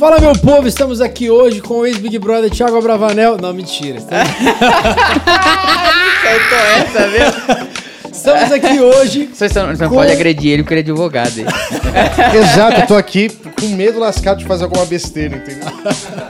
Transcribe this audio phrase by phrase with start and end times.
[0.00, 3.36] Fala, meu povo, estamos aqui hoje com o ex-Big Brother Thiago Abravanel.
[3.36, 3.98] Não, mentira.
[4.00, 4.30] Estamos,
[6.24, 8.10] Aceitou essa, viu?
[8.10, 9.28] estamos aqui hoje.
[9.32, 11.38] Você não, você não Com- pode agredir ele porque ele é advogado.
[11.38, 11.44] hein?
[12.34, 13.28] Exato, eu tô aqui
[13.60, 15.68] com medo lascado de fazer alguma besteira, entendeu?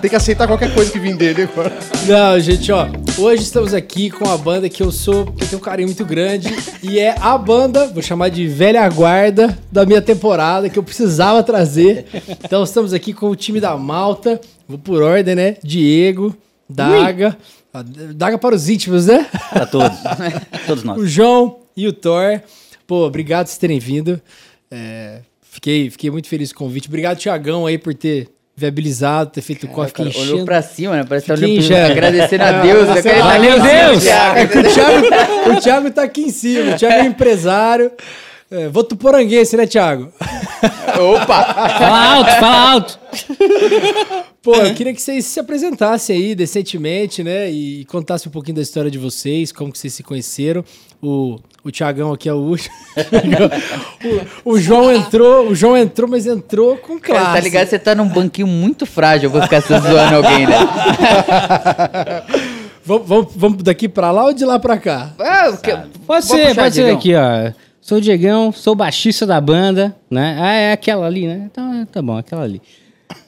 [0.01, 1.73] Tem que aceitar qualquer coisa que vem dele agora.
[2.07, 2.89] Não, gente, ó.
[3.21, 6.07] Hoje estamos aqui com a banda que eu sou, que eu tenho um carinho muito
[6.07, 6.49] grande.
[6.83, 11.43] E é a banda, vou chamar de velha guarda da minha temporada, que eu precisava
[11.43, 12.07] trazer.
[12.43, 14.41] Então estamos aqui com o time da Malta.
[14.67, 15.57] Vou por ordem, né?
[15.63, 16.35] Diego,
[16.67, 17.37] Daga.
[17.75, 19.27] Ah, Daga para os íntimos, né?
[19.53, 19.99] Pra todos.
[20.67, 20.99] todos nós.
[20.99, 22.41] o João e o Thor.
[22.87, 24.19] Pô, obrigado por vocês terem vindo.
[24.71, 26.89] É, fiquei, fiquei muito feliz com o convite.
[26.89, 29.89] Obrigado, Tiagão, aí, por ter viabilizado, ter feito o corre.
[29.89, 30.45] Fiquei Olhou enchendo.
[30.45, 31.05] pra cima, né?
[31.09, 31.91] Parece que tá olhando ingênuo.
[31.91, 32.89] agradecendo a Deus.
[32.91, 34.03] Ele tá cima, Deus!
[34.05, 35.07] Thiago, É que o Thiago,
[35.57, 36.75] o Thiago tá aqui em cima.
[36.75, 37.91] O Thiago é empresário.
[38.51, 40.13] É, vou tuporanguense, né, Thiago?
[40.99, 41.45] Opa!
[41.79, 42.99] Fala alto, fala alto.
[44.43, 47.51] Pô, eu queria que vocês se apresentassem aí decentemente, né?
[47.51, 50.65] E contassem um pouquinho da história de vocês, como que vocês se conheceram.
[51.03, 52.75] O, o Thiagão aqui é o último.
[54.45, 57.35] o, o João entrou, o João entrou, mas entrou com Cara, classe.
[57.35, 57.67] tá ligado?
[57.69, 60.57] Você tá num banquinho muito frágil pra ficar zoando alguém, né?
[62.83, 65.13] Vamos, vamos, vamos daqui pra lá ou de lá pra cá?
[65.21, 65.77] Ah, que-
[66.07, 67.53] Pode ser, puxar, pode ser aqui, ó.
[67.81, 70.37] Sou o Diegão, sou baixista da banda, né?
[70.41, 71.43] Ah, é aquela ali, né?
[71.51, 72.61] Então tá bom, aquela ali.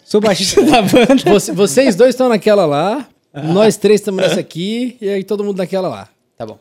[0.05, 1.15] Sou baixista da banda.
[1.31, 5.59] Você- vocês dois estão naquela lá, nós três estamos nessa aqui, e aí todo mundo
[5.59, 6.09] naquela lá.
[6.37, 6.59] Tá bom.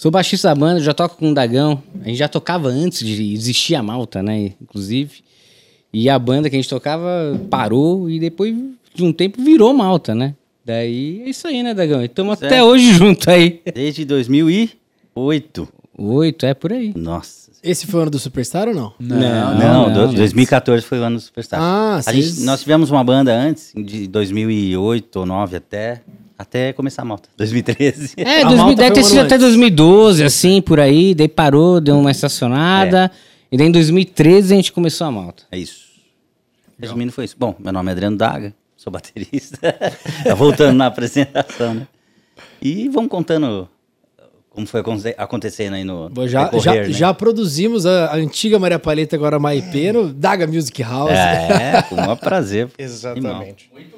[0.00, 1.82] Sou baixista da banda, já toco com o Dagão.
[2.04, 4.52] A gente já tocava antes de existir a Malta, né?
[4.62, 5.10] Inclusive.
[5.92, 8.54] E a banda que a gente tocava parou e depois
[8.94, 10.36] de um tempo virou Malta, né?
[10.64, 12.00] Daí é isso aí, né, Dagão?
[12.04, 13.60] Estamos até hoje junto aí.
[13.74, 15.68] Desde 2008.
[15.98, 16.92] Oito, é por aí.
[16.94, 17.48] Nossa.
[17.60, 18.92] Esse foi o ano do Superstar ou não?
[19.00, 21.60] Não, Não, do- 2014 foi o ano do Superstar.
[21.60, 26.02] Ah, a vocês- gente, nós tivemos uma banda antes, de 2008 ou 2009 até,
[26.38, 27.28] até começar a malta.
[27.36, 28.14] 2013.
[28.16, 29.46] É, A 2000, Malta deve ter um sido ano até antes.
[29.48, 31.14] 2012, assim, por aí.
[31.14, 33.10] Daí parou, deu uma estacionada.
[33.50, 35.42] E daí em 2013 a gente começou a Malta.
[35.50, 35.88] É isso.
[36.78, 37.34] Resumindo, foi isso.
[37.38, 39.58] Bom, meu nome é Adriano Daga, sou baterista.
[40.24, 41.86] tá voltando na apresentação, né?
[42.62, 43.68] E vamos contando
[44.50, 46.92] como foi aconte- acontecendo aí no Bom, já, decorrer, já, né?
[46.92, 51.10] já produzimos a, a antiga Maria Paleta, agora Maipeno, Daga Music House.
[51.12, 52.68] É, com o maior prazer.
[52.78, 53.70] Exatamente.
[53.72, 53.96] Muito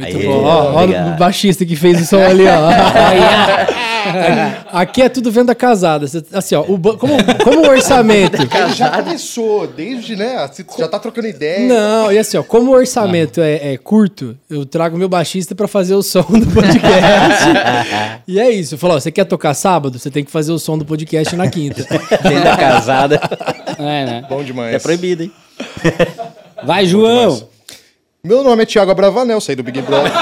[0.00, 0.44] Aí, bom.
[0.44, 1.14] Ó, obrigado.
[1.14, 3.82] o baixista que fez o som ali, ó.
[4.72, 6.06] Aqui é tudo venda casada.
[6.32, 8.40] Assim, ó, o como, como o orçamento.
[8.42, 10.46] Ele já começou, desde, né?
[10.46, 11.66] você Já tá trocando ideia.
[11.66, 15.68] Não, e assim, ó, como o orçamento é, é curto, eu trago meu baixista pra
[15.68, 17.44] fazer o som do podcast.
[18.26, 18.74] e é isso.
[18.74, 19.98] Eu falo, ó, você quer tocar sábado?
[19.98, 21.84] Você tem que fazer o som do podcast na quinta.
[22.22, 23.20] Tenda casada.
[23.78, 24.26] É, né?
[24.28, 24.74] Bom demais.
[24.74, 25.32] É proibido, hein?
[26.64, 27.51] Vai, João!
[28.24, 30.12] Meu nome é Thiago Abravanel, saí do Big Brother.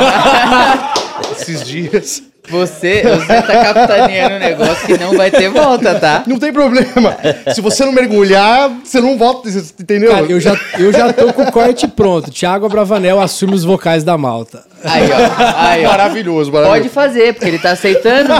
[1.38, 2.22] Esses dias.
[2.48, 6.24] Você, você tá capitaneando um negócio que não vai ter volta, tá?
[6.26, 7.14] Não tem problema.
[7.54, 10.12] Se você não mergulhar, você não volta, entendeu?
[10.12, 12.30] Cara, eu já, eu já tô com o corte pronto.
[12.30, 14.64] Thiago Abravanel assume os vocais da malta.
[14.82, 15.16] Aí, ó.
[15.58, 15.90] Aí, ó.
[15.90, 16.94] Maravilhoso, Pode maravilhoso.
[16.94, 18.30] fazer, porque ele tá aceitando.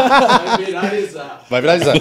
[1.50, 1.94] Vai viralizar.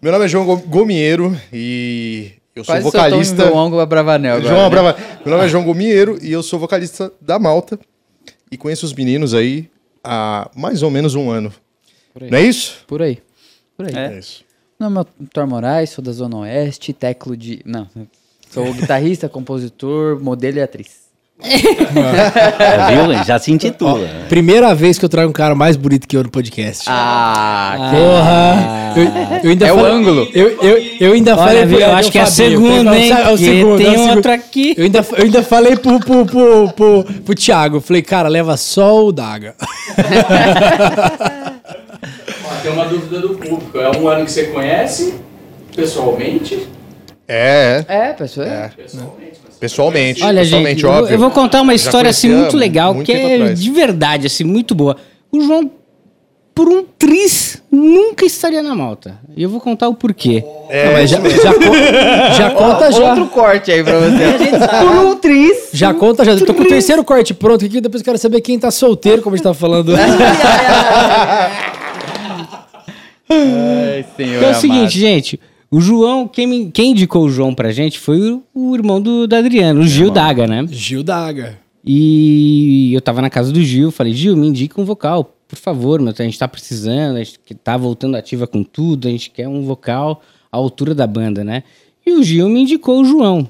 [0.00, 3.46] Meu nome é João Go- Gomiero e eu sou Quase vocalista.
[3.46, 4.48] João com a Bravanel agora.
[4.48, 4.94] João né?
[5.24, 7.78] Meu nome é João Gomiero e eu sou vocalista da Malta.
[8.50, 9.70] E conheço os meninos aí
[10.02, 11.52] há mais ou menos um ano.
[12.20, 12.84] Não é isso?
[12.86, 13.18] Por aí.
[13.76, 13.94] Por aí.
[13.94, 14.18] É.
[14.18, 14.44] isso.
[14.78, 17.60] Meu nome é Thor Moraes, sou da Zona Oeste, teclo de.
[17.64, 17.88] Não.
[18.50, 21.07] Sou guitarrista, compositor, modelo e atriz.
[21.40, 23.24] Viu?
[23.24, 24.08] Já se intitula.
[24.28, 26.84] Primeira vez que eu trago um cara mais bonito que eu no podcast.
[26.88, 28.92] Ah, Porra!
[28.96, 29.04] Eu,
[29.44, 30.28] eu ainda É o falei- ângulo.
[30.34, 31.64] Eu, eu, eu ainda Olha, falei.
[31.66, 33.12] viu, pro- eu acho que é a segunda, hein?
[33.12, 34.74] "É o segundo, tem é o segundo." outra aqui.
[34.76, 37.80] Eu ainda, eu ainda falei pro, pro, pro, pro, pro Thiago.
[37.80, 39.54] Falei, cara, leva só o Daga.
[42.44, 43.78] Ó, Tem uma dúvida do público.
[43.78, 45.14] É um ano que você conhece
[45.74, 46.66] pessoalmente?
[47.28, 48.46] É, é, pessoal.
[48.76, 49.38] pessoalmente.
[50.22, 51.14] Olha, pessoalmente, gente, eu, vou- óbvio.
[51.14, 53.60] eu vou contar uma história assim muito legal, muito que é atrás.
[53.62, 54.96] de verdade, assim, muito boa.
[55.32, 55.70] O João,
[56.54, 59.18] por um tris, nunca estaria na Malta.
[59.36, 60.42] E eu vou contar o porquê.
[60.44, 63.10] Não, mas já, já, con- já conta já.
[63.10, 64.58] Outro corte aí pra você.
[64.80, 65.68] Por um triz.
[65.72, 66.32] Já conta já.
[66.32, 67.80] Eu tô com o terceiro corte pronto aqui.
[67.80, 69.94] Depois eu quero saber quem tá solteiro, como a gente tava falando.
[73.30, 74.36] Ai, senhor.
[74.38, 75.40] Então é o seguinte, gente.
[75.70, 79.36] O João, quem, quem indicou o João pra gente foi o, o irmão do, do
[79.36, 80.66] Adriano, o Gil Daga, né?
[80.70, 81.58] Gil Daga.
[81.84, 86.00] E eu tava na casa do Gil, falei, Gil, me indica um vocal, por favor,
[86.00, 89.30] meu, a gente tá precisando, a gente que tá voltando ativa com tudo, a gente
[89.30, 91.62] quer um vocal à altura da banda, né?
[92.06, 93.48] E o Gil me indicou o João.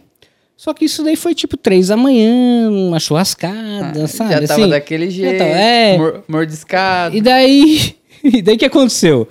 [0.56, 4.32] Só que isso daí foi tipo três da manhã, uma churrascada, sabe?
[4.32, 4.68] Já tava assim.
[4.70, 5.38] daquele jeito.
[5.38, 5.96] tava- é.
[5.98, 7.16] mor- mordiscado.
[7.16, 7.94] E daí.
[8.20, 9.28] E daí o que aconteceu?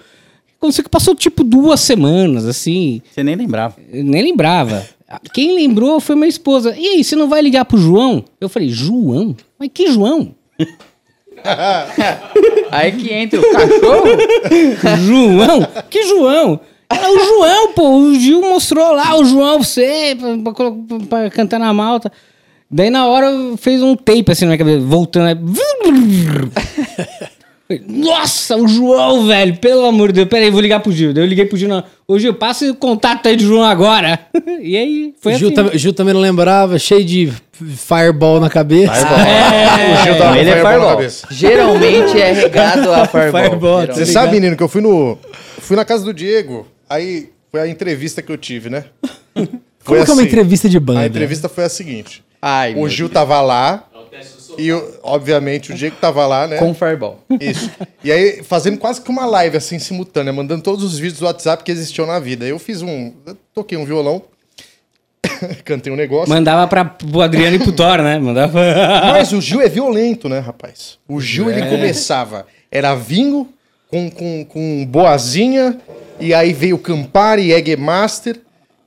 [0.58, 3.02] Aconteceu que passou tipo duas semanas, assim.
[3.12, 3.76] Você nem lembrava.
[3.92, 4.86] Nem lembrava.
[5.34, 6.76] Quem lembrou foi minha esposa.
[6.78, 8.26] E aí, você não vai ligar pro João?
[8.42, 9.36] Eu falei, João?
[9.58, 10.36] Mas que João?
[12.72, 14.08] Aí que entra o cachorro.
[15.06, 15.68] João?
[15.90, 16.60] Que João?
[16.90, 17.90] Era o João, pô.
[17.98, 20.72] O Gil mostrou lá o João pra você, pra, pra
[21.10, 22.12] pra cantar na malta.
[22.70, 25.28] Daí na hora fez um tape assim na minha cabeça, voltando.
[25.28, 25.38] aí.
[27.88, 30.28] Nossa, o João, velho, pelo amor de Deus.
[30.30, 31.14] Pera aí, vou ligar pro Gil.
[31.14, 31.68] Daí eu liguei pro Gil.
[31.68, 31.84] Não.
[32.08, 34.20] Ô Gil, passa o contato aí do João agora.
[34.62, 35.56] e aí, foi Gil, assim.
[35.56, 37.32] tam- Gil também não lembrava, cheio de
[37.76, 38.94] fireball na cabeça.
[38.94, 40.90] O Gil tava ele é fireball na fireball.
[40.96, 41.28] cabeça.
[41.32, 43.42] Geralmente é regado a Fireball.
[43.44, 43.96] Fireball, geralmente.
[43.96, 45.18] Você sabe, menino, que eu fui no.
[45.60, 46.66] Fui na casa do Diego.
[46.90, 48.86] Aí foi a entrevista que eu tive, né?
[49.84, 51.02] Como que é uma entrevista de banda?
[51.02, 52.24] A entrevista foi a seguinte.
[52.42, 53.84] Ai, o Gil tava lá.
[54.58, 54.72] E,
[55.04, 56.58] obviamente, o Diego tava lá, né?
[56.58, 57.20] Com Fireball.
[57.40, 57.70] Isso.
[58.04, 61.64] E aí, fazendo quase que uma live, assim, simultânea, mandando todos os vídeos do WhatsApp
[61.64, 62.46] que existiam na vida.
[62.46, 63.14] Eu fiz um.
[63.26, 64.22] eu toquei um violão,
[65.64, 66.30] cantei um negócio.
[66.30, 68.18] Mandava pra, pro Adriano e pro Thor, né?
[68.18, 68.60] Mandava.
[69.12, 70.98] Mas o Gil é violento, né, rapaz?
[71.08, 72.46] O Gil, ele começava.
[72.72, 73.50] Era vinho
[73.90, 75.78] com, com, com boazinha,
[76.20, 78.40] e aí veio Campari, Egg Master.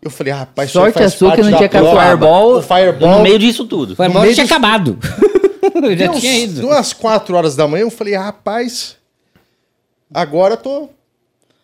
[0.03, 1.69] Eu falei, ah, rapaz, Sorte a sua que não tinha.
[1.69, 2.59] Fireball.
[2.59, 3.19] O Fireball.
[3.19, 3.95] No meio disso tudo.
[3.95, 4.99] Foi No meio tinha acabado.
[5.83, 6.67] Eu já tinha ido.
[6.67, 8.97] umas 4 horas da manhã, eu falei, rapaz,
[10.12, 10.89] agora eu tô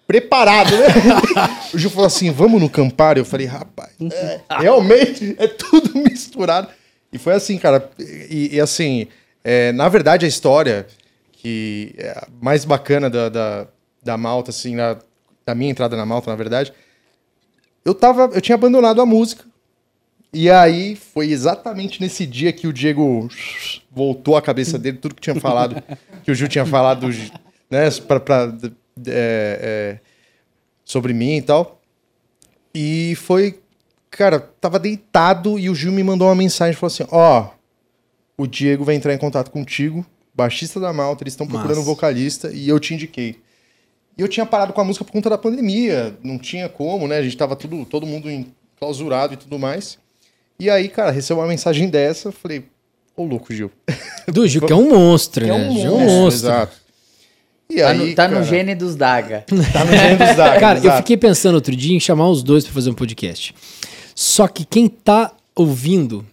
[0.06, 0.86] preparado, né?
[1.74, 3.18] o Gil falou assim, vamos no Campari?
[3.20, 6.68] Eu falei, rapaz, é, realmente é tudo misturado.
[7.12, 7.90] E foi assim, cara.
[7.98, 9.06] E, e assim,
[9.42, 10.86] é, na verdade, a história
[11.32, 13.66] que é mais bacana da, da,
[14.02, 14.96] da Malta, assim, na-
[15.44, 16.72] da minha entrada na Malta, na verdade,
[17.84, 19.44] eu tava, eu tinha abandonado a música.
[20.36, 23.26] E aí foi exatamente nesse dia que o Diego
[23.90, 25.82] voltou a cabeça dele, tudo que tinha falado,
[26.22, 27.08] que o Gil tinha falado,
[27.70, 28.54] né, pra, pra,
[29.06, 30.00] é, é,
[30.84, 31.80] sobre mim e tal.
[32.74, 33.58] E foi,
[34.10, 37.48] cara, tava deitado e o Gil me mandou uma mensagem, falou assim, ó,
[38.36, 40.04] o Diego vai entrar em contato contigo,
[40.34, 43.40] baixista da Malta, eles estão procurando um vocalista e eu te indiquei.
[44.18, 47.16] E eu tinha parado com a música por conta da pandemia, não tinha como, né?
[47.16, 49.98] A gente tava tudo, todo mundo enclausurado e tudo mais.
[50.58, 52.64] E aí, cara, recebeu uma mensagem dessa, eu falei,
[53.16, 53.70] ô louco, Gil.
[54.28, 55.54] Do Gil, que é um monstro, É né?
[55.54, 56.48] um Gil é um monstro, monstro.
[56.50, 56.76] Exato.
[57.68, 59.44] E Tá, aí, no, tá no cara, gene dos Daga.
[59.72, 60.96] Tá no gene dos Dagas, Cara, eu exato.
[60.98, 63.54] fiquei pensando outro dia em chamar os dois pra fazer um podcast.
[64.14, 66.24] Só que quem tá ouvindo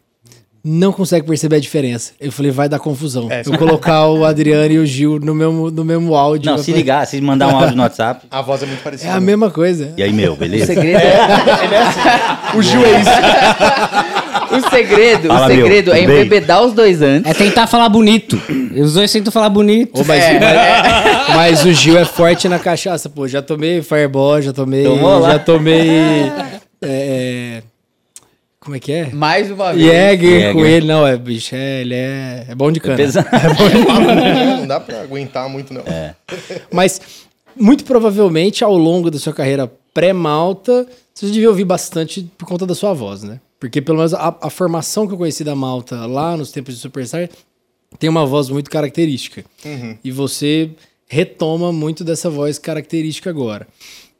[0.66, 2.14] não consegue perceber a diferença.
[2.22, 3.30] Eu falei, vai dar confusão.
[3.30, 6.50] É, eu colocar o Adriano e o Gil no mesmo, no mesmo áudio.
[6.50, 8.26] Não, se falei, ligar, se mandar um áudio no WhatsApp.
[8.32, 9.14] A voz é muito É parecida.
[9.14, 9.94] a mesma coisa.
[9.98, 10.68] E aí, meu, O beleza?
[10.68, 13.10] segredo é, O Gil é isso.
[14.56, 16.16] o segredo, Fala, o meu, segredo é tudo bem?
[16.22, 17.30] embebedar os dois antes.
[17.30, 18.42] É tentar falar bonito.
[18.76, 20.00] Os dois tentam falar bonito.
[20.00, 23.28] Ô, mas, mas- mas o Gil é forte na cachaça, pô.
[23.28, 24.86] Já tomei Fireball, já tomei.
[24.86, 25.32] Tomou lá?
[25.34, 26.32] já tomei.
[26.82, 27.64] é,
[28.64, 29.10] como é que é?
[29.12, 29.86] Mais uma vez.
[29.86, 30.54] Jäger Jäger.
[30.54, 32.96] com ele, não, é, bicho, é, ele é, é bom de cana.
[32.96, 33.28] Pesado.
[34.58, 35.82] Não dá pra aguentar muito, não.
[35.82, 36.16] É.
[36.72, 37.02] Mas,
[37.60, 42.74] muito provavelmente, ao longo da sua carreira pré-malta, você devia ouvir bastante por conta da
[42.74, 43.42] sua voz, né?
[43.60, 46.80] Porque, pelo menos, a, a formação que eu conheci da malta lá nos tempos de
[46.80, 47.30] Superstar
[48.00, 49.44] tem uma voz muito característica.
[50.02, 50.70] E você
[51.06, 53.68] retoma muito dessa voz característica agora.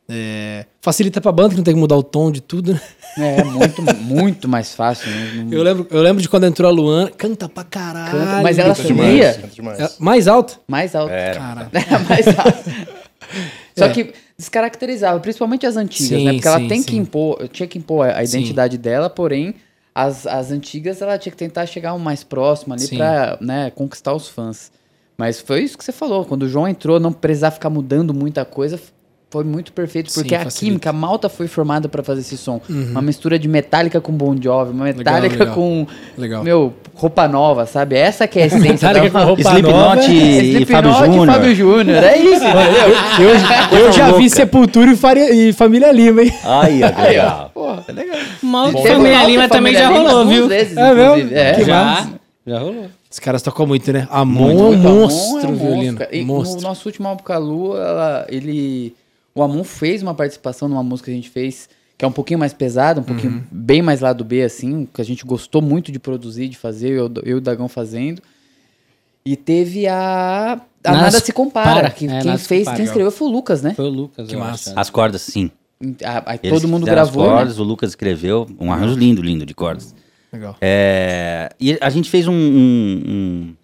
[0.10, 2.82] É, facilita pra banda que não tem que mudar o tom de tudo, né?
[3.18, 5.10] É, muito, muito mais fácil.
[5.10, 5.48] né?
[5.52, 8.12] Eu lembro, eu lembro de quando entrou a Luana, canta pra caralho.
[8.12, 9.80] Canta, mas ela Canta sumia demais, canta demais.
[9.80, 10.60] É, mais alto?
[10.68, 11.10] mais alto.
[11.12, 11.70] Cara.
[12.10, 12.70] mais alto.
[13.78, 13.90] Só É.
[13.90, 16.34] que descaracterizava, principalmente as antigas, Sim, né?
[16.34, 16.86] Porque ela sim, tem sim.
[16.88, 19.56] que impor, tinha que impor a identidade dela, porém,
[19.96, 22.98] as, as antigas ela tinha que tentar chegar o mais próximo ali Sim.
[22.98, 24.72] pra né, conquistar os fãs.
[25.18, 28.44] Mas foi isso que você falou, quando o João entrou, não precisar ficar mudando muita
[28.44, 28.80] coisa,
[29.34, 30.60] foi muito perfeito, Sim, porque a facilita.
[30.66, 32.62] química, a malta foi formada pra fazer esse som.
[32.70, 35.56] Uma mistura de metálica com Bon Jovi, uma metálica legal.
[35.56, 36.44] com, Legal.
[36.44, 37.96] meu, roupa nova, sabe?
[37.96, 41.26] Essa que é a essência da com roupa Slipknot e Fábio e Júnior.
[41.28, 42.44] Fábio Júnior, é isso.
[43.74, 44.30] Eu, eu já vi.
[44.30, 46.34] Sepultura e, Faria- e Família Lima, hein?
[46.44, 46.90] Aí, ó,
[47.82, 48.32] que legal.
[48.44, 50.48] Mal Família Malta Lima também já rolou, viu?
[50.48, 51.34] vezes, É mesmo?
[51.36, 51.84] É, Que já.
[51.84, 52.10] massa.
[52.46, 52.86] Já rolou.
[53.10, 54.08] Os caras tocam muito, né?
[54.10, 56.00] Amon é um monstro, é um violino.
[56.12, 56.62] E monstro.
[56.62, 58.96] No nosso último álbum com a Lu, ela, ele...
[59.36, 62.40] O Amon fez uma participação numa música que a gente fez, que é um pouquinho
[62.40, 63.44] mais pesada, um pouquinho Uhum.
[63.52, 67.12] bem mais lado B, assim, que a gente gostou muito de produzir, de fazer, eu,
[67.24, 68.22] eu e o Dagão fazendo.
[69.26, 70.62] E teve a...
[70.86, 71.90] A Nada Nada, se Compara, Compara.
[71.92, 72.76] que É, quem fez, Compara.
[72.76, 73.74] quem escreveu foi o Lucas, né?
[73.74, 74.72] Foi o Lucas, Que eu massa.
[74.72, 74.80] acho.
[74.80, 75.50] As cordas, sim.
[76.04, 77.38] A- Aí Eles todo mundo fizeram as gravou, né?
[77.38, 79.96] cordas, o Lucas escreveu um arranjo lindo, lindo de cordas.
[80.32, 80.58] Legal.
[80.60, 83.56] É, e a gente fez um, um, um,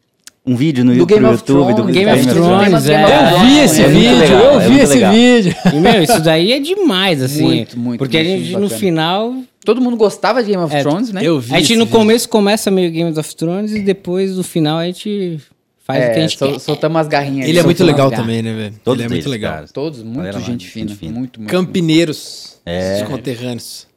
[0.52, 3.34] um vídeo no Do YouTube, Game of YouTube Thrones, Game of Thrones, é.
[3.34, 5.14] Eu vi esse É vídeo, legal, eu é vi muito esse legal.
[5.14, 5.56] vídeo.
[5.74, 7.44] E, meu, isso daí é demais, assim.
[7.44, 8.80] Muito, muito, Porque a muito gente, no bacana.
[8.80, 9.36] final.
[9.64, 11.22] Todo mundo gostava de Game of É, Thrones, né?
[11.24, 11.98] Eu vi a gente no vídeo.
[12.00, 15.40] começo começa meio Game of Thrones e depois no final a gente
[15.86, 16.60] faz o que a É, gente sol- quer.
[16.60, 17.48] soltamos as garrinhas.
[17.48, 18.76] Ele é muito legal também, né, velho?
[18.84, 19.54] Todos Ele é muito legal.
[19.54, 19.68] cara.
[19.68, 20.92] Todos, muito gente fina.
[21.02, 21.42] Muito, muito.
[21.52, 23.02] Campineiros, É.
[23.04, 23.88] os conterrâneos.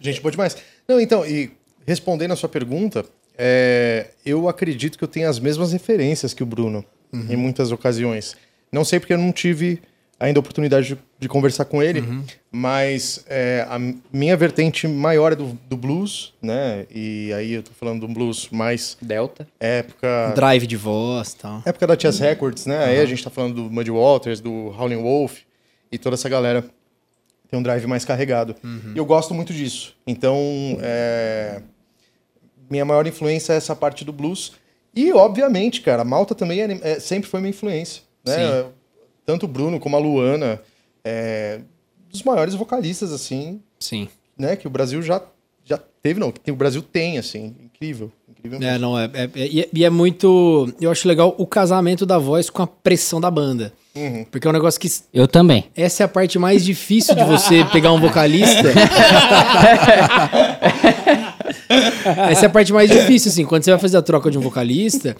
[0.00, 0.56] Gente, boa demais.
[0.88, 1.50] Não, então, e
[1.86, 3.04] respondendo a sua pergunta,
[3.38, 8.36] é, eu acredito que eu tenho as mesmas referências que o Bruno, em muitas ocasiões.
[8.70, 9.80] Não sei porque eu não tive
[10.20, 12.02] ainda a oportunidade de, de conversar com ele,
[12.50, 13.78] mas é, a
[14.12, 16.86] minha vertente maior é do, do blues, né?
[16.90, 19.46] E aí eu tô falando do blues mais Delta.
[19.60, 20.32] época...
[20.34, 21.62] Drive de voz e tal.
[21.64, 22.84] Época da Chess Records, né?
[22.84, 25.38] Aí a gente tá falando do Muddy Waters, do Howlin' Wolf
[25.90, 26.64] e toda essa galera
[27.48, 28.56] tem um drive mais carregado.
[28.94, 29.94] E eu gosto muito disso.
[30.06, 30.36] Então,
[30.82, 31.62] é,
[32.70, 34.52] minha maior influência é essa parte do blues.
[34.94, 38.02] E, obviamente, cara, a Malta também é- é- sempre foi minha influência.
[38.24, 38.64] Né?
[39.24, 40.60] Tanto o Bruno como a Luana,
[41.04, 41.60] é,
[42.10, 44.08] dos maiores vocalistas, assim, Sim.
[44.36, 44.56] né?
[44.56, 45.22] Que o Brasil já,
[45.64, 47.54] já teve, não, que o Brasil tem, assim.
[47.62, 48.10] Incrível.
[48.28, 48.74] Incrível mesmo.
[48.74, 50.72] É, não, é, é- é- e é- e é muito.
[50.80, 53.72] Eu acho legal o casamento da voz com a pressão da banda.
[54.30, 54.88] Porque é um negócio que.
[55.12, 55.64] Eu também.
[55.76, 58.68] Essa é a parte mais difícil de você pegar um vocalista.
[62.30, 63.44] Essa é a parte mais difícil, assim.
[63.44, 65.16] Quando você vai fazer a troca de um vocalista,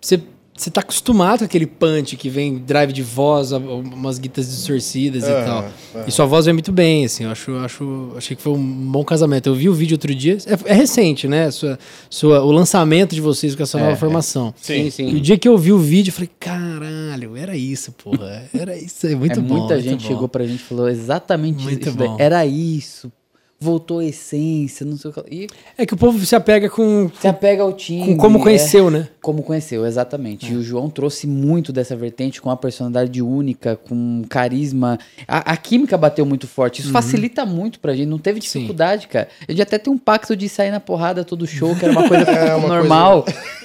[0.00, 0.20] você,
[0.56, 5.30] você tá acostumado com aquele punch que vem drive de voz, umas guitas distorcidas e
[5.30, 5.58] Aham, tal.
[5.94, 6.04] aham.
[6.06, 7.24] E sua voz vem muito bem, assim.
[7.24, 9.48] Eu acho, acho, achei que foi um bom casamento.
[9.48, 10.38] Eu vi o vídeo outro dia.
[10.46, 11.50] É, é recente, né?
[11.50, 11.78] Sua,
[12.08, 14.54] sua, o lançamento de vocês com essa nova formação.
[14.60, 15.14] Sim, E sim.
[15.14, 18.44] o dia que eu vi o vídeo, eu falei, caralho, era isso, porra.
[18.54, 19.06] Era isso.
[19.06, 19.56] É muito é, bom.
[19.58, 20.08] muita muito gente bom.
[20.08, 21.96] chegou pra gente e falou exatamente Muito isso.
[21.96, 22.08] daí.
[22.08, 22.16] bom.
[22.18, 23.12] Era isso.
[23.58, 25.34] Voltou a essência, não sei o que.
[25.34, 25.46] E
[25.78, 28.04] É que o povo se apega com, se apega ao time.
[28.04, 28.42] com como é.
[28.42, 29.08] conheceu, né?
[29.22, 30.52] Como conheceu, exatamente.
[30.52, 34.98] E o João trouxe muito dessa vertente, com uma personalidade única, com carisma.
[35.26, 36.82] A, a química bateu muito forte.
[36.82, 38.08] Isso facilita muito pra gente.
[38.08, 38.58] Não teve Sim.
[38.60, 39.28] dificuldade, cara.
[39.48, 42.06] A gente até tem um pacto de sair na porrada todo show, que era uma
[42.08, 43.24] coisa É, uma normal.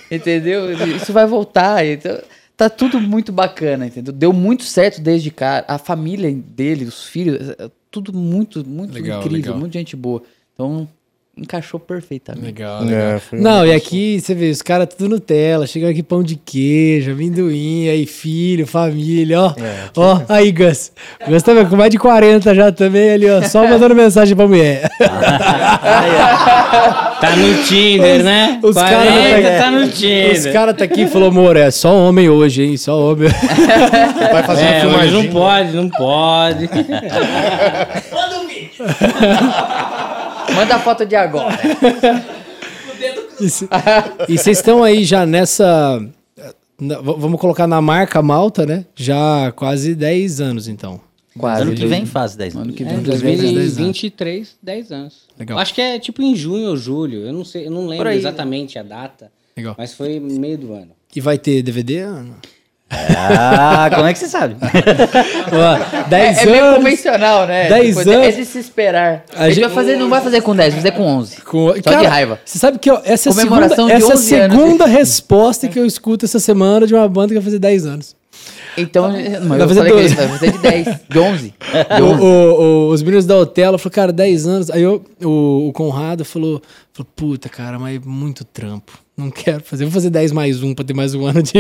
[0.09, 0.71] Entendeu?
[0.95, 1.85] Isso vai voltar.
[1.85, 2.17] Então,
[2.55, 4.13] tá tudo muito bacana, entendeu?
[4.13, 5.65] Deu muito certo desde cara.
[5.67, 9.37] A família dele, os filhos, é tudo muito, muito Legal, incrível.
[9.41, 9.59] legal.
[9.59, 10.23] Muito gente boa.
[10.53, 10.87] Então,
[11.41, 12.45] encaixou perfeitamente.
[12.45, 16.03] Legal, É, foi um Não, e aqui você vê, os caras tudo Nutella, chegam aqui
[16.03, 19.53] pão de queijo, amendoim, aí filho, família, ó.
[19.97, 20.91] Ó, aí Gus.
[21.27, 24.47] Gus tá vendo, com mais de 40 já também ali, ó, só mandando mensagem pra
[24.47, 24.89] mulher.
[27.21, 28.59] Tá no Tinder, né?
[28.63, 30.53] os cara 40 tá- tá no Os Tinder.
[30.53, 33.29] caras tá aqui e falou, amor, é só homem hoje, hein, só homem.
[34.31, 35.23] Vai fazer É, um hoje filmadinho.
[35.23, 36.67] não pode, não pode.
[38.11, 38.41] Manda
[40.59, 41.57] a foto de agora.
[43.39, 43.67] E cê-
[44.29, 46.03] E vocês estão aí já nessa...
[46.79, 48.85] vamos colocar na marca Malta, né?
[48.95, 50.99] Já há quase 10 anos, então.
[51.37, 51.61] Quase.
[51.61, 52.75] Ano que vem faz 10 Ano anos.
[52.75, 53.03] que É, vem.
[53.03, 55.21] 2023, 10 anos.
[55.39, 55.57] Legal.
[55.59, 57.25] Acho que é tipo em junho ou julho.
[57.25, 58.17] Eu não sei, eu não lembro aí.
[58.17, 59.31] exatamente a data.
[59.55, 59.75] Legal.
[59.77, 60.91] Mas foi meio do ano.
[61.15, 62.03] E vai ter DVD?
[62.91, 64.55] Ah, como é que você sabe?
[64.61, 67.69] Ó, 10 É, é meio convencional, né?
[67.69, 68.25] 10 Tipo, anos.
[68.27, 69.23] É de se esperar.
[69.33, 71.41] A A gente gente- vai fazer, não vai fazer com 10, vai fazer com 11.
[71.41, 71.73] Com...
[71.83, 72.39] Só de raiva.
[72.43, 74.19] Você sabe que ó, essa é a segunda, essa é a 11 anos.
[74.55, 78.15] segunda resposta que eu escuto essa semana de uma banda que vai fazer 10 anos.
[78.77, 80.15] Então, não, Vai eu fazer falei que 12.
[80.15, 81.53] vai fazer de 10, de 11.
[81.95, 82.21] De O- 11.
[82.23, 84.69] o- o- os meninos da Otelo falaram, cara, 10 anos.
[84.71, 86.61] Aí eu, o, o Conrado falou,
[86.93, 88.93] falou, puta, cara, mas é muito trampo.
[89.15, 89.83] Não quero fazer.
[89.85, 91.53] Vou fazer 10 mais um pra ter mais um ano de,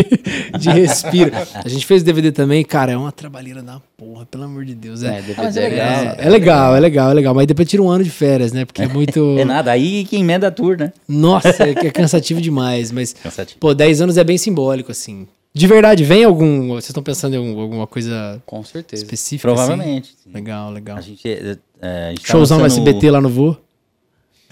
[0.57, 1.31] de respiro.
[1.53, 5.03] A gente fez DVD também, cara, é uma trabalheira da porra, pelo amor de Deus.
[5.03, 6.15] É, É, DVD é, é legal.
[6.17, 7.33] é legal, é legal, é legal.
[7.35, 8.65] Mas depois tira um ano de férias, né?
[8.65, 9.35] Porque é muito.
[9.37, 10.91] É nada, aí que emenda a tour, né?
[11.07, 13.13] Nossa, é, é cansativo demais, mas.
[13.13, 13.59] Cansativo.
[13.59, 15.27] Pô, 10 anos é bem simbólico, assim.
[15.53, 16.69] De verdade, vem algum.
[16.69, 19.03] Vocês estão pensando em algum- alguma coisa Com certeza.
[19.03, 19.49] específica?
[19.53, 20.15] Provavelmente.
[20.19, 20.33] assim?
[20.33, 20.97] Legal, legal.
[20.97, 23.55] A gente, é, é, a gente tá Showzão no lançando- SBT lá no Vô.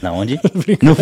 [0.01, 0.35] Na onde?
[0.81, 0.95] no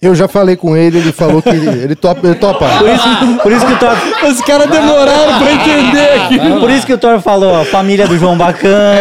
[0.00, 2.24] Eu já falei com ele, ele falou que ele, ele topa.
[2.24, 2.68] Ele topa.
[2.78, 3.96] Por isso, por isso que o Thor,
[4.30, 6.60] Os caras demoraram pra entender aqui.
[6.60, 8.96] por isso que o Thor falou, ó, família do João bacana.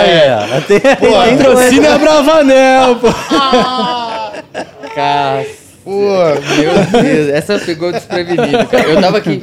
[0.00, 3.08] olha, tem, tem Patrocínio é Bravanel, pô.
[4.94, 5.44] Cara,
[5.82, 8.84] Pô, meu Deus, essa pegou desprevenido, cara.
[8.88, 9.42] Eu tava aqui.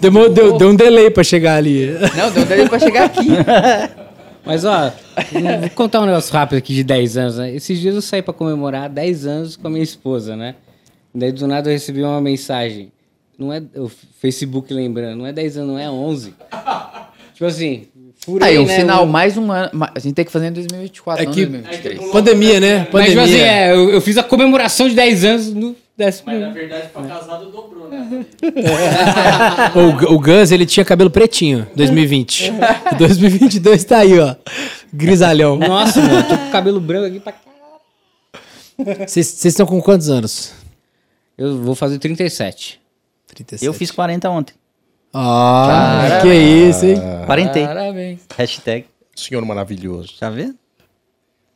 [0.00, 1.96] Demorou, deu, deu um delay pra chegar ali.
[2.16, 3.28] Não, deu tempo pra chegar aqui.
[4.46, 4.92] Mas ó,
[5.60, 7.54] vou contar um negócio rápido aqui de 10 anos, né?
[7.54, 10.54] Esses dias eu saí pra comemorar 10 anos com a minha esposa, né?
[11.14, 12.92] Daí do nada eu recebi uma mensagem.
[13.38, 16.34] Não é o Facebook lembrando, não é 10 anos, não é 11.
[17.32, 17.86] Tipo assim,
[18.26, 19.70] Por Aí, um né, final, o- mais um ano.
[19.94, 22.10] A gente tem que fazer em 2024, É não que- em 2023.
[22.10, 22.78] Pandemia, né?
[22.78, 23.10] Mas, Pandemia.
[23.10, 26.26] tipo assim, é, eu, eu fiz a comemoração de 10 anos no décimo.
[26.26, 28.26] Mas na verdade, pra casado dobrou, né?
[29.74, 32.52] O, o Gus, ele tinha cabelo pretinho, 2020.
[32.98, 34.34] 2022 tá aí, ó.
[34.92, 35.56] Grisalhão.
[35.56, 37.40] Nossa, mano, tô com o cabelo branco aqui pra cá.
[39.06, 40.52] Vocês vocês estão com quantos anos?
[41.38, 42.80] Eu vou fazer 37.
[43.28, 43.64] 37.
[43.64, 44.54] Eu fiz 40 ontem.
[45.12, 46.96] Ah, que isso, hein?
[47.24, 47.64] Quarentei.
[47.64, 48.20] Parabéns.
[48.36, 48.86] Hashtag.
[49.14, 50.12] Senhor maravilhoso.
[50.18, 50.56] Tá vendo?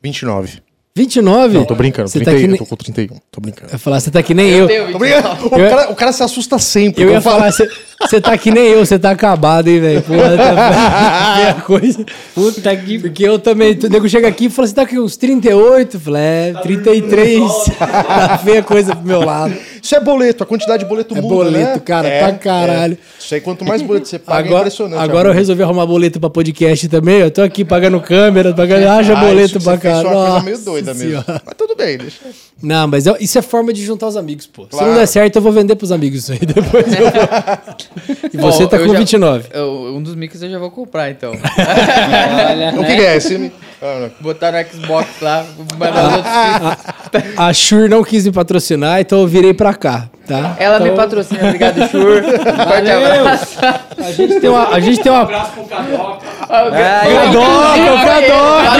[0.01, 0.63] 29.
[0.99, 1.53] 29?
[1.57, 2.09] Não, tô brincando.
[2.09, 2.41] Você 31.
[2.41, 3.15] tá que Eu tô com 31.
[3.31, 3.67] Tô brincando.
[3.69, 4.67] Eu ia falar, você tá que nem eu.
[4.91, 5.45] Tô brincando.
[5.47, 7.03] O, cara, o cara se assusta sempre.
[7.03, 7.69] Eu ia fala- falar, você-
[8.01, 10.01] você tá que nem eu, você tá acabado, hein, velho?
[10.01, 12.05] Porra, tá coisa.
[12.35, 12.99] Puta que.
[12.99, 15.95] Porque eu também, o nego chega aqui e fala, você tá com uns 38?
[15.97, 17.41] Eu falei, é, 33.
[17.79, 19.53] tá feia a coisa pro meu lado.
[19.81, 20.43] Isso é boleto.
[20.43, 21.79] A quantidade de boleto É muda, boleto, né?
[21.85, 22.93] cara, É, pra caralho.
[22.93, 23.21] é.
[23.23, 25.01] Isso aí, quanto mais boleto você paga, é Agora, impressionante.
[25.01, 27.19] agora eu resolvi arrumar boleto pra podcast também.
[27.19, 28.87] Eu tô aqui pagando câmera, pagando.
[28.87, 30.01] Haja Ah, boleto isso pra fez cá.
[30.01, 31.09] foi uma coisa meio doida mesmo.
[31.09, 31.41] Senhora.
[31.45, 32.17] Mas tudo bem, deixa.
[32.61, 34.63] Não, mas eu- isso é forma de juntar os amigos, pô.
[34.63, 34.87] Se Claro.
[34.87, 36.39] não der certo, eu vou vender pros amigos isso aí.
[36.39, 38.29] Depois eu vou...
[38.33, 39.49] E você Ó, tá eu com já- 29.
[39.53, 41.31] Eu- um dos mix eu já vou comprar, então.
[41.33, 42.95] Olha, O que, né?
[42.95, 43.51] que é esse?
[43.81, 45.45] Ah, Botar no Xbox lá,
[45.77, 50.57] mandar os outros A Shure não quis me patrocinar, então eu virei pra cá, tá?
[50.59, 52.21] Ela me Então, patrocina, obrigado, Shur.
[52.23, 53.57] Forte abraço.
[53.97, 54.67] A gente tem uma.
[54.69, 55.21] A gente tem uma...
[55.21, 56.19] Abraço pro Cadoca.
[56.45, 58.71] Cadoca, o Cadoca!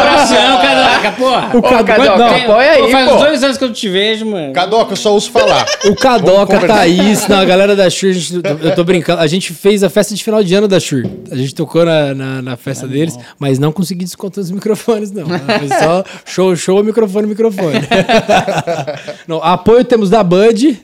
[0.00, 0.59] Abração,
[1.00, 1.50] Cadoca, porra.
[1.58, 3.16] O Cadoca, Cadoca, não, apoia aí, Pô, faz pô.
[3.16, 4.52] dois anos que eu não te vejo, mano.
[4.52, 5.64] Cadoca, eu só ouço falar.
[5.86, 9.20] o Cadoca, Thaís, não, a galera da gente- eu tô brincando.
[9.20, 11.10] A gente fez a festa de final de ano da Shure.
[11.30, 15.26] A gente tocou na, na, na festa deles, mas não consegui descontar os microfones, não.
[15.26, 17.80] Foi só show, show, microfone, microfone.
[19.26, 20.78] não, apoio temos da Bud.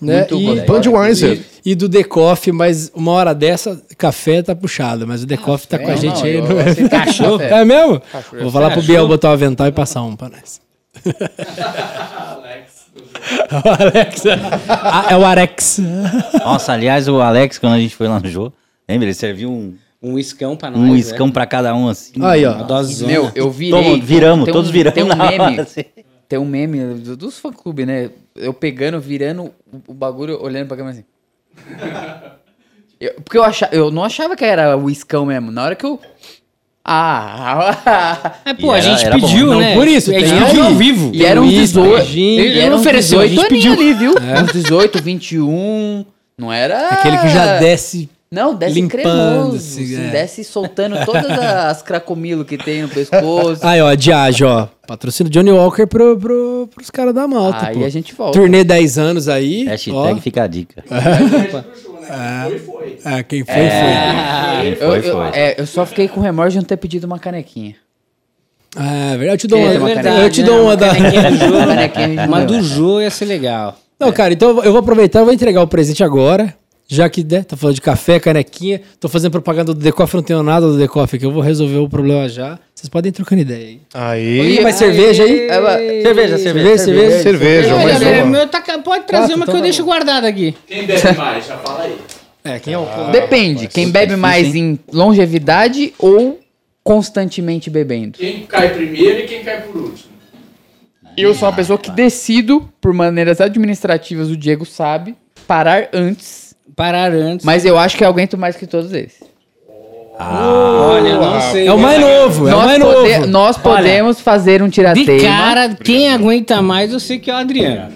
[0.00, 0.18] Né?
[0.18, 0.64] Muito e, bom.
[0.66, 1.40] Budweiser.
[1.64, 5.36] E, e do The Coffee, mas uma hora dessa, café tá puxado, mas o The
[5.36, 6.34] Coffee tá com a não, gente não, aí.
[6.36, 7.42] eu no- aceito Cachorro?
[7.42, 8.00] É mesmo?
[8.40, 8.82] Vou falar pro Cachorro.
[8.86, 10.60] Biel botar o avental e passar um pra nós.
[12.36, 12.86] Alex.
[13.52, 14.22] o Alex.
[14.68, 15.80] Ah, é o Arex.
[16.44, 18.52] Nossa, aliás, o Alex, quando a gente foi lá no jogo,
[18.88, 19.06] lembra?
[19.06, 20.80] Ele serviu um, Um iscão pra nós.
[20.80, 20.98] um né?
[20.98, 22.12] iscão pra cada um, assim.
[22.22, 22.82] Aí, Uma ó.
[23.06, 24.00] Meu, eu virei.
[24.00, 25.38] Viramos, tem um- todos viramos Tem um meme.
[25.40, 25.84] hora, assim.
[26.28, 28.10] Tem um meme do- dos fã-clube, né?
[28.36, 29.50] Eu pegando, virando
[29.86, 31.04] o, bagulho, olhando pra câmera assim.
[33.00, 35.52] Eu- porque eu, achava, eu não achava que era o iscão mesmo.
[35.52, 36.00] Na hora que eu.
[36.84, 38.34] Ah!
[38.44, 39.26] É, pô, a E era- gente era bom.
[39.28, 39.74] pediu, Não, né?
[39.74, 41.10] por isso, a gente pediu ao vivo.
[41.14, 41.90] e era Luiz, 18.
[41.92, 42.42] Varginha.
[42.42, 44.14] Ele Era não ofereceu 18 18 aninhos ali, viu?
[44.42, 46.04] Uns 18, 21.
[46.36, 46.88] Não era.
[46.88, 48.08] Aquele que já desce.
[48.30, 49.80] Não, desce cremoso.
[49.80, 50.10] é.
[50.10, 53.66] Desce soltando todas as cracomilo que tem no pescoço.
[53.66, 54.66] Aí, ó, Diage, ó.
[54.86, 57.84] Patrocínio Johnny Walker pro, pro, pros caras da malta, Aí pô.
[57.84, 58.38] a gente volta.
[58.38, 59.64] Turnê 10 anos aí.
[59.64, 60.16] Hashtag ó.
[60.16, 60.84] fica a dica.
[60.86, 62.98] Foi, foi.
[63.04, 65.26] Ah, quem foi, Quem Eu, foi, eu- foi.
[65.38, 67.76] é, eu só fiquei com remorso de não ter pedido uma canequinha.
[68.74, 68.82] foi.
[68.84, 69.32] Ah, é verdade.
[69.32, 69.70] Eu te dou uma.
[69.72, 70.94] uma verdade, eu te dou uma Uma da.
[70.94, 72.26] canequinha do jogo.
[72.28, 73.76] Uma do Jô ia ser legal.
[73.98, 76.54] Não, cara, então eu vou- eu vou aproveitar e vou entregar o presente agora.
[76.90, 78.80] Já que, né, tá falando de café, canequinha.
[78.98, 81.26] Tô fazendo propaganda do Decoff, não tenho nada do Decoff aqui.
[81.26, 82.58] Eu vou resolver o problema já.
[82.74, 83.80] Vocês podem ir trocando ideia aí.
[83.92, 84.60] Aí.
[84.62, 85.48] Mais cerveja aí?
[86.02, 86.38] Cerveja, cerveja.
[86.38, 87.22] Cerveja, cerveja.
[87.22, 88.26] Cerveja, Olha, mais uma.
[88.26, 90.56] meu tá pode trazer Quatro, uma que então eu tá deixo guardada aqui.
[90.66, 91.46] Quem bebe mais?
[91.46, 91.98] Já fala aí.
[92.42, 92.86] É, quem é o.
[93.12, 96.40] Depende, quem bebe mais em longevidade ou
[96.82, 98.16] constantemente bebendo.
[98.16, 100.08] Quem cai primeiro e quem cai por último.
[101.18, 105.14] Eu sou uma pessoa que decido, por maneiras administrativas, o Diego sabe,
[105.46, 106.47] parar antes.
[106.76, 107.44] Parar antes.
[107.44, 109.14] Mas eu acho que eu aguento mais que todos eles.
[110.18, 111.66] olha, não sei.
[111.66, 113.26] É o mais novo, é o nós, mais pode- novo.
[113.26, 117.36] nós podemos fazer um De tirateima cara, quem aguenta mais, eu sei que é o
[117.36, 117.92] Adriano.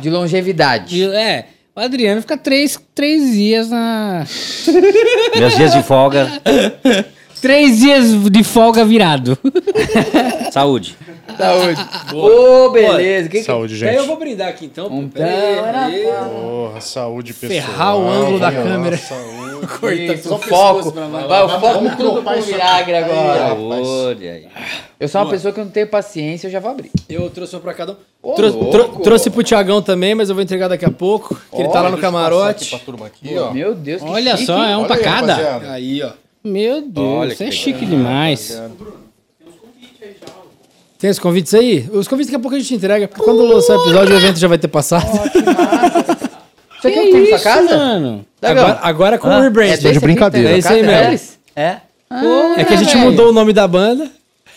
[0.00, 0.86] de longevidade.
[0.96, 1.46] De- é,
[1.76, 4.24] o Adriano fica três, três dias na.
[5.38, 6.28] Meus dias de folga,
[7.40, 9.38] Três dias de folga virado.
[10.52, 10.96] saúde.
[11.36, 11.80] Saúde.
[12.14, 13.28] Ô, beleza.
[13.28, 13.44] Que que...
[13.44, 14.08] Saúde, Daí eu gente.
[14.08, 14.86] vou brindar aqui então.
[14.86, 17.60] Então, Pera aí, era- Porra, saúde, pessoal.
[17.62, 18.96] Ferrar o ângulo da câmera.
[18.96, 19.48] Saúde.
[20.14, 20.90] Isso, o foco.
[20.92, 23.48] Vai, o foco tudo pro vinagre agora.
[23.48, 24.46] Saúde aí.
[24.98, 26.90] Eu sou uma pessoa que não tenho paciência, eu já vou abrir.
[27.08, 27.96] Eu trouxe uma pra cada um.
[28.22, 28.70] Ô, Trou- louco.
[28.70, 31.40] tro- trouxe pro Tiagão também, mas eu vou entregar daqui a pouco.
[31.54, 32.70] Que ele tá lá no Aqui camarote.
[32.70, 33.52] pra turma aqui, ó.
[33.52, 35.34] Meu Deus, que Olha chique, só, é um Olha pra aí, cada.
[35.34, 35.70] rapaziada.
[35.72, 36.10] Aí, ó.
[36.42, 38.60] Meu Deus, isso é chique demais.
[40.98, 41.88] Tem os convites aí?
[41.92, 44.38] Os convites daqui a pouco a gente entrega, porque quando lançar o episódio, o evento
[44.38, 45.06] já vai ter passado.
[46.78, 47.76] Isso aqui é o que tem na sua casa?
[47.76, 48.26] mano?
[48.42, 49.68] Agora, agora com o é rebrand.
[49.70, 50.50] desse de brincadeira.
[50.50, 51.28] É isso aí casa mesmo.
[51.54, 51.76] É?
[52.56, 53.10] É que a gente velho.
[53.10, 54.10] mudou o nome da banda,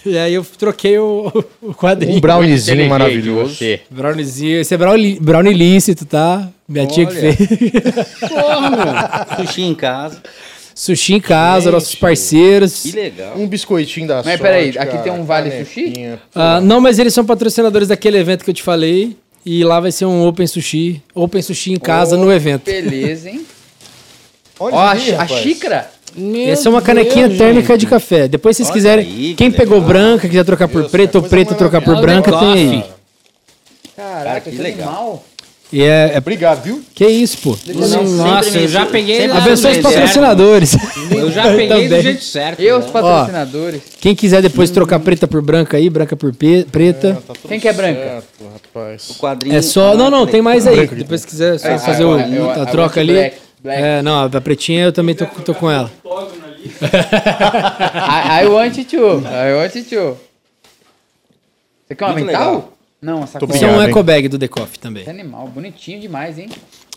[0.05, 2.17] e aí eu troquei o, o quadrinho.
[2.17, 3.57] Um browniezinho maravilhoso.
[3.89, 4.61] Browniezinho.
[4.61, 6.49] Esse é brownie, brownie lícito, tá?
[6.67, 7.33] Minha tia que Olha.
[7.35, 7.49] fez.
[8.29, 9.45] Porra, meu.
[9.45, 10.21] Sushi em casa.
[10.73, 11.73] Sushi em casa, Gente.
[11.73, 12.81] nossos parceiros.
[12.83, 13.33] Que legal.
[13.37, 16.19] Um biscoitinho da Mas sorte, peraí, aqui cara, tem um vale canequinha.
[16.33, 19.15] Ah, não, mas eles são patrocinadores daquele evento que eu te falei.
[19.45, 21.01] E lá vai ser um Open Sushi.
[21.15, 22.65] Open Sushi em casa no evento.
[22.65, 23.45] Beleza, hein?
[24.59, 25.89] Onde Ó, a, a xícara.
[26.47, 28.27] Essa é uma canequinha térmica de café.
[28.27, 29.87] Depois, se vocês Olha quiserem, aí, quem que pegou legal.
[29.87, 32.83] branca, quiser trocar por Deus, preto, ou preto trocar por branca, tem aí.
[33.95, 34.89] Caraca, que que legal.
[34.89, 35.25] animal.
[35.73, 36.83] E é, é- Obrigado, viu?
[36.93, 37.57] Que isso, pô.
[38.17, 39.31] Nossa, eu já peguei.
[39.31, 40.75] Abençoe os patrocinadores.
[41.09, 42.61] Eu já peguei do jeito certo.
[42.61, 42.91] E os né?
[42.91, 43.81] patrocinadores.
[44.01, 47.13] Quem quiser depois trocar preta por branca aí, branca por pe- preta.
[47.25, 47.99] Tá tudo Quem que é branca?
[48.01, 49.09] certo, rapaz.
[49.11, 49.55] O quadrinho.
[49.55, 49.95] É só.
[49.95, 50.87] Não, não, tem mais aí.
[50.87, 53.13] Depois se quiser só Ah, fazer eu- o- eu- a eu troca ali.
[53.13, 53.81] black, black.
[53.81, 55.89] É, não, a pretinha eu também tô, tô com ela.
[56.81, 58.97] I, I want to.
[59.25, 60.17] I want to.
[61.87, 62.73] Você quer uma legal.
[63.01, 65.01] Não, essa Isso é um eco bag do The Coffee também.
[65.01, 66.49] Esse animal, bonitinho demais, hein?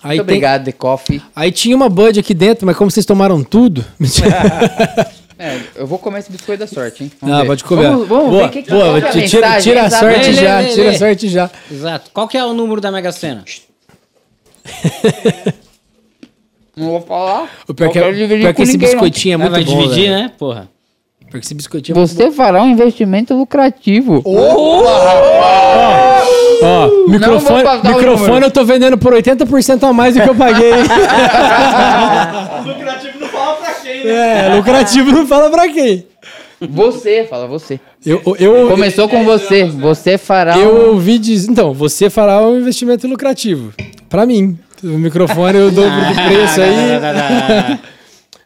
[0.02, 1.22] Aí, Muito tem- obrigado, The Coffee.
[1.34, 3.84] aí tinha uma Bud aqui dentro, mas como vocês tomaram tudo.
[5.36, 7.12] É, eu vou comer esse biscoito da sorte, hein?
[7.22, 7.46] ah, ver.
[7.48, 7.88] pode comer.
[7.88, 9.90] Vamos, vamos boa, ver o que, que boa, que é tira, tira, mensagem, tira a
[9.90, 10.98] sorte Lê, já, lê, tira a lê.
[10.98, 11.50] sorte já.
[11.68, 12.10] Exato.
[12.14, 13.44] Qual que é o número da Mega Sena?
[16.76, 17.50] Não vou falar.
[17.68, 18.14] O pior Não que, é- pior
[18.48, 18.94] que com esse ninguém, não.
[18.94, 19.76] biscoitinho é Ah, muito vai bom.
[19.82, 20.14] dividir, velho.
[20.22, 20.32] né?
[20.38, 20.68] Porra.
[21.34, 24.22] Pior que esse biscoitinho é Você fará um investimento lucrativo.
[26.62, 28.46] Ó, microfone, passar o microfone número.
[28.46, 30.70] eu tô vendendo por 80% a mais do que eu paguei.
[32.64, 34.46] lucrativo não fala pra quem, né?
[34.46, 36.06] é, lucrativo não fala pra quem.
[36.70, 37.80] Você, fala você.
[38.06, 39.64] Eu, eu, Começou com você.
[39.64, 40.90] Você fará eu um...
[40.92, 41.50] ouvi dizer.
[41.50, 43.72] Então, você fará um investimento lucrativo.
[44.08, 44.56] Pra mim.
[44.84, 47.80] O microfone eu dobro de preço aí.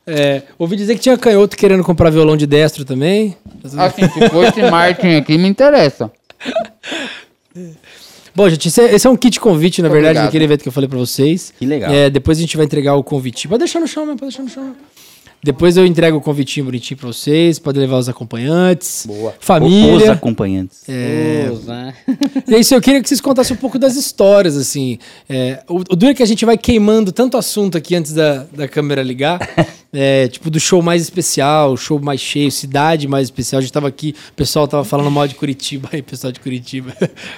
[0.08, 3.36] É, ouvi dizer que tinha canhoto querendo comprar violão de destro também.
[3.76, 6.10] Assim, se fosse Martin aqui, me interessa.
[8.34, 10.24] Bom, gente, esse é, esse é um kit convite, na verdade, Obrigado.
[10.26, 11.52] daquele evento que eu falei pra vocês.
[11.58, 11.92] Que legal.
[11.92, 13.48] É, depois a gente vai entregar o convite.
[13.48, 14.76] Pode deixar no chão pode deixar no chão.
[15.42, 17.58] Depois eu entrego o convitinho bonitinho pra vocês.
[17.58, 19.06] Pode levar os acompanhantes.
[19.06, 19.34] Boa.
[19.38, 20.12] Os Família.
[20.12, 20.82] acompanhantes.
[21.52, 21.94] Os, né?
[22.46, 24.98] E é isso, eu queria que vocês contassem um pouco das histórias, assim.
[25.28, 28.46] É, o, o duro é que a gente vai queimando tanto assunto aqui antes da,
[28.52, 29.38] da câmera ligar.
[29.90, 33.58] É, tipo, do show mais especial, show mais cheio, cidade mais especial.
[33.58, 35.88] A gente tava aqui, o pessoal tava falando mal de Curitiba.
[35.92, 36.92] Aí, pessoal de Curitiba.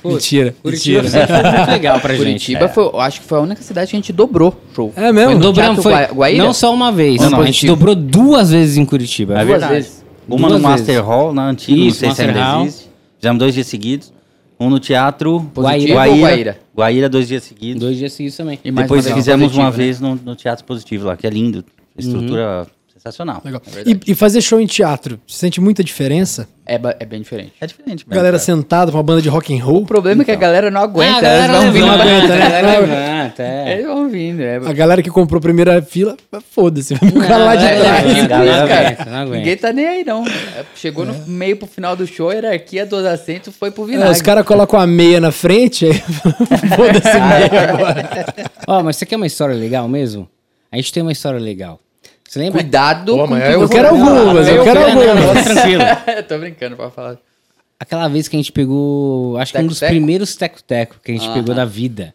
[0.04, 1.26] mentira, Curitiba mentira.
[1.28, 2.24] foi muito legal pra gente.
[2.24, 4.92] Curitiba foi, eu acho que foi a única cidade que a gente dobrou show.
[4.96, 5.32] É mesmo?
[5.34, 6.44] Foi Dobramos, foi, Gua- Guaíra?
[6.44, 9.34] não só uma vez, Não, não, a gente dobrou duas vezes em Curitiba.
[9.34, 9.72] É Duas verdade.
[9.74, 10.04] vezes.
[10.28, 11.02] Uma Duas no Master vezes.
[11.02, 12.64] Hall, na antiga, não Isso, sei se Master ainda Hall.
[12.66, 12.90] existe.
[13.20, 14.12] Fizemos dois dias seguidos.
[14.58, 16.20] Um no teatro Positivo Guaíra.
[16.20, 16.58] Guaíra?
[16.76, 17.80] Guaíra, dois dias seguidos.
[17.80, 18.58] Dois dias seguidos também.
[18.64, 19.76] E mais Depois uma vez fizemos positivo, uma né?
[19.76, 21.64] vez no, no Teatro Positivo lá, que é lindo.
[22.00, 23.40] Estrutura sensacional.
[23.42, 23.62] Legal.
[23.86, 26.46] E, e fazer show em teatro, você sente muita diferença?
[26.66, 27.52] É, é bem diferente.
[27.58, 28.04] É diferente.
[28.06, 28.38] mesmo, Galera cara.
[28.44, 29.82] sentada com uma banda de rock and roll.
[29.82, 31.14] O problema é que a galera não aguenta.
[31.14, 31.86] Ah, a galera elas vão vindo.
[31.86, 32.44] levanta, aguenta, né?
[32.44, 33.72] a galera levanta, é.
[33.72, 34.40] Eles vão vindo.
[34.42, 34.56] É.
[34.56, 36.14] A galera que comprou a primeira fila,
[36.50, 38.06] foda-se, vai ficar lá de é, trás.
[38.18, 38.80] é, galera cara.
[38.88, 39.36] aguenta, não aguenta.
[39.38, 40.26] Ninguém tá nem aí, não.
[40.26, 43.86] É, Chegou no meio pro final do show, a hierarquia dos assentos foi pro É,
[43.86, 44.12] vinagre.
[44.12, 45.94] os caras colocam a meia na frente, aí
[46.76, 48.26] foda-se a meia agora.
[48.68, 50.28] Ó, mas você quer uma história legal mesmo?
[50.70, 51.80] A gente tem uma história legal.
[52.30, 52.60] Você lembra?
[52.60, 55.44] Cuidado Pô, com eu você quero algumas, eu quero Não, não, algumas.
[55.44, 55.82] tranquilo.
[56.28, 57.16] Tô brincando, pode falar.
[57.80, 61.28] Aquela vez que a gente pegou, acho que um dos primeiros teco-teco que a gente
[61.30, 62.14] pegou da vida.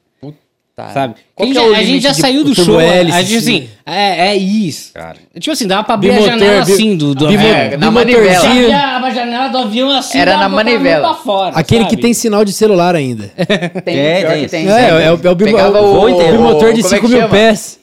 [0.73, 0.89] Tá.
[0.89, 1.15] Sabe?
[1.33, 2.79] Qual Que é gente o já- a gente já de- saiu do show.
[2.81, 3.57] hélice, a gente sim.
[3.57, 4.93] assim, é, é isso.
[4.93, 5.15] Cara.
[5.39, 7.41] Tipo assim, dava pra abrir Bimotor, a janela assim do, do avião.
[7.77, 7.91] na bimotorzinho.
[7.91, 9.07] manivela.
[9.07, 10.17] A janela do avião assim.
[10.17, 11.13] Era na manivela.
[11.15, 11.95] fora, Aquele sabe?
[11.95, 13.31] que tem sinal de celular ainda.
[13.85, 14.67] Tem, É, tem tem.
[14.69, 17.79] É, é, é, o- é bimotor de como é 5 que mil pés.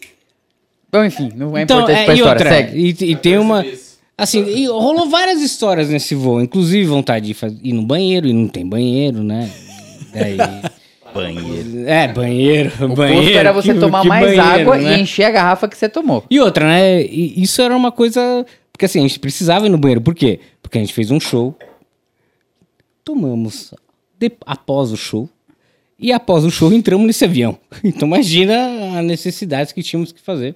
[0.93, 2.39] Bom, enfim, não é Então, importante é, pra e história.
[2.45, 2.79] outra, Segue.
[3.05, 3.65] e, e tem uma...
[4.19, 6.41] Assim, e rolou várias histórias nesse voo.
[6.41, 9.51] Inclusive vontade de faz- ir no banheiro e não tem banheiro, né?
[10.13, 10.37] Daí...
[10.37, 10.73] Banheiro.
[11.87, 13.37] É, banheiro, O banheiro.
[13.39, 14.97] era você que- tomar que mais banheiro, água né?
[14.97, 16.25] e encher a garrafa que você tomou.
[16.31, 17.03] E outra, né?
[17.03, 18.47] e Isso era uma coisa.
[18.73, 20.01] Porque assim, a gente precisava ir no banheiro.
[20.01, 20.41] Por quê?
[20.63, 21.55] Porque a gente fez um show.
[23.05, 23.75] Tomamos
[24.19, 25.29] de- após o show.
[26.03, 27.57] E após o show entramos nesse avião.
[27.85, 28.55] Então imagina
[28.99, 30.55] a necessidade que tínhamos que fazer.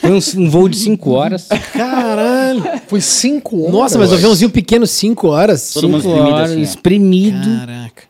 [0.00, 1.48] Foi um, um voo de 5 horas.
[1.72, 2.62] Caralho.
[2.88, 3.72] Foi cinco horas.
[3.72, 5.72] Nossa, mas o aviãozinho pequeno, 5 horas.
[5.72, 6.62] Todo mundo 5 espremido horas, assim, ó.
[6.64, 7.48] espremido.
[7.58, 8.02] Caraca.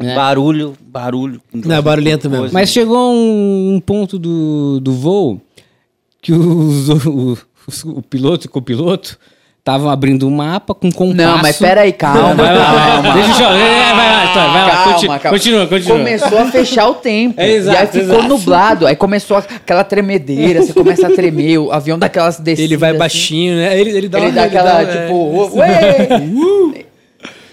[0.00, 0.14] É.
[0.16, 1.40] Barulho, barulho.
[1.52, 2.48] Não, é barulhento mesmo.
[2.52, 5.40] Mas chegou um, um ponto do, do voo
[6.20, 9.18] que os, o, os- o piloto e o copiloto
[9.62, 11.16] estavam abrindo um mapa com compasso.
[11.16, 13.12] Não, mas pera aí, calma, Vai lá, calma.
[13.12, 13.56] Deixa eu chorar.
[13.56, 14.70] É, vai lá, história, vai lá.
[14.70, 15.38] Calma, continua, calma.
[15.38, 15.98] continua, continua.
[15.98, 17.34] Começou a fechar o tempo.
[17.40, 18.28] É, exato, e aí ficou exato.
[18.28, 18.86] nublado.
[18.88, 22.64] Aí começou aquela tremedeira, você começa a tremer, o avião dá aquelas descidas.
[22.70, 22.98] Ele vai assim.
[22.98, 23.78] baixinho, né?
[23.80, 25.02] Ele, ele dá Ele uma- dá aquela, é.
[25.06, 26.08] tipo, ué!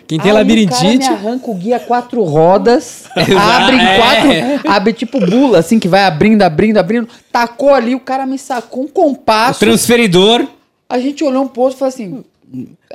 [0.07, 0.97] Quem tem Aí O labirintite.
[0.97, 3.95] me arranca o guia quatro rodas, abre em é.
[3.97, 7.07] quatro, abre tipo bula, assim, que vai abrindo, abrindo, abrindo.
[7.31, 9.59] Tacou ali, o cara me sacou um O compasso.
[9.59, 10.47] transferidor.
[10.89, 12.23] A gente olhou um posto e falou assim...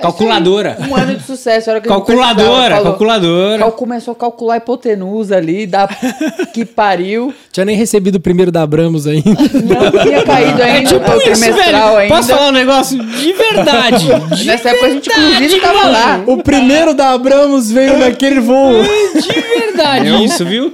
[0.01, 0.77] Calculadora.
[0.89, 1.69] Um ano de sucesso.
[1.69, 3.59] a hora que a gente Calculadora, falou- calculadora.
[3.59, 5.87] Cal- começou a calcular a hipotenusa ali, da
[6.53, 7.33] que pariu.
[7.53, 9.29] Tinha nem recebido o primeiro da Abramos ainda.
[9.29, 11.97] Não tinha caído ainda, Tipo o isso, trimestral velho.
[11.99, 12.15] ainda.
[12.15, 14.05] Posso falar um negócio de verdade?
[14.35, 16.23] De Nessa época a gente inclusive tava lá.
[16.27, 18.73] o primeiro da Abramos veio naquele voo.
[18.83, 20.73] De verdade isso, viu?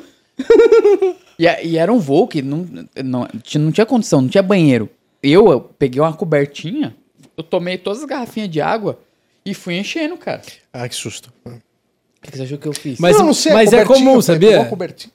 [1.38, 2.66] E, e era um voo que não,
[3.04, 4.90] não, tinha- não tinha condição, não tinha banheiro.
[5.22, 6.96] Eu, eu peguei uma cobertinha,
[7.42, 9.00] eu tomei todas as garrafinhas de água
[9.46, 10.42] e fui enchendo, cara.
[10.72, 11.32] Ai, que susto.
[11.46, 11.52] O
[12.22, 13.00] que você achou que eu fiz?
[13.00, 14.62] Mas, Não, não sei, mas é comum, pegou sabia?
[14.62, 15.12] a cobertinha.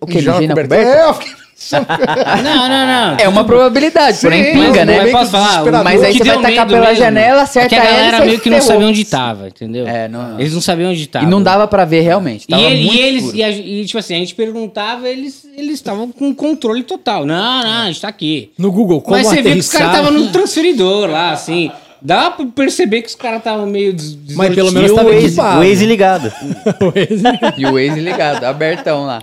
[0.00, 0.14] o que?
[0.16, 0.74] Mijei na coberta?
[0.76, 1.45] É, eu fiquei...
[2.44, 3.16] Não, não, não.
[3.18, 4.84] É uma probabilidade, porém Sim, pinga, mas né?
[4.84, 5.82] meio que posso falar?
[5.82, 8.18] Mas aí O que você vai tacar pela mesmo janela, é acerta que a galera
[8.24, 8.72] e meio que não ferrou.
[8.74, 9.86] sabia onde tava, entendeu?
[9.86, 11.24] É, não- Eles não sabiam onde tava.
[11.24, 12.44] E não dava pra ver realmente.
[12.44, 15.46] E, Tava ele- muito e eles, e, a- e, tipo assim, a gente perguntava, eles
[15.56, 17.24] eles estavam com controle total.
[17.24, 18.50] Não, não, a gente tá aqui.
[18.58, 21.70] No Google, como Mas você vê que os caras estavam no transferidor lá, assim.
[22.02, 25.08] Dá pra perceber que os caras estavam meio des Mas pelo menos E o tava
[25.10, 25.60] Waze, equipado.
[25.60, 26.32] o Waze ligado.
[27.56, 29.22] E o Waze ligado, abertão lá.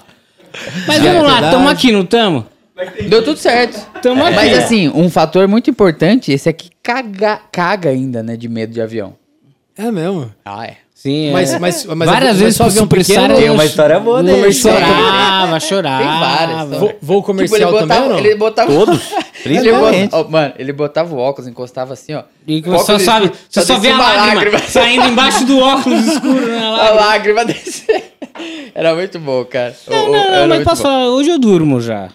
[0.87, 2.45] Mas É vamos lá, tamo aqui, não tamo?
[3.07, 3.79] Deu tudo certo.
[4.01, 4.35] Tamo aqui.
[4.35, 8.81] Mas assim, um fator muito importante, esse aqui caga, caga ainda, né, de medo de
[8.81, 9.15] avião.
[9.77, 10.31] É mesmo.
[10.45, 10.77] Ah, é.
[10.95, 11.59] Sim, Mas- é.
[11.59, 14.53] mas- mas várias mas vezes só avião pequeno Tem uma história boa dele.
[14.53, 16.03] Chorava, chorava.
[16.03, 16.79] Tem várias.
[16.79, 18.19] Voo, voo Tipo, comercial ele botava, também ou não?
[18.19, 18.73] ele botava...
[18.73, 19.01] Todos,
[19.45, 20.11] Ele principalmente.
[20.11, 22.23] bota- ó, mano, ele botava o óculos, encostava assim, ó.
[22.47, 26.07] E óculos só sabe, escuro, você só vê a uma lágrima, saindo embaixo do óculos
[26.07, 26.57] escuro, né?
[26.59, 27.01] a A lágrima.
[27.01, 28.12] lágrima descer.
[28.73, 29.75] Era muito bom, cara.
[29.87, 30.89] Não, o- não, mas muito posso bom.
[30.89, 32.09] falar, hoje eu durmo já.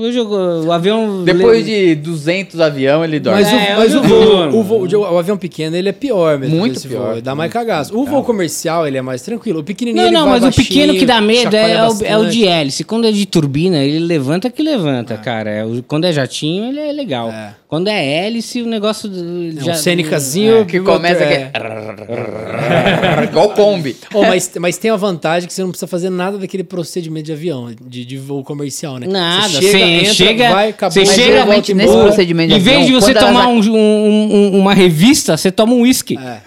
[0.00, 1.22] Hoje o avião...
[1.24, 3.42] Depois de 200 avião, ele dorme.
[3.42, 6.38] Mas, É, o, mas o, voo, o, voo- o, o avião pequeno, ele é pior
[6.38, 6.56] mesmo.
[6.56, 7.12] Muito esse pior.
[7.14, 7.96] Voo, dá mais cagaço.
[7.96, 9.60] O voo comercial, ele é mais tranquilo.
[9.60, 12.18] O pequenininho, Não, não, mas o baixinho, pequeno que dá medo é, é o, é
[12.18, 12.84] o de hélice.
[12.84, 15.50] Quando é de turbina, ele levanta que levanta, cara.
[15.50, 17.30] É, o- quando é jatinho, ele é legal.
[17.30, 17.54] É.
[17.68, 19.08] Quando é hélice, o negócio...
[19.08, 21.44] do- É um Cênicazinho que começa é.
[21.44, 21.58] aqui.
[23.30, 23.96] Igual Kombi.
[24.12, 27.32] Oh, mas, mas tem a vantagem que você não precisa fazer nada daquele procedimento de
[27.32, 29.06] avião, de, de voo comercial, né?
[29.06, 30.92] Nada, Você chega, entra, chega, vai, acabou.
[30.92, 32.06] você chega volta nesse embora.
[32.06, 35.72] procedimento Em vez de você quando tomar elas- um- um- um- uma revista, você toma
[35.74, 36.18] um uísque.
[36.18, 36.40] É.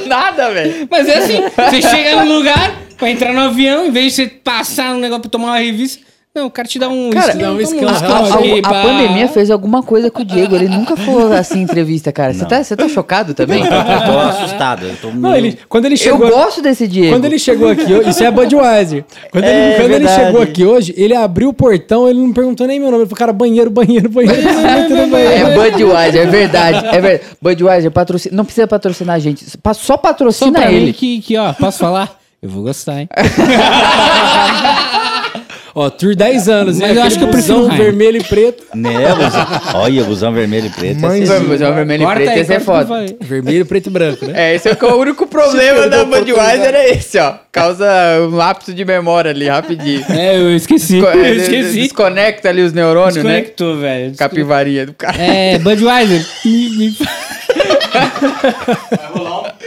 [0.06, 0.86] Nada, velho.
[0.90, 4.26] Mas é assim, você chega num lugar pra entrar no avião, em vez de você
[4.28, 7.50] passar um negócio pra tomar uma revista, não, o cara te dá um Cara, dá
[7.50, 10.54] um A, a pandemia fez alguma coisa com o Diego.
[10.54, 12.32] Ele nunca falou assim em entrevista, cara.
[12.32, 13.64] Você tá, você tá chocado também?
[13.64, 14.86] Eu tô assustado.
[14.86, 16.30] Eu tô Não, ele, quando ele Eu chegou...
[16.30, 17.16] gosto desse Diego.
[17.16, 19.04] Quando ele chegou aqui, isso é Budweiser.
[19.32, 22.64] Quando, É, ele, quando ele chegou aqui hoje, ele abriu o portão, ele não perguntou
[22.64, 23.02] nem meu nome.
[23.02, 24.40] Ele falou, cara, banheiro, banheiro, banheiro.
[24.40, 25.48] banheiro, no banheiro.
[25.48, 26.86] É Budweiser, é verdade.
[26.86, 27.24] É verdade.
[27.42, 29.44] Budweiser patrocina, não precisa patrocinar a gente.
[29.44, 30.86] Só Só patrocina pra ele.
[30.86, 32.20] mim que, que, ó, posso falar?
[32.40, 33.08] Eu vou gostar, hein?
[35.74, 36.96] Ó, Tour 10 anos, Mas né?
[36.98, 37.84] eu acho que eu prefiro busão Heineken.
[37.86, 38.64] vermelho e preto.
[38.74, 39.80] Né, busão.
[39.80, 41.00] Olha, busão vermelho e preto.
[41.00, 43.16] Mas- esse- Mas é o vermelho e Corta preto, aí, esse é corta que foda.
[43.20, 44.32] Vermelho, preto e branco, né?
[44.36, 47.34] É, esse é o único problema da Budweiser é esse, ó.
[47.52, 47.86] Causa
[48.30, 50.04] um lapso de memória ali, rapidinho.
[50.10, 51.00] É, eu esqueci.
[51.00, 51.80] Co- Eu é, des- esqueci.
[51.82, 53.22] Desconecta ali os neurônios, né?
[53.22, 54.14] Desconectou, velho.
[54.16, 55.16] Capivarinha do cara.
[55.20, 56.24] É, Budweiser.
[56.44, 56.96] me- me-
[57.92, 59.59] Vai rolar um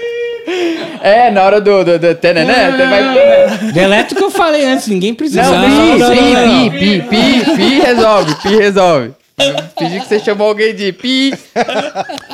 [1.04, 3.71] É, na hora do, do, do tenené, você vai...
[3.73, 5.43] Deleta o que eu falei antes, ninguém precisa.
[5.43, 6.69] Não, não, não, pi, não.
[6.69, 9.12] pi, pi, pi, pi, resolve, pi, resolve.
[9.78, 11.34] Fingi que você chamou alguém de pi.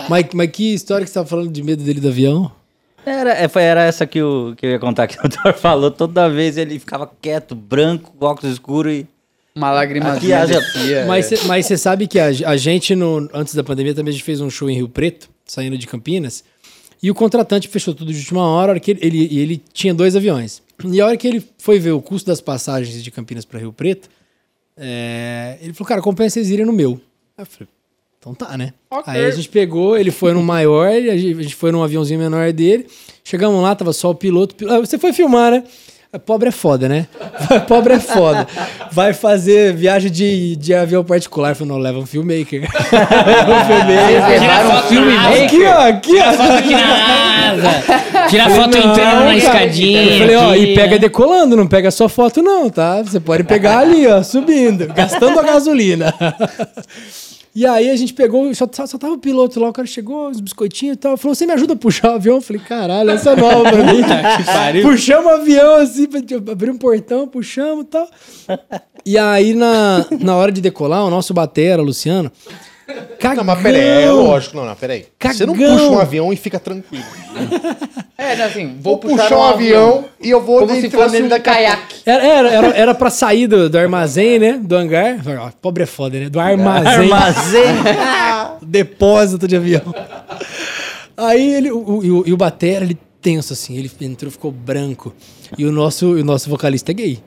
[0.07, 2.51] Mas, mas que história que você tava falando de medo dele do avião?
[3.05, 5.89] Era, é, foi- era essa que, o, que eu ia contar que o Thor falou.
[5.89, 9.07] Toda vez ele ficava quieto, branco, com óculos escuros e.
[9.55, 11.05] Uma lágrima descia.
[11.07, 14.13] Mas cê- mas você sabe que a, a gente, no, antes da pandemia, também a
[14.13, 16.43] gente fez um show em Rio Preto, saindo de Campinas,
[17.01, 20.15] e o contratante fechou tudo de última hora, que ele, ele, e ele tinha dois
[20.15, 20.61] aviões.
[20.85, 23.71] E a hora que ele foi ver o custo das passagens de Campinas para Rio
[23.73, 24.09] Preto,
[24.77, 26.99] é, ele falou, cara, compensa vocês irem no meu.
[27.37, 27.67] Aí eu falei,
[28.17, 28.73] então tá, né?
[29.11, 32.87] Aí a gente pegou, ele foi no maior, a gente foi num aviãozinho menor dele.
[33.23, 34.55] Chegamos lá, tava só o piloto.
[34.55, 35.63] pil- Ah, Você foi filmar, né?
[36.25, 37.05] Pobre é foda, né?
[37.67, 38.47] Pobre é foda.
[38.91, 41.53] Vai fazer viagem de, de avião particular.
[41.55, 42.61] Falei, não, leva um filmmaker.
[42.65, 44.29] leva um filmmaker.
[44.41, 46.33] levaram um filme Aqui, ó, aqui, ó.
[46.33, 48.27] Foto aqui na asa.
[48.27, 50.01] Tira foto Não, entrando na escadinha.
[50.01, 53.03] Eu falei, ó, e pega decolando, não pega só foto, não, tá?
[53.03, 56.11] Você pode pegar ali, ó, subindo, gastando a gasolina.
[57.59, 60.29] E aí a gente pegou, só, só, só tava o piloto lá, o cara chegou,
[60.29, 61.17] os biscoitinhos e tal.
[61.17, 62.35] Falou, você me ajuda a puxar o avião?
[62.37, 64.01] Eu falei, caralho, essa é nova pra mim.
[64.81, 66.07] Puxamos o avião assim,
[66.49, 68.07] abrir um portão, puxamos e tal.
[69.05, 72.31] E aí, na, na hora de decolar, o nosso batera, Luciano,
[73.19, 73.37] Cagão.
[73.37, 74.55] Não, mas peraí, é lógico.
[74.57, 75.05] Não, não, peraí.
[75.21, 75.77] Você não Cagão.
[75.77, 77.03] puxa um avião e fica tranquilo.
[78.17, 81.25] É, não, assim, Vou, vou, puxar, um avião, e eu vou como se fosse nele
[81.25, 81.67] um daqui a pouco.
[81.69, 81.95] caiaque.
[82.05, 84.59] Era, era, era, era pra sair do, do armazém, né?
[84.61, 85.19] Do hangar.
[85.61, 86.29] Pobre é foda, né?
[86.29, 86.91] Do armazém.
[87.11, 87.75] Armazém.
[88.61, 89.93] depósito de avião.
[91.17, 95.13] Aí ele, o, e o- e o Batera, ele tenso assim, ele entrou, ficou branco.
[95.57, 97.19] E o nosso, o nosso vocalista é gay.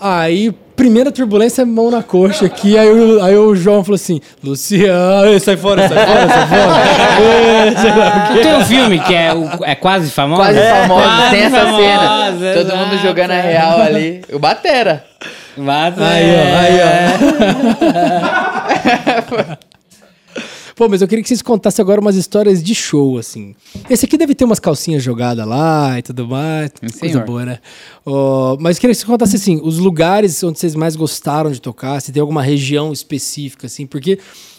[0.00, 2.76] Aí, primeira turbulência, mão na coxa aqui.
[2.78, 6.76] Aí, o- aí o João falou assim: Luciano, sai fora, sai fora, sai fora.
[8.36, 8.42] É.
[8.42, 10.42] Tem um filme que é, o- é quase famoso.
[10.42, 12.54] Quase É, famoso, quase tem essa famoso, cena.
[12.54, 13.40] Todo mundo jogando a é.
[13.40, 14.22] real ali.
[14.32, 15.04] O Batera.
[15.56, 16.80] Bate- Aí, ó, aí,
[19.42, 19.56] ó.
[20.76, 23.54] Pô, mas eu queria que vocês contassem agora umas histórias de show, assim.
[23.88, 26.70] Esse aqui deve ter umas calcinhas jogadas lá e tudo mais.
[26.78, 27.24] coisa senhor.
[27.24, 27.60] boa, né?
[28.04, 31.62] Ó, mas eu queria que vocês contassem, assim, os lugares onde vocês mais gostaram de
[31.62, 34.18] tocar, se tem alguma região específica, assim, porque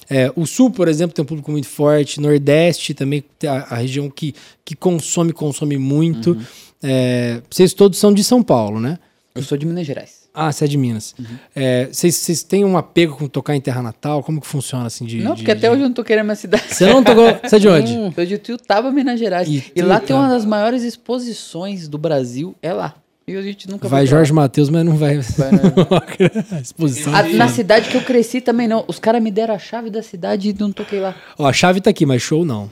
[0.09, 4.09] é, o Sul, por exemplo, tem um público muito forte, Nordeste também a, a região
[4.09, 4.33] que,
[4.65, 6.35] que consome, consome muito.
[6.81, 8.97] É, vocês todos são de São Paulo, né?
[9.35, 10.16] Eu sou de Minas Gerais.
[10.39, 11.15] Ah, você é de Minas.
[11.55, 14.21] É, Vocês vocês têm um apego com tocar em Terra Natal?
[14.21, 15.17] Como que funciona assim de.
[15.17, 16.63] Não, de- porque até de- hoje eu não tô querendo a minha cidade.
[16.69, 17.25] Você não tocou.
[17.43, 18.13] Você é de onde?
[18.13, 19.47] Sou de Tuiutaba, Minas Gerais.
[19.49, 22.93] Ih, E lá tem uma das maiores exposições do Brasil, é lá.
[23.27, 25.17] E a gente nunca Vai foi pra Jorge Matheus, mas não vai.
[25.17, 25.59] Vai, né?
[26.61, 27.13] Exposição.
[27.13, 28.85] A- na cidade que eu cresci também não.
[28.87, 31.13] Os caras me deram a chave da cidade e não toquei lá.
[31.37, 32.69] Ó, a chave tá aqui, mas show não.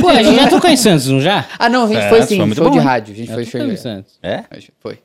[0.00, 1.46] Pô, a gente já tocou em Santos, não já?
[1.58, 3.14] Ah, não, a gente É, foi foi sim, show bom, de rádio.
[3.14, 4.18] A gente Já foi em Santos.
[4.22, 4.44] É?
[4.80, 4.98] Foi.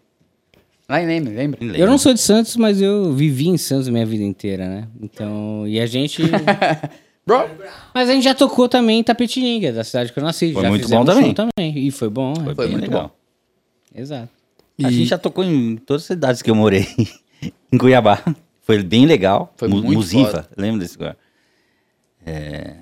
[0.88, 1.60] Lá em Leme, lembra?
[1.78, 4.88] Eu não sou de Santos, mas eu vivi em Santos minha vida inteira, né?
[5.02, 6.22] Então, e a gente...
[7.26, 7.50] Bro,
[7.92, 10.54] mas a gente já tocou também em Tapetininga, da cidade que eu nasci.
[10.54, 11.34] Foi já muito bom também.
[11.34, 11.76] também.
[11.88, 12.36] E foi bom.
[12.36, 12.56] Foi, é.
[12.56, 13.18] bem muito legal.
[13.96, 14.30] Exato.
[14.84, 16.86] A gente já tocou em todas as cidades que eu morei.
[17.74, 18.22] em Cuiabá.
[18.62, 19.52] Foi bem legal.
[19.58, 20.50] Foi Mu- muito Musiva, foda.
[20.56, 21.18] lembra desse lugar?
[22.24, 22.76] É,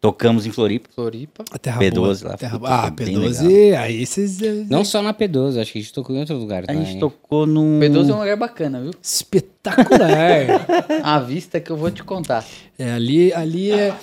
[0.00, 0.88] Tocamos em Floripa.
[0.94, 1.44] Floripa.
[1.50, 2.16] A Terra P12 boa.
[2.30, 2.60] lá, Terra...
[2.64, 4.40] Ah, foi bem P12, aí vocês.
[4.40, 6.84] é Não só na P12, acho que a gente tocou em outro lugar A também.
[6.84, 7.80] gente tocou num.
[7.80, 8.92] P12 é um lugar bacana, viu?
[9.02, 10.66] Espetacular.
[11.02, 12.44] A vista que eu vou te contar.
[12.78, 13.94] é, ali, ali é.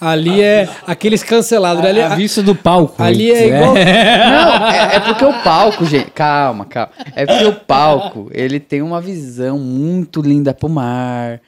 [0.00, 1.84] Ali é aqueles cancelados.
[1.84, 3.00] Ali, a, a vista do palco.
[3.00, 3.74] ali é igual.
[3.78, 6.10] Não, é, é porque o palco, gente.
[6.10, 6.90] Calma, calma.
[7.14, 11.40] É porque o palco, ele tem uma visão muito linda pro mar.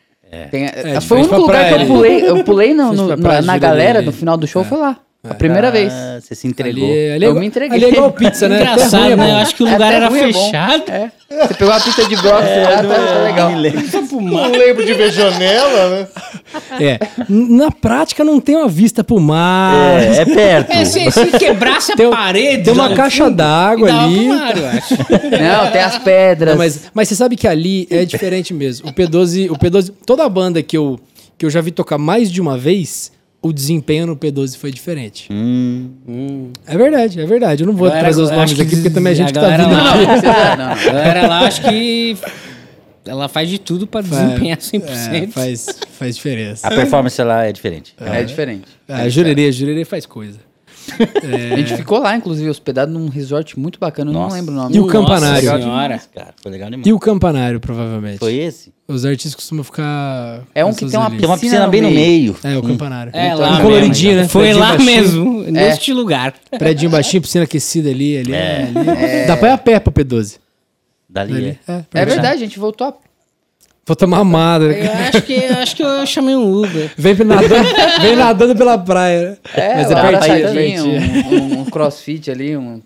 [0.50, 2.28] Tem- É, foi o único lugar que eu pulei.
[2.28, 4.96] Eu pulei no- no- na, na galera no final do show, foi lá.
[5.28, 5.92] A primeira vez.
[5.92, 6.84] Ah, você se entregou.
[6.84, 7.76] Ali, é- ali é Eu igual- me entreguei.
[7.76, 8.56] Ali é igual pizza, né?
[8.60, 9.30] Engraçado, é né?
[9.32, 10.84] Eu acho que o É, lugar era é fechado.
[10.90, 11.10] É.
[11.30, 13.50] Você pegou uma pizza de brócolis lá, tá, tá legal.
[14.20, 16.06] Não lembro de ver janela, né?
[16.78, 16.98] É.
[17.28, 19.74] Na prática não tem uma vista pro mar.
[20.02, 20.70] É, é perto.
[20.74, 22.64] É, se, se quebrasse Tem- a parede...
[22.64, 24.28] tem uma caixa d'água ali.
[24.28, 24.94] mar, eu acho.
[25.40, 26.50] Não, tem as pedras.
[26.52, 28.88] Não, mas, mas você sabe que ali é diferente mesmo.
[28.88, 30.98] O P12, o P12, toda a banda que eu,
[31.38, 33.10] que eu já vi tocar mais de uma vez,
[33.44, 35.28] o desempenho no P12 foi diferente.
[35.30, 37.62] Hum, É verdade, é verdade.
[37.62, 39.70] Eu não vou Galera, trazer os nomes aqui, porque também a gente que tá vindo
[39.72, 40.06] lá- aqui.
[40.26, 40.72] Não, não.
[40.72, 42.16] A galera lá, acho que
[43.06, 44.82] ela faz de tudo pra desempenhar 100%.
[45.12, 45.66] É, faz,
[45.98, 46.66] faz diferença.
[46.66, 47.94] a performance lá é diferente.
[48.00, 48.64] É diferente.
[48.88, 50.38] A jurerê, a jurerê faz coisa.
[51.52, 54.36] A gente ficou lá, inclusive, hospedado num resort muito bacana, eu não Nossa.
[54.36, 54.76] lembro o nome.
[54.76, 55.48] E o campanário?
[55.50, 56.00] Nossa senhora.
[56.14, 56.86] Cara, foi legal demais.
[56.86, 58.18] E o campanário, provavelmente.
[58.18, 58.72] Foi esse?
[58.86, 60.42] Os artistas costumam ficar.
[60.54, 61.10] É um que tem uma.
[61.10, 62.36] Tem uma Piscina bem no meio.
[62.44, 63.10] É, o campanário.
[63.14, 64.22] É Um lá coloridinho, mesmo.
[64.22, 64.28] né?
[64.28, 64.84] Foi lá baixinho.
[64.86, 66.34] mesmo, neste lugar.
[66.58, 68.18] Prédio baixinho, piscina aquecida ali.
[68.18, 69.26] ali, ali.
[69.26, 70.38] Dá pra ir a pé pro P12.
[71.08, 71.58] Dali Ali.
[71.66, 71.72] é.
[71.72, 72.94] É, É pra- verdade, a gente voltou a...
[73.86, 74.64] Vou tomar amada.
[74.64, 76.90] Eu acho que, eu acho que eu chamei um Uber.
[76.96, 77.68] Vem nadando,
[78.00, 79.30] vem nadando pela praia.
[79.30, 79.36] né?
[79.54, 80.18] É, Mas uma é
[80.52, 82.80] pertinho, um, um- um crossfit ali, um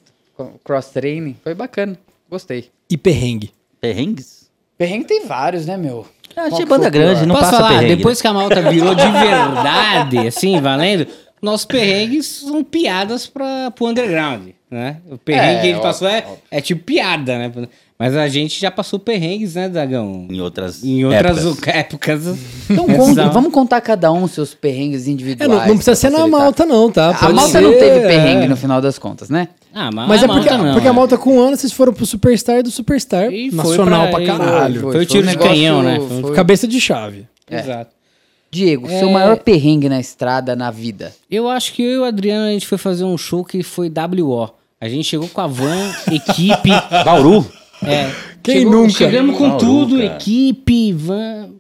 [0.65, 1.37] cross training.
[1.45, 1.97] Foi bacana,
[2.31, 2.71] gostei.
[2.91, 3.53] E perrengue.
[3.81, 4.49] Perrengues?
[4.77, 6.05] Perrengue tem vários, né, meu?
[6.37, 7.79] Ah, Qual achei banda grande, não Posso passa falar?
[7.81, 7.97] perrengue.
[7.97, 11.07] Depois que a malta virou de verdade, assim, valendo,
[11.41, 14.97] nossos perrengues são piadas pra, pro underground, né?
[15.11, 17.53] O perrengue É, que a gente passou é, é tipo piada, né?
[17.99, 20.29] Mas a gente já passou perrengues, né, Dagão?
[20.31, 21.67] Em outras Em outras épocas.
[21.75, 22.39] épocas.
[22.71, 25.51] Então, conta- vamos contar cada um seus perrengues É, individuais.
[25.51, 26.41] não, não precisa pra ser na facilitar.
[26.41, 27.11] malta, não, tá?
[27.11, 28.07] A Pode malta ser, não teve é.
[28.07, 29.49] perrengue no final das contas, né?
[29.75, 30.95] Ah, mas, Mas a é porque, não, porque a é.
[30.95, 33.33] malta com um ano vocês foram pro Superstar do Superstar.
[33.33, 34.81] E foi nacional pra, e- caralho.
[34.81, 36.01] Foi, Foi- o tiro foi de negócio- canhão, né?
[36.09, 37.27] Foi- foi- Cabeça de chave.
[37.51, 37.59] É.
[37.59, 37.91] Exato.
[38.51, 39.13] Diego, seu É.
[39.13, 41.13] maior perrengue na estrada, na vida.
[41.31, 43.91] Eu acho que eu e o Adriano, a gente foi fazer um show que foi
[43.91, 44.49] WO.
[44.81, 46.71] A gente chegou com a van, equipe.
[47.05, 47.45] Bauru?
[47.85, 48.11] É,
[48.43, 48.91] Quem chegou- nunca?
[48.91, 50.07] Chegamos com Bauru, tudo, cara.
[50.17, 51.51] equipe, van.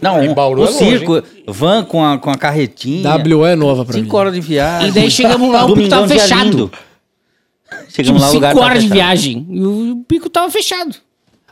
[0.00, 3.02] Não, Em Bauru o é longe, circo, van com a, com a carretinha.
[3.02, 4.02] W é nova pra mim.
[4.02, 4.88] Cinco horas de viagem.
[4.88, 6.44] E daí chegamos lá, o pico tava fechado.
[6.50, 6.70] lindo.
[6.70, 9.46] Tipo, Chegamos lá, o lugar cinco tava horas de viagem.
[9.50, 10.94] E o pico tava fechado.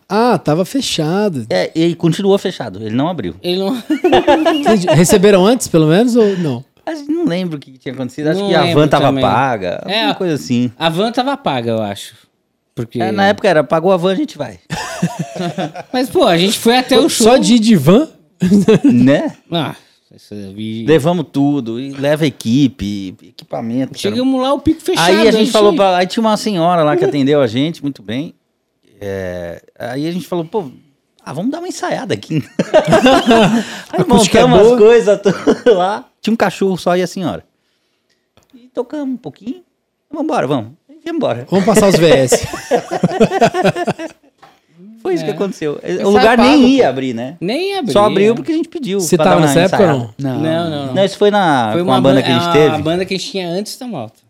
[0.07, 1.47] Ah, tava fechado.
[1.49, 3.35] É, e continuou fechado, ele não abriu.
[3.43, 3.83] Ele não.
[4.95, 6.63] Receberam antes, pelo menos, ou não?
[6.87, 8.29] Acho não lembro o que tinha acontecido.
[8.29, 9.25] Acho Não que a van tava também.
[9.25, 9.83] paga.
[9.87, 10.71] É, alguma coisa assim.
[10.79, 12.15] A van tava paga, eu acho.
[12.75, 13.01] Porque...
[13.01, 14.59] É, na época era, pagou a van, a gente vai.
[15.93, 17.29] Mas, pô, a gente foi até o show.
[17.29, 18.09] Só de ir de van?
[18.85, 19.37] né?
[19.51, 19.77] Ah,
[20.55, 23.93] vi- Levamos tudo, e leva equipe, equipamento.
[23.93, 23.99] cara.
[23.99, 25.07] Chegamos lá, o pico fechado.
[25.07, 25.77] Aí a gente isso falou, aí.
[25.77, 28.35] pra, aí tinha uma senhora lá que atendeu a gente muito bem.
[29.01, 30.71] É, aí a gente falou, pô,
[31.25, 32.43] ah, vamos dar uma ensaiada aqui.
[33.93, 35.21] aí acústica é montamos as coisas
[35.67, 36.09] lá.
[36.21, 37.45] Tinha um cachorro só e a senhora.
[38.55, 39.63] E tocamos um pouquinho.
[40.11, 40.73] Vamos embora, vamos.
[41.05, 41.47] E embora.
[41.51, 42.47] Vamos passar os VS.
[45.03, 45.79] Foi isso que aconteceu.
[46.03, 47.37] O lugar nem ia abrir, né?
[47.39, 47.93] Nem abriu.
[47.93, 49.01] Só abriu porque a gente pediu.
[49.01, 50.15] Você tava uma nessa época ou não?
[50.19, 50.41] Não.
[50.41, 50.95] Não, não, não.
[50.95, 52.75] Não, isso foi na Foi com a banda que a gente teve.
[52.75, 54.25] A banda que a gente tinha antes da malta.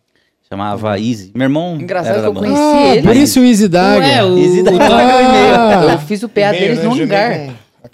[0.49, 1.31] Chamava Easy.
[1.35, 1.77] Meu irmão.
[1.81, 3.03] Engraçado era que eu conheci Ah, ele.
[3.07, 4.07] por isso o Easy Não Daga.
[4.07, 4.79] é, o, Easy Daga.
[4.79, 6.85] Thor- Ah, Eu fiz o PA deles né?
[6.85, 6.95] no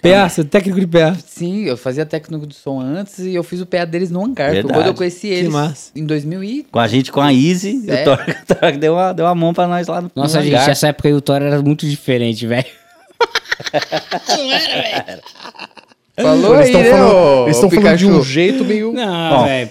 [0.03, 1.17] É técnico de PA.
[1.27, 4.53] Sim, eu fazia técnico de som antes e eu fiz o PA deles no hangar.
[4.53, 4.73] Verdade.
[4.73, 5.53] quando eu conheci eles.
[5.53, 5.91] massa.
[5.97, 6.67] Em 2000 e...
[6.71, 7.83] Com a gente, com a Easy.
[7.85, 8.05] E o?
[8.05, 10.55] Thor, o Thor deu, uma, deu uma mão pra nós lá no Nossa, no gente,
[10.55, 10.71] hangar.
[10.71, 12.67] essa época aí o Thor era muito diferente, velho.
[16.23, 18.93] Falou Eles aí, estão né, falando, eles ô tão falando de um jeito meio.
[18.93, 19.71] Não, velho.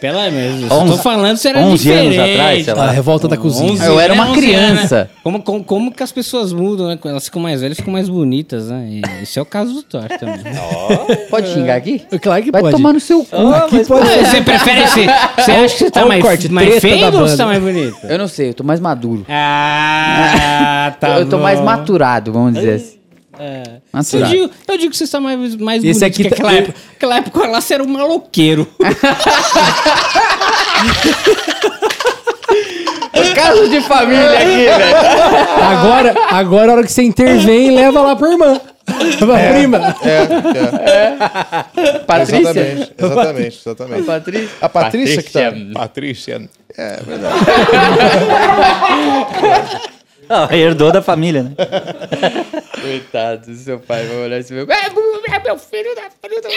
[0.63, 2.19] Eu só 11 tô falando se era 11 anos diferente.
[2.39, 2.85] atrás, sei lá.
[2.85, 3.71] A revolta da cozinha.
[3.73, 4.97] 11, Eu era uma 11 anos, criança.
[5.03, 5.09] né?
[5.23, 6.97] Como, como, como que as pessoas mudam, né?
[7.05, 8.87] Elas ficam mais velhas, ficam mais bonitas, né?
[8.89, 10.39] E esse é o caso do Thor também.
[11.29, 12.01] Pode xingar aqui?
[12.21, 12.75] Claro que Vai pode.
[12.75, 13.35] tomar no seu cu.
[13.53, 14.07] Aqui pode.
[14.09, 15.05] Você prefere esse.
[15.37, 17.37] Você acha que você tá mais, corte, mais feio da ou você banda.
[17.37, 17.97] tá mais bonito?
[18.03, 19.25] Eu não sei, eu tô mais maduro.
[19.29, 21.43] Ah, tá eu tô bom.
[21.43, 22.98] mais maturado, vamos dizer assim.
[23.39, 24.31] Eu Maturado.
[24.31, 26.79] digo, eu digo que você está mais, mais Esse bonito aqui que tá- aquela época.
[26.95, 28.67] Aquela época lá você era um maloqueiro.
[33.35, 34.97] Caso de família aqui, velho.
[35.63, 38.59] Agora, agora a hora que você intervém, leva lá pra irmã.
[39.19, 39.95] Pra prima.
[40.03, 40.27] É,
[41.77, 41.99] é.
[41.99, 42.39] Patrícia?
[42.39, 44.03] Exatamente, exatamente, exatamente.
[44.03, 44.49] Patrícia?
[44.61, 45.53] A Patrícia que tá.
[45.73, 46.49] Patrícia.
[46.77, 47.35] É verdade.
[50.29, 51.55] Ah, herdou da família, né?
[52.81, 54.67] Coitado do seu pai, vai olhar esse meu.
[54.71, 54.85] É,
[55.35, 56.49] é meu filho da filho da.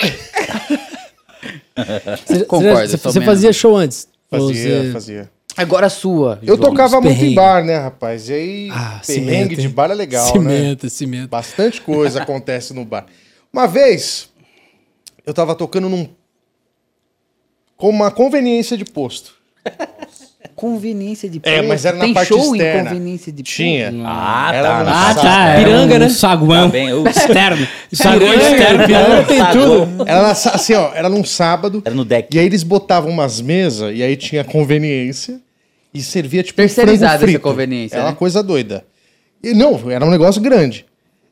[2.16, 4.06] Você, Concordo, você, você fazia show antes?
[4.30, 5.30] Fazia, você- fazia.
[5.56, 6.38] Agora a sua.
[6.42, 6.70] Eu João.
[6.70, 8.28] tocava muito em bar, né, rapaz?
[8.30, 10.32] E aí, Ah, perrengue cimento, de bar é legal, né?
[10.32, 11.28] Cimento, cimento.
[11.28, 13.04] Bastante coisa acontece no bar.
[13.52, 14.30] Uma vez,
[15.26, 16.08] eu tava tocando num.
[17.76, 19.34] com uma conveniência de posto.
[20.62, 21.68] Conveniência de É, posto.
[21.68, 22.80] mas era na Tem parte show externa.
[22.80, 23.56] em conveniência de posto?
[23.56, 23.92] Tinha.
[24.06, 24.80] Ah, tá.
[25.10, 25.48] Ah, tá.
[25.48, 26.08] era Piranga, um né?
[26.08, 26.66] Saguão.
[26.66, 27.04] Tá bem, ô.
[27.08, 27.68] Externo.
[27.92, 28.86] Saguão Piranga, externo.
[28.86, 30.04] piranga tem tudo.
[30.08, 31.82] Era na assim, ó, era num sábado.
[31.84, 32.28] Era no deck.
[32.32, 35.40] E aí eles botavam umas mesas, e aí tinha conveniência,
[35.92, 38.10] e servia tipo um Terceirizada frango essa conveniência, Era né?
[38.10, 38.84] uma coisa doida.
[39.42, 40.86] E não, era um negócio grande.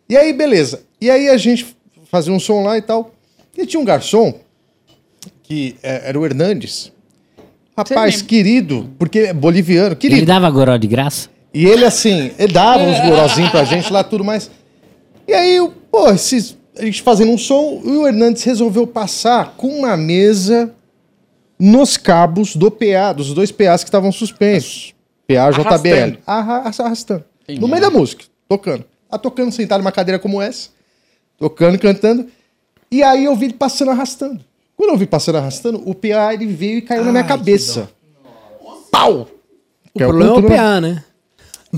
[0.08, 0.82] E aí, beleza.
[1.00, 1.64] E aí a gente
[2.10, 3.14] fazia um som lá e tal.
[3.56, 4.34] E tinha um garçom,
[5.44, 6.90] que é, era o Hernandes.
[7.88, 10.20] Rapaz, querido, porque é boliviano, querido.
[10.20, 11.28] Ele dava goró de graça?
[11.52, 14.50] E ele, assim, ele dava uns gorozinhos pra gente lá, tudo mais.
[15.26, 19.54] E aí, o- pô, esses, a gente fazendo um som, e o Hernandes resolveu passar
[19.56, 20.72] com uma mesa
[21.58, 24.94] nos cabos do PA, dos dois PAs que estavam suspensos.
[25.26, 26.18] PA JBL.
[26.26, 27.24] Arra- Arrastando.
[27.60, 28.84] No meio da música, tocando.
[29.10, 30.68] Tá tocando sentado numa cadeira como essa,
[31.38, 32.26] tocando, cantando.
[32.90, 34.40] E aí eu vi ele passando arrastando.
[34.80, 37.90] Quando eu vi passando arrastando, o PA ele veio e caiu na minha cabeça.
[38.90, 39.28] Pau!
[39.92, 41.04] O problema é o PA, né?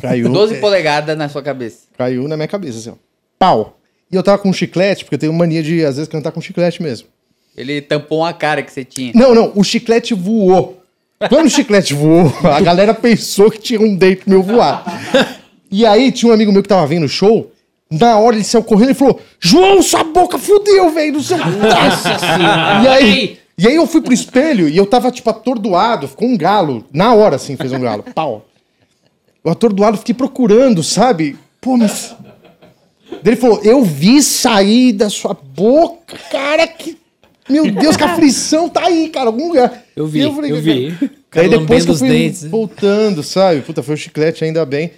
[0.00, 0.28] Caiu.
[0.30, 1.78] 12 polegadas na sua cabeça.
[1.98, 2.94] Caiu na minha cabeça, assim, ó.
[3.36, 3.76] Pau.
[4.08, 6.80] E eu tava com chiclete, porque eu tenho mania de, às vezes, cantar com chiclete
[6.80, 7.08] mesmo.
[7.56, 9.10] Ele tampou uma cara que você tinha.
[9.16, 10.80] Não, não, o chiclete voou.
[11.28, 14.84] Quando o chiclete voou, a galera pensou que tinha um dente meu voar.
[15.74, 17.50] E aí tinha um amigo meu que tava vendo o show.
[18.00, 21.36] Na hora ele saiu correndo e falou: João, sua boca fudeu, velho, no seu.
[21.38, 23.38] e aí.
[23.58, 26.84] E aí eu fui pro espelho e eu tava, tipo, atordoado, ficou um galo.
[26.92, 28.02] Na hora, assim, fez um galo.
[28.14, 28.46] Pau.
[29.44, 31.36] Eu atordoado, fiquei procurando, sabe?
[31.60, 32.14] Pô, mas.
[33.22, 36.96] Daí Ele falou: Eu vi sair da sua boca, cara, que.
[37.48, 39.82] Meu Deus, que aflição tá aí, cara, algum lugar.
[39.94, 41.10] Eu vi, E eu falei, vi.
[41.28, 43.60] cara, Aí depois que eu fui os dentes, voltando, sabe?
[43.60, 44.92] Puta, foi o chiclete, ainda bem.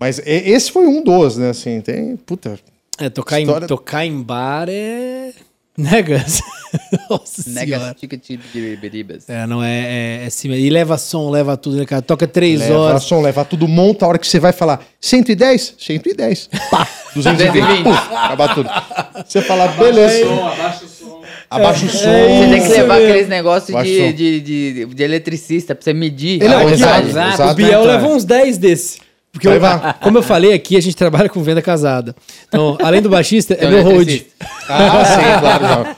[0.00, 1.50] Mas esse foi um dos, né?
[1.50, 2.16] Assim, tem.
[2.16, 2.58] Puta.
[2.98, 5.32] É, tocar, História- em, tocar em bar é.
[5.78, 6.42] Gus?
[7.08, 7.94] Nossa Nega senhora.
[7.94, 8.22] ticket
[8.52, 9.28] de beribas.
[9.28, 10.54] É, não é, é, é cima.
[10.56, 12.02] E leva som, leva tudo, né, cara?
[12.02, 13.02] Toca três Leva horas.
[13.04, 15.74] som, leva tudo, monta a hora que você vai falar 110?
[15.78, 16.50] 110.
[16.70, 17.52] Pá, 220.
[17.52, 17.84] 220.
[17.84, 18.70] Puf, acaba tudo.
[19.26, 20.26] Você fala, beleza.
[20.26, 21.22] Som, abaixa o som.
[21.48, 21.98] Abaixa o som.
[21.98, 26.42] Você tem que levar aqueles negócios de, de, de, de eletricista pra você medir.
[26.42, 27.08] Ele é a um voltagem.
[27.10, 27.30] exato.
[27.30, 27.54] O Exato.
[27.54, 28.98] Biel Então, leva uns 10 desse.
[29.32, 29.60] Porque, eu-
[30.02, 32.14] como eu falei aqui, a gente trabalha com venda casada.
[32.48, 34.22] Então, além do baixista, é Então, meu hold.
[34.68, 35.64] Ah, sim, claro.
[35.64, 35.96] Já,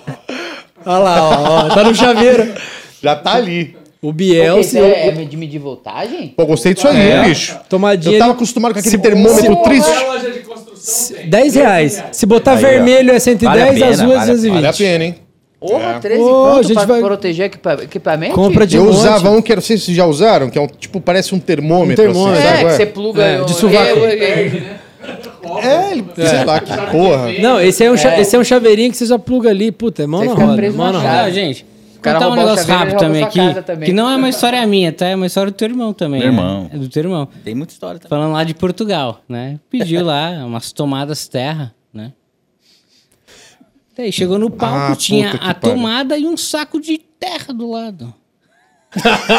[0.84, 2.52] Olha lá, ó, ó, tá no chaveiro.
[3.02, 3.76] já tá ali.
[4.02, 6.34] O Biel, Esse se é, é de medir voltagem?
[6.36, 7.56] Pô, gostei disso aí, bicho.
[7.68, 9.86] tomadinha Eu tava acostumado com aquele Se- termômetro se- triste.
[9.90, 11.30] Qualquer loja de construção tem.
[11.30, 12.04] 10 reais.
[12.10, 12.60] Se botar Aí, ó.
[12.68, 14.54] vermelho é 110, Vale azul é vale a- 220.
[14.54, 15.14] Vale a pena, hein?
[15.66, 15.98] Porra, É.
[16.00, 18.34] 13 Ô, conto a gente pra vai- proteger equipa equipamento?
[18.34, 18.94] Compra de Eu monte.
[18.94, 21.34] usava um que era, não sei se vocês já usaram, que é um tipo, parece
[21.34, 22.04] um termômetro.
[22.04, 22.38] Um termômetro.
[22.42, 23.22] Assim, É, sabe que qual você pluga...
[23.22, 23.84] É, de sovaco.
[23.84, 24.62] eu- eu-
[25.62, 27.32] É, ele, sei lá, que porra.
[27.40, 29.70] Não, esse, é um cha- esse é um chaveirinho que você já pluga ali.
[29.72, 30.70] Puta, é mão na roda.
[30.72, 31.22] Mão na roda.
[31.22, 31.66] Ah, gente,
[32.00, 33.38] cara contar um negócio rápido também aqui.
[33.64, 33.86] também.
[33.86, 35.06] Que não é uma história minha, tá?
[35.06, 36.20] É uma história do teu irmão também.
[36.20, 36.38] Meu né?
[36.38, 36.70] irmão.
[36.72, 37.28] É do teu irmão.
[37.44, 38.08] Tem muita história também.
[38.08, 39.58] Falando lá de Portugal, né?
[39.70, 42.12] Pediu lá umas tomadas terra, né?
[43.96, 45.76] Daí chegou no palco, Ah, tinha a pariu.
[45.76, 48.12] tomada e um saco de terra do lado.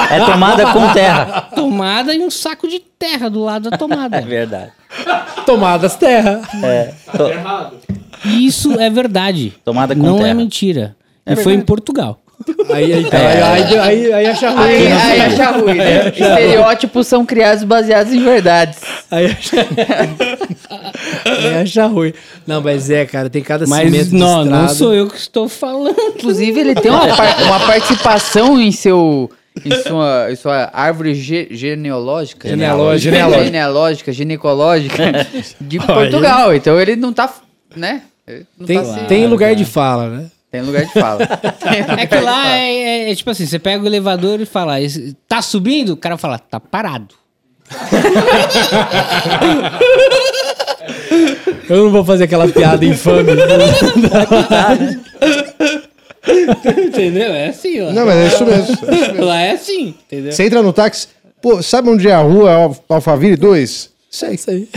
[0.10, 1.42] É tomada com terra.
[1.56, 4.18] Tomada e um saco de terra do lado da tomada.
[4.22, 4.72] É verdade.
[5.46, 6.42] Tomadas terra.
[6.64, 6.94] É.
[7.32, 7.78] Errado.
[8.26, 9.54] Isso é verdade.
[9.64, 10.34] Tomada com Não é terra.
[10.34, 10.96] mentira.
[11.26, 12.20] e foi em Portugal.
[12.70, 14.64] Aí, aí, aí, aí, aí, aí acha ruim.
[14.64, 15.02] Aí, né?
[15.02, 16.08] aí acha ruim, né?
[16.10, 18.80] Estereótipos são criados baseados em verdades.
[19.12, 19.58] Aí acha...
[21.26, 22.14] aí acha ruim.
[22.46, 25.48] Não, mas é, cara, tem cada Mas cimento de não, não sou eu que estou
[25.48, 25.96] falando.
[26.16, 29.30] Inclusive, ele tem uma, par- uma participação em seu.
[29.64, 32.50] Em sua, em sua árvore ge- genealógica.
[32.50, 33.12] Genealógica.
[33.12, 33.44] Genealógica.
[33.46, 35.04] Genealógica, ginecológica
[35.62, 36.56] de Portugal.
[36.56, 37.32] Então ele não tá.
[37.76, 38.02] Né?
[38.28, 40.26] Ele não Tem, tá tem lugar de fala, né?
[40.54, 41.20] Tem lugar de fala.
[41.26, 42.74] Lugar É que lá é,
[43.08, 45.90] é- é tipo assim, você pega o elevador e fala, "Esse- tá subindo?
[45.94, 47.16] O cara fala, tá parado.
[51.70, 53.32] Eu não vou fazer aquela piada infame.
[56.86, 57.34] Entendeu?
[57.34, 57.92] É assim, ó.
[57.92, 59.26] Não, mas é isso mesmo.
[59.26, 60.32] Lá é assim, entendeu?
[60.32, 61.08] Você entra no táxi,
[61.42, 63.92] pô, sabe onde é a rua Al- Alphaville 2?
[64.24, 64.70] É isso aí.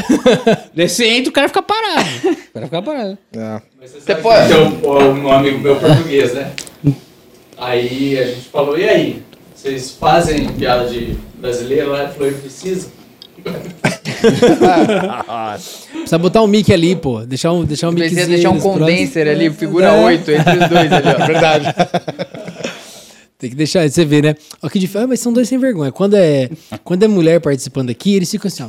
[0.74, 2.08] Daí você entra, o cara fica parado.
[2.24, 3.18] O cara fica parado.
[3.36, 3.60] É.
[3.86, 6.52] Você pode- Tem um, um amigo meu português, né?
[7.58, 9.22] Aí a gente falou, e aí?
[9.54, 12.02] Vocês fazem piada de brasileiro lá?
[12.04, 12.88] Ele falou, ele precisa.
[15.92, 17.20] Precisa botar um mic ali, pô.
[17.24, 18.02] Deixar um, deixar um mic.
[18.08, 21.26] Comecei a deixar um condenser ali, figura 8 entre os dois ali, ó.
[21.26, 21.66] Verdade.
[23.38, 24.34] Tem que deixar, você vê, né?
[24.62, 25.02] Ó, que difícil.
[25.02, 25.92] Ah, mas são dois sem vergonha.
[25.92, 26.48] Quando é,
[26.82, 28.68] quando é mulher participando aqui, eles ficam assim, ó.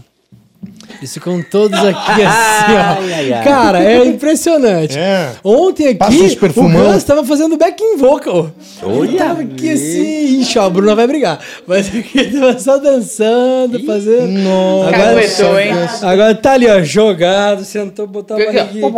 [0.98, 3.02] Eles ficam todos aqui assim, ó.
[3.02, 3.44] Ai, ai, ai.
[3.44, 4.98] Cara, é impressionante.
[4.98, 5.32] É.
[5.44, 6.70] Ontem aqui, o.
[6.70, 8.52] Gus tava fazendo backing vocal.
[8.82, 11.40] Olha tava aqui assim, ixi, ó, a Bruna vai brigar.
[11.68, 14.28] Mas aqui tava só dançando, fazendo.
[14.40, 14.92] Nossa.
[14.92, 15.72] Caguetou, hein?
[16.02, 18.96] Agora tá ali, ó, jogado, sentou, botou a barriguinha aqui.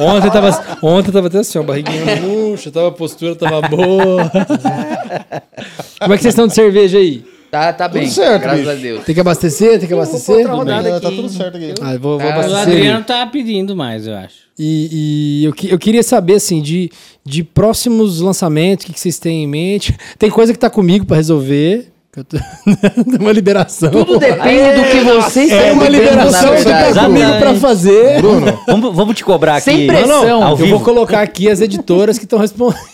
[0.00, 4.30] ontem tava, ontem tava até assim, ó, barriguinha murcha, tava a postura, tava boa.
[6.00, 7.33] Como é que vocês estão de cerveja aí?
[7.54, 8.70] Tá, tá bem, certo, graças bicho.
[8.70, 9.04] a Deus.
[9.04, 9.78] Tem que abastecer?
[9.78, 10.36] Tem que abastecer?
[10.38, 11.74] Outra rodada, tá tudo certo aqui.
[11.80, 12.26] Ah, vou, vou.
[12.28, 12.58] O abastecer.
[12.62, 14.34] Adriano tá pedindo mais, eu acho.
[14.58, 16.90] E, e eu, que- eu queria saber, assim, de,
[17.24, 19.96] de próximos lançamentos, o que, que vocês têm em mente?
[20.18, 21.92] Tem coisa que tá comigo pra resolver.
[22.22, 22.36] Tô-
[23.10, 23.90] Tem uma liberação.
[23.90, 28.20] Tudo depende do que vocês É estão uma liberação que tá comigo pra fazer.
[28.20, 29.64] Bruno, Vamos, vamos te cobrar aqui.
[29.64, 30.06] Sem pressão.
[30.06, 30.70] Não, não, Ao eu vivo.
[30.76, 32.78] vou colocar aqui as editoras que estão respondendo.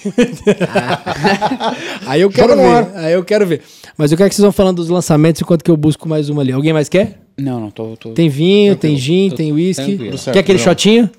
[2.06, 2.86] aí eu quero no ver.
[2.96, 3.62] Aí eu quero ver.
[3.96, 6.42] Mas eu quero que vocês vão falando dos lançamentos enquanto que eu busco mais uma
[6.42, 6.52] ali.
[6.52, 7.18] Alguém mais quer?
[7.38, 7.96] Não, não, tô...
[7.96, 8.10] tô...
[8.10, 9.96] Tem vinho, tem gin, tem whisky.
[9.96, 10.18] tranquilo.
[10.32, 10.64] Quer aquele Não.
[10.64, 11.10] shotinho?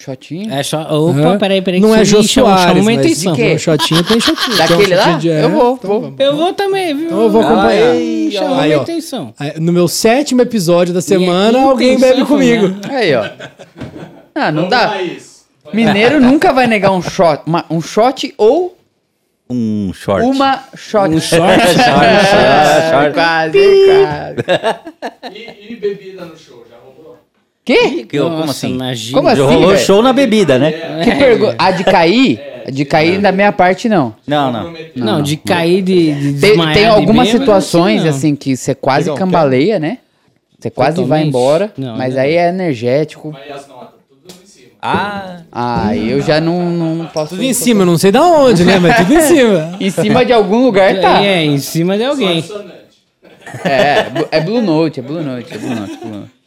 [0.00, 0.54] Shotinho?
[0.54, 0.82] É só.
[0.82, 1.38] Opa, Aham.
[1.38, 1.80] peraí, peraí.
[1.80, 3.32] Não que é Jô Soares, chama atenção.
[3.32, 3.58] de quê?
[3.58, 4.56] Shotinho tem shotinho.
[4.56, 5.12] Daquele um lá?
[5.18, 6.14] de- Eu vou, Então vou.
[6.18, 7.06] Eu vou também, viu?
[7.06, 7.90] Então eu vou acompanhar.
[7.92, 8.82] Aí, chama Aí, ó.
[8.82, 9.34] atenção.
[9.38, 12.68] Aí, No meu sétimo episódio da Minha semana, alguém intenção, bebe comigo.
[12.68, 12.76] né?
[12.90, 13.24] Aí, ó.
[14.34, 14.96] Ah, não Vamos dá.
[15.74, 18.78] Mineiro nunca vai negar um shot, uma- um shot ou
[19.50, 20.24] Um short.
[20.24, 21.08] uma shot.
[21.12, 21.60] Um short?
[21.60, 21.66] É,
[22.90, 23.14] short.
[23.14, 25.34] Quase, quase.
[25.34, 26.64] E, e bebida no show,
[27.68, 28.04] Que?
[28.06, 28.70] Que- como Nossa, assim?
[28.74, 29.18] Imagina.
[29.18, 29.40] Como assim?
[29.42, 29.78] Rolou velho?
[29.78, 30.72] show na bebida, né?
[31.04, 31.54] Que pergunta?
[31.58, 32.40] A de cair?
[32.66, 34.14] A de cair da minha parte, não.
[34.26, 34.64] Não, não.
[34.64, 35.04] Comprometeu.
[35.04, 38.08] Não, de cair de, de Tem, tem algumas situações, não.
[38.10, 39.98] assim, que você quase Legal, cambaleia, né?
[40.58, 41.28] Você quase vai Totalmente?
[41.28, 42.22] embora, Não, mas não.
[42.22, 43.32] aí é energético.
[43.32, 43.88] Mas as notas?
[44.08, 44.70] Tudo em cima.
[44.80, 47.30] Ah, Ah, eu já não, não posso...
[47.34, 48.78] Tudo em cima, não sei da onde, né?
[48.78, 49.76] Mas tudo em cima.
[49.78, 51.22] Em cima de algum lugar tá.
[51.22, 52.42] É, em cima de alguém.
[53.62, 54.06] É,
[54.38, 55.96] é Blue Note, é Blue Note, é Blue Note.
[55.98, 56.37] Blue Note.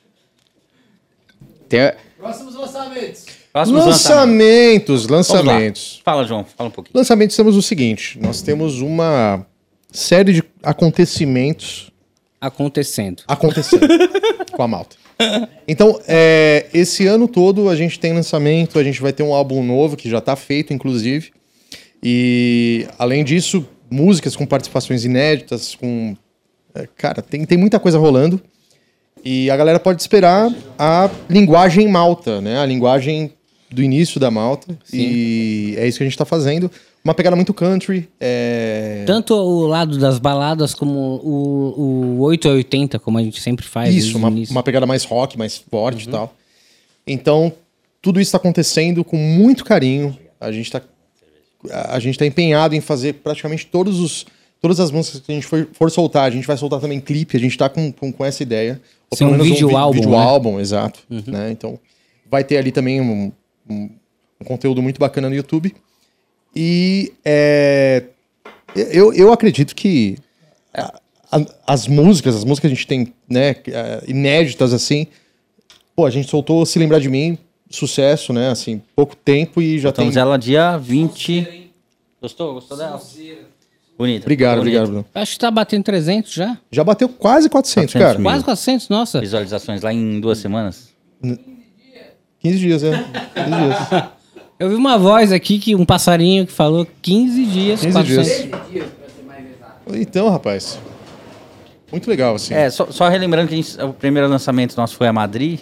[1.72, 3.26] Tem, Próximos lançamentos.
[3.52, 5.08] próximos lançamentos.
[5.08, 6.02] lançamentos.
[6.04, 6.96] Fala, João, fala um pouquinho.
[6.96, 9.46] Lançamentos temos o seguinte: nós temos uma
[9.92, 11.90] série de acontecimentos
[12.40, 13.24] Acontecendo.
[13.28, 13.88] acontecendo
[14.52, 14.96] com a malta.
[15.68, 19.64] Então, é, esse ano todo a gente tem lançamento, a gente vai ter um álbum
[19.64, 21.32] novo que já está feito, inclusive.
[22.04, 26.16] E além disso, músicas com participações inéditas, com.
[26.76, 28.42] é, cara, tem, tem muita coisa rolando.
[29.24, 32.60] E a galera pode esperar a linguagem malta, né?
[32.60, 33.32] A linguagem
[33.72, 34.78] do início da malta.
[34.92, 36.70] E é isso que a gente tá fazendo.
[37.04, 38.08] Uma pegada muito country.
[38.20, 39.04] É...
[39.08, 43.66] Tanto o lado das baladas como o, o 8 a 80, como a gente sempre
[43.66, 43.96] faz.
[43.96, 46.34] Isso, uma, uma pegada mais rock, mais forte e tal.
[47.08, 47.52] Então,
[48.02, 50.18] tudo isso está acontecendo com muito carinho.
[50.40, 50.82] A gente está
[51.70, 54.26] a gente tá empenhado em fazer praticamente todos os,
[54.62, 56.24] todas as músicas que a gente for, for soltar.
[56.26, 58.80] A gente vai soltar também clipe, a gente está com, com, com essa ideia.
[59.10, 60.18] Ou Ser um vídeo vi- álbum, vídeo né?
[60.18, 61.00] álbum, exato.
[61.10, 61.52] né?
[61.52, 61.80] Então,
[62.30, 63.32] vai ter ali também um,
[63.70, 63.90] um-
[64.40, 65.74] um conteúdo muito bacana no YouTube.
[66.56, 68.04] E é,
[68.76, 70.18] eu, eu acredito que
[70.74, 71.00] a-
[71.32, 75.08] a- as músicas, as músicas que a gente tem, né, eh, inéditas assim,
[75.96, 77.38] pô, a gente soltou Se Lembrar de Mim,
[77.70, 80.22] sucesso, né, assim, pouco tempo e já Estamos tem...
[80.22, 81.72] ela dia 20.
[82.22, 82.54] Gostou?
[82.56, 83.00] Gostou dela?
[84.02, 84.26] Bonita.
[84.26, 84.62] Obrigado, bonita.
[84.80, 85.06] obrigado, Bruno.
[85.14, 86.58] Acho que tá batendo 300 já.
[86.72, 88.18] Já bateu quase 400, 400 cara.
[88.18, 88.24] mil.
[88.30, 89.20] Quase 400, nossa.
[89.22, 90.90] Visualizações lá em duas semanas.
[92.40, 92.92] 15 dias, é.
[93.36, 93.50] 15
[93.92, 94.04] dias.
[94.60, 98.70] Eu vi uma voz aqui, que um passarinho que falou 15 dias, 15 400.
[98.72, 98.86] dias.
[99.94, 100.80] Então, rapaz,
[101.92, 102.54] muito legal, assim.
[102.54, 105.60] É, só, só relembrando que a gente- o primeiro lançamento nosso foi a Madrid,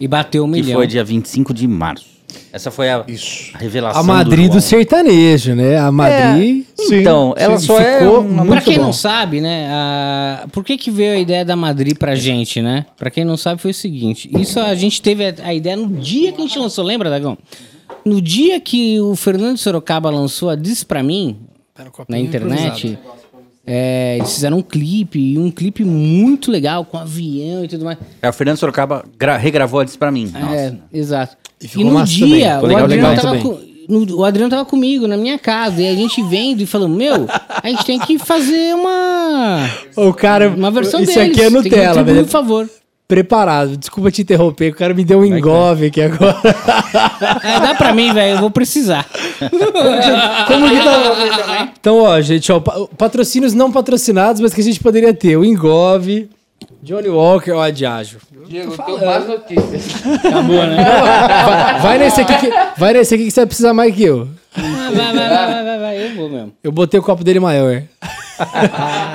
[0.00, 0.78] E bateu um que milhão.
[0.78, 2.11] foi dia 25 de março.
[2.52, 3.50] Essa foi a, Isso.
[3.54, 4.00] a revelação.
[4.00, 4.60] A Madrid do João.
[4.60, 5.78] sertanejo, né?
[5.78, 6.64] A Madrid.
[6.76, 6.96] Sim.
[7.00, 8.84] Então, ela Sim, só é ficou uma Pra quem bom.
[8.84, 12.84] não sabe, né, a- por que que veio a ideia da Madrid pra gente, né?
[12.96, 15.88] Pra quem não sabe, foi o seguinte, isso a gente teve a, a ideia no
[15.88, 17.38] dia que a gente lançou, lembra, Dagão?
[18.04, 21.36] No dia que o Fernando Sorocaba lançou a Diz Pra Mim,
[22.08, 22.98] na internet,
[23.64, 27.96] é, eles fizeram um clipe, e um clipe muito legal, com avião e tudo mais.
[28.20, 30.30] É, o Fernando Sorocaba gra- regravou isso pra mim.
[30.32, 30.54] Nossa.
[30.54, 31.36] É, exato.
[31.62, 33.58] E E, no massa dia, o legal, Adriano, legal com-
[33.88, 37.26] no- o Adriano tava comigo na minha casa, e a gente vendo e falando, meu,
[37.62, 40.48] a gente tem que fazer uma, O cara.
[40.48, 41.36] uma versão Isso deles.
[41.36, 42.24] aqui é Nutella, velho.
[42.24, 42.68] Por favor.
[43.08, 43.76] Preparado.
[43.76, 46.40] Desculpa te interromper, o cara me deu um engove aqui agora.
[47.42, 49.06] É, dá pra mim, velho, eu vou precisar.
[50.46, 51.72] Como que tá?
[51.78, 55.36] Então, ó, gente, ó, pa- patrocínios não patrocinados, mas que a gente poderia ter.
[55.36, 56.28] O Engove,
[56.82, 58.18] Johnny Walker, ó, a Diageo.
[58.48, 60.02] Diego, tô mais notícias.
[60.24, 60.84] Acabou, né?
[60.84, 64.28] Vai, vai nesse aqui que, vai nesse aqui que você vai precisar mais que eu.
[64.54, 66.52] Vai, vai, vai, vai, vai, vai, eu vou mesmo.
[66.62, 67.84] Eu botei o copo dele maior.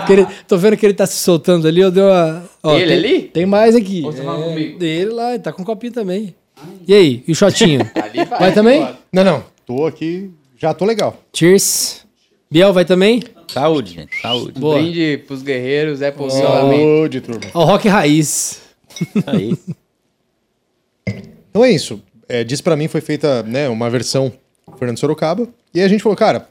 [0.09, 2.43] Ele- tô vendo que ele tá se soltando ali, eu dei uma.
[2.63, 3.21] ó, Ele tem, ali?
[3.23, 4.01] Tem mais aqui.
[4.05, 4.79] Ou você fala comigo?
[4.79, 6.33] Dele lá, ele tá com um copinho também.
[6.87, 7.81] E aí, e o shotinho?
[8.01, 8.39] Ali vai.
[8.39, 8.87] Vai também?
[9.13, 11.15] Não, não, tô aqui, já tô legal.
[11.31, 12.03] Cheers.
[12.49, 13.21] Biel vai também?
[13.51, 14.21] Saúde, gente.
[14.21, 14.59] Saúde.
[14.59, 14.79] Boa.
[14.79, 16.79] Brinde pros guerreiros, é posicionamento.
[16.79, 17.41] Saúde, turma.
[17.53, 18.61] Ó, o rock raiz.
[19.25, 19.57] Aí.
[21.49, 22.01] Então é isso.
[22.29, 24.31] É, diz pra mim foi feita né, uma versão
[24.77, 25.47] Fernando Sorocaba.
[25.73, 26.47] E aí a gente falou, cara,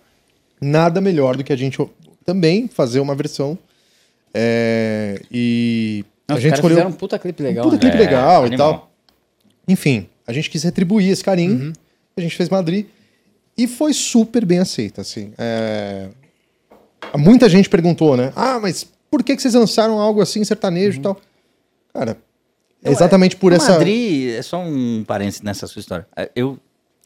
[0.61, 1.79] nada melhor do que a gente
[2.25, 3.59] também fazer uma versão.
[4.35, 7.65] É, e Não, a gente escolheu fizeram um puta clipe legal.
[7.65, 7.81] puta né?
[7.81, 8.73] clipe É, legal e animal.
[8.73, 8.91] tal.
[9.69, 11.73] Enfim, a gente quis retribuir esse carinho.
[12.17, 12.87] A gente fez Madrid.
[13.59, 15.33] E foi super bem aceita, assim.
[15.39, 16.09] É,
[17.15, 18.33] Muita gente perguntou, né?
[18.35, 21.21] Ah, mas por que, que vocês lançaram algo assim, sertanejo e tal?
[21.93, 22.19] Cara,
[22.83, 23.73] é exatamente por a essa...
[23.73, 26.07] Madrid, é só um parênteses nessa sua história.
[26.17, 26.59] É, Eu,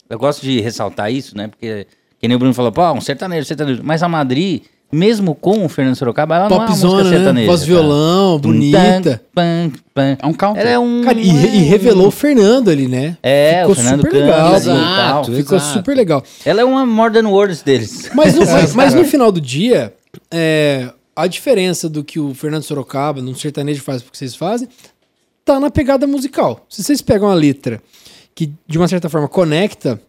[0.09, 1.49] eu gosto de ressaltar isso, né?
[1.49, 1.87] Porque,
[2.19, 3.83] que nem o Bruno falou, pô, um sertanejo, sertanejo.
[3.85, 4.63] Mas a Madrid,
[4.93, 7.17] mesmo com o Fernando Sorocaba, ela não é uma música Popzona, né?
[7.17, 7.47] sertaneja.
[7.47, 7.73] Voz cara.
[7.73, 9.23] violão, bonita.
[9.35, 10.17] Pam, pam.
[10.21, 10.63] É um counter.
[10.63, 11.03] Ela é um...
[11.03, 13.17] Cara, e, e revelou o Fernando ali, né?
[13.23, 14.61] É, Ficou o Fernando super canta legal.
[14.61, 15.25] e tal.
[15.25, 15.73] Ficou exato.
[15.73, 16.25] super legal.
[16.45, 18.11] Ela é uma Modern Words deles.
[18.15, 19.95] Mas no, mas, mas no final do dia,
[20.31, 24.69] é, a diferença do que o Fernando Sorocaba, no sertanejo, faz pro que vocês fazem,
[25.45, 26.65] tá na pegada musical.
[26.69, 27.81] Se vocês pegam uma letra
[28.35, 30.01] que, de uma certa forma, conecta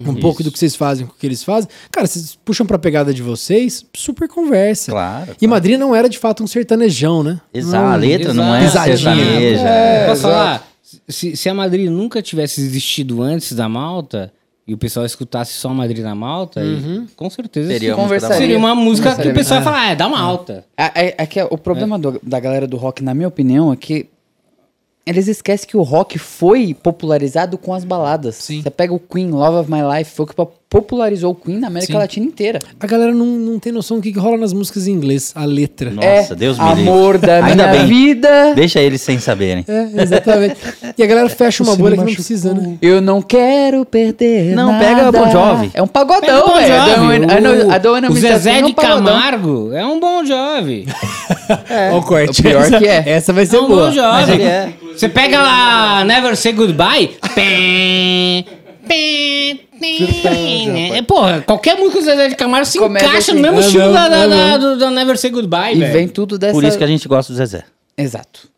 [0.00, 2.78] um pouco do que vocês fazem com o que eles fazem, cara, vocês puxam pra
[2.78, 4.92] pegada de vocês, super conversa.
[4.92, 5.34] Claro.
[5.40, 7.40] E Madrid não era de fato um sertanejão, né?
[7.52, 9.68] Exato, Não, a letra não é sertaneja.
[9.68, 10.34] É, Posso exato.
[10.34, 10.68] falar?
[11.08, 14.32] Se, se a Madrid nunca tivesse existido antes da Malta
[14.66, 18.58] e o pessoal escutasse só a Madrid na Malta, e, com certeza Seria isso seria
[18.58, 20.64] uma música que o pessoal ia falar, ah, é da Malta.
[20.76, 23.76] É, é- é que o problema do- da galera do rock, na minha opinião, é
[23.76, 24.08] que
[25.08, 28.34] eles esquecem que o rock foi popularizado com as baladas.
[28.36, 28.62] Sim.
[28.62, 30.34] Você pega o Queen, Love of My Life, foi o que
[30.70, 31.98] popularizou o Queen na América Sim.
[31.98, 32.58] Latina inteira.
[32.78, 35.44] A galera não, não tem noção do que, que rola nas músicas em inglês, a
[35.44, 35.90] letra.
[35.90, 37.26] Nossa, é Deus me amor livre.
[37.26, 37.86] da Ainda minha bem.
[37.86, 38.52] vida.
[38.54, 39.64] Deixa eles sem saberem.
[39.66, 40.56] É, exatamente.
[40.96, 42.76] E a galera fecha uma bolha que não precisa, né?
[42.82, 44.84] Eu não quero perder Não, nada.
[44.84, 45.70] pega Bon Jovi.
[45.72, 46.74] É um pagodão, o Bon velho.
[46.96, 48.74] Jovi, I don't wanna o, o Zezé é um de.
[48.74, 50.86] Camargo é um bom jovem.
[51.70, 52.40] Olha o corte.
[52.40, 53.04] o pior essa, que é.
[53.08, 53.86] Essa vai ser É um boa.
[53.86, 54.34] bom jovem.
[54.34, 54.72] ele é.
[54.94, 57.16] Você pega lá Never Say Goodbye.
[57.34, 58.44] Pé,
[58.86, 63.34] pé, pé, é, porra, qualquer música do Zezé de Camargo se Começa encaixa assim.
[63.34, 65.92] no mesmo É estilo da, da, é da- do, da Never Say Goodbye, E velho.
[65.92, 66.52] vem tudo dessa...
[66.52, 67.64] Por isso que a gente gosta do Zezé.
[67.96, 68.48] Exato.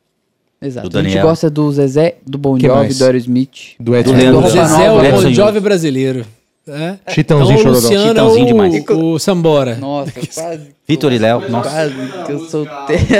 [0.62, 0.88] Exato.
[0.88, 1.26] Do a gente Daniel.
[1.28, 2.98] gosta do Zezé, do Bon Que Jovi, mais?
[2.98, 3.50] do Aerosmith.
[3.80, 4.42] Do Ed Do Leandro.
[4.42, 5.34] do Zezé é Nova, o Edson Bon Júnior.
[5.34, 6.26] Jovi brasileiro.
[6.68, 6.96] É.
[7.12, 7.80] Chitãozinho então, o Chororó.
[7.80, 8.84] Luciano Chitãozinho demais.
[8.90, 9.74] o, o Sambora.
[9.76, 11.48] Nossa, quase, Vitor e Léo.
[11.48, 11.70] Nossa.
[11.70, 11.94] quase
[12.26, 12.98] que eu soltei.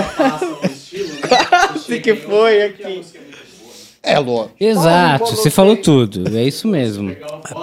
[1.29, 3.03] Quase que foi aqui.
[4.03, 4.55] É, lógico.
[4.59, 6.35] Exato, você falou tudo.
[6.37, 7.15] É isso mesmo.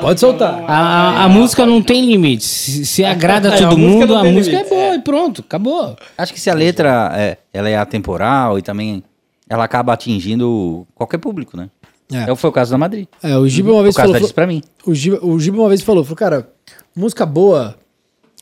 [0.01, 0.63] Pode soltar.
[0.67, 2.43] A, a- a música não tem limite.
[2.43, 4.73] Se, se agrada É, todo a mundo, a música limite.
[4.73, 5.95] é boa e pronto, acabou.
[6.17, 9.03] Acho que se a letra é, ela é atemporal e também
[9.49, 11.69] ela acaba atingindo qualquer público, né?
[12.11, 12.29] É.
[12.31, 12.35] É.
[12.35, 13.07] Foi o caso da Madrid.
[13.23, 14.13] É, o Giba uma O vez caso falou.
[14.13, 14.61] da disse pra mim.
[14.85, 16.47] O Giba, o Giba uma vez falou, falou, cara,
[16.95, 17.75] música boa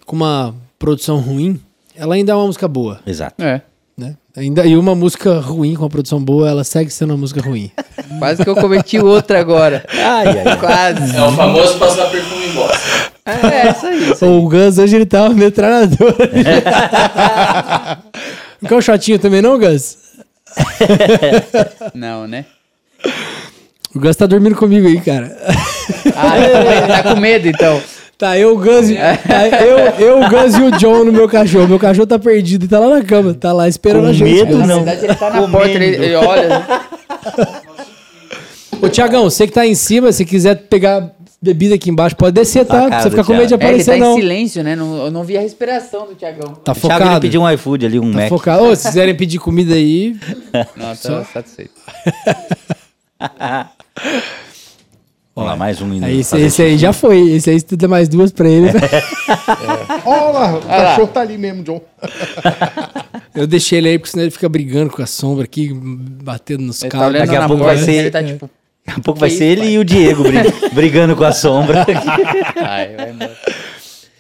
[0.06, 1.60] com uma produção ruim,
[1.96, 3.42] ela ainda é uma música boa, Exato.
[3.42, 3.62] É.
[4.38, 7.72] Ainda, e uma música ruim com uma produção boa, ela segue sendo uma música ruim.
[8.20, 9.86] Quase que eu cometi outra agora.
[9.90, 10.58] Ai, ai.
[10.58, 11.16] Quase.
[11.16, 12.78] É o famoso passar perfume em bosta.
[13.26, 14.12] É, isso aí.
[14.12, 14.32] Isso aí.
[14.32, 16.16] o Gus hoje ele tá uma metralhadora.
[18.62, 19.98] não quer um shotinho também não, Gus?
[21.94, 22.46] Não, né?
[23.94, 25.36] O Gus tá dormindo comigo aí, cara.
[26.16, 27.82] Ah, tá com medo então.
[28.18, 31.68] Tá, eu, o Gus, e- tá, eu, eu, o e o John no meu cachorro.
[31.68, 33.34] Meu cachorro tá perdido e tá lá na cama.
[33.34, 34.32] Tá lá esperando Com a gente.
[34.34, 34.76] medo, Na não.
[34.84, 35.52] verdade, ele tá na Comendo.
[35.52, 36.66] porta, ele, ele olha.
[38.82, 41.12] Ô, Tiagão, você que tá em cima, se quiser pegar
[41.42, 42.74] bebida aqui embaixo, pode descer, tá?
[42.74, 44.16] Não cara precisa ficar com medo de É, ele aparecer, tá em não.
[44.16, 44.76] silêncio, né?
[44.76, 46.54] Não, eu não vi a respiração do Tiagão.
[46.56, 47.22] Tá O Thiago focado.
[47.22, 48.30] pediu um iFood ali, um Tá Mac.
[48.30, 48.64] focado.
[48.64, 50.16] Ô, se quiserem pedir comida aí,
[50.76, 51.72] Não, tá satisfeito.
[55.36, 57.20] Vamos lá, mais um indo aí esse, esse aí já foi.
[57.32, 58.70] Esse aí, der mais duas pra ele.
[60.06, 61.82] Olha lá, o cachorro tá ali mesmo, John.
[63.36, 66.82] eu deixei ele aí, porque senão ele fica brigando com a sombra aqui, batendo nos
[66.82, 67.14] Ele tá cabos.
[67.14, 68.50] olhando Daqui a na pouco porta, vai ser- ele tá tipo...
[68.86, 71.86] Daqui a pouco vai Que ser ele e o Diego bri- brigando com a sombra.
[72.56, 73.38] Ai, vai embora.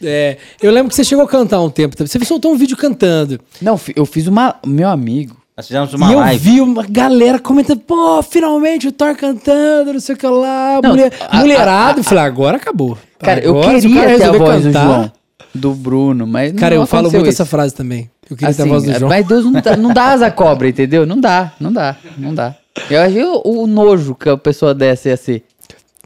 [0.04, 1.96] É, eu lembro que você chegou a cantar um tempo.
[1.98, 3.40] Você soltou um vídeo cantando.
[3.62, 4.56] Não, fi- eu fiz uma...
[4.68, 5.38] Meu amigo...
[5.58, 6.38] Nós fizemos uma e eu live.
[6.52, 10.80] vi uma galera comentando, pô, finalmente o Thor cantando, não sei o que lá.
[10.84, 12.00] Não, mulher, a- mulherado.
[12.00, 12.98] eu falei, agora acabou.
[13.20, 15.12] Cara, eu Agora, cara queria ter a voz do João.
[15.54, 17.42] Do Bruno, mas não Cara, eu falo muito isso.
[17.42, 18.10] essa frase também.
[18.30, 19.08] Eu queria ter a Assim, voz do João.
[19.10, 21.06] Mas Deus não dá, não dá asa cobra, entendeu?
[21.06, 22.54] Não dá, não dá, não dá.
[22.90, 25.46] Eu achei o, o nojo que a pessoa dessa ia ser.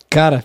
[0.08, 0.43] Cara.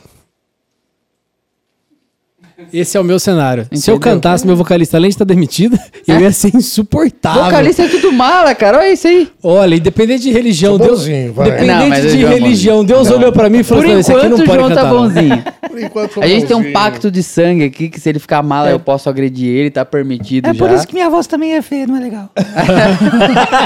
[2.73, 3.65] Esse é o meu cenário.
[3.73, 3.99] Se eu Entendeu?
[4.15, 5.77] cantasse, meu vocalista, além de estar demitido,
[6.07, 7.45] eu ia ser insuportável.
[7.45, 8.79] Vocalista é tudo mala, cara.
[8.79, 9.29] Olha isso aí.
[9.43, 11.01] Olha, independente de religião, Deus.
[11.01, 11.49] bonzinho, vai.
[11.49, 12.97] Independente Não, de João é religião, bonzinho.
[12.97, 14.69] Deus olhou pra mim e falou: Por "Não, esse aqui enquanto não o pode João
[14.69, 14.83] cantar.
[14.85, 15.45] tá não." bonzinho.
[15.75, 16.73] Por enquanto, A gente tem um bonzinho.
[16.73, 20.47] pacto de sangue aqui que se ele ficar mala eu posso agredir ele, tá permitido
[20.49, 20.59] É já.
[20.59, 22.31] por isso que minha voz também é feia, não é legal.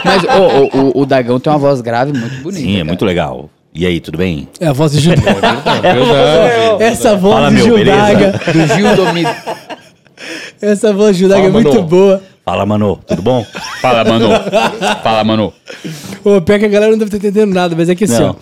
[0.05, 2.63] Mas ô, ô, o, o Dagão tem uma voz grave muito bonita.
[2.63, 2.85] Sim, é cara.
[2.87, 3.51] muito legal.
[3.75, 4.49] E aí, tudo bem?
[4.61, 5.15] É a voz de Gil.
[6.81, 8.33] Essa voz Fala, de meu, Gildaga.
[8.53, 9.31] Do Gil Domido.
[10.61, 11.87] Essa voz de Gildaga é Fala, muito Manu.
[11.87, 12.23] boa.
[12.45, 13.45] Fala, mano, tudo bom?
[13.81, 14.29] Fala, mano.
[15.03, 15.53] Fala, mano.
[16.25, 18.37] Ô, pior que a galera não deve estar entendendo nada, mas é que assim, Não.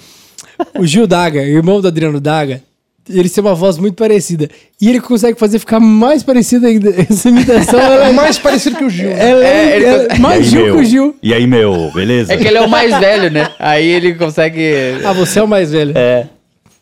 [0.78, 0.80] ó.
[0.80, 2.62] O Gil Daga, irmão do Adriano Daga,
[3.08, 4.48] ele tem uma voz muito parecida.
[4.80, 6.90] E ele consegue fazer ficar mais parecida ainda.
[7.10, 9.08] Essa imitação, ela É é, mais parecido que o Gil.
[9.10, 9.30] né?
[9.30, 10.74] ela é- É, ele- ela é mais aí, Gil meu?
[10.76, 11.16] que o Gil.
[11.22, 12.32] E aí, meu, beleza?
[12.32, 13.50] É que ele é o mais velho, né?
[13.58, 14.72] Aí ele consegue.
[15.04, 15.92] Ah, você é o mais velho.
[15.96, 16.26] É.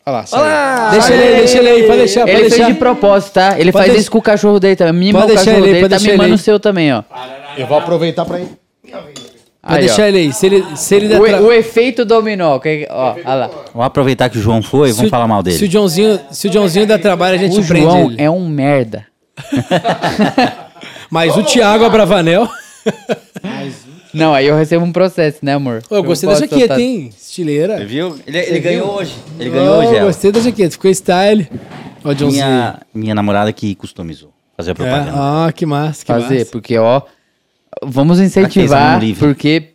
[0.07, 0.91] Olha lá, saiu.
[0.91, 2.55] Deixa ele aí, deixa ele aí, pode deixar, pode Ele deixar.
[2.57, 3.59] fez de propósito, tá?
[3.59, 4.93] Ele Pode faz deix- isso com o cachorro dele também.
[4.93, 6.93] Mima Pode o deixar cachorro ele dele, pode tá deixar ele mimando o seu também,
[6.93, 7.01] ó.
[7.57, 8.47] Eu vou aproveitar pra ir.
[9.65, 10.05] Aí, deixar ó.
[10.05, 10.33] ele aí.
[10.33, 12.59] Se ele, se ele der O, tra- o efeito dominó.
[12.59, 13.49] que- ó, olha lá.
[13.73, 15.71] Vamos aproveitar que o João foi, se vamos o- falar mal Se o dele.
[15.71, 18.21] Joãozinho, se o Joãozinho der trabalho, a gente O prende João ele.
[18.21, 19.05] é um merda.
[21.09, 22.47] Mas o Thiago Abravanel.
[24.13, 25.83] Não, aí eu recebo um processo, né, amor?
[25.89, 27.09] Ô, eu gostei da jaqueta, soltar- hein?
[27.19, 27.77] Estileira.
[27.79, 28.17] Você viu?
[28.25, 28.95] Ele, Você ele ganhou viu?
[28.95, 29.15] hoje.
[29.39, 30.05] Ele ganhou hoje, Ô, ela.
[30.05, 31.49] Gostei da jaqueta, ficou style.
[32.03, 32.45] Ó, o Joãozinho.
[32.45, 34.31] Minha, minha namorada que customizou.
[34.55, 35.11] Fazer a É, propaganda.
[35.15, 36.51] ah, que massa, que Fazer, massa.
[36.51, 37.01] porque, ó,
[37.85, 39.69] vamos incentivar, porque,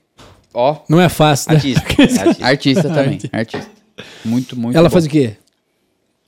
[0.52, 1.56] ó, Não é fácil, né?
[1.56, 1.82] Artista.
[2.02, 2.46] artista.
[2.46, 3.70] artista também, artista.
[4.24, 4.92] Muito, muito Ela bom.
[4.92, 5.32] faz o quê?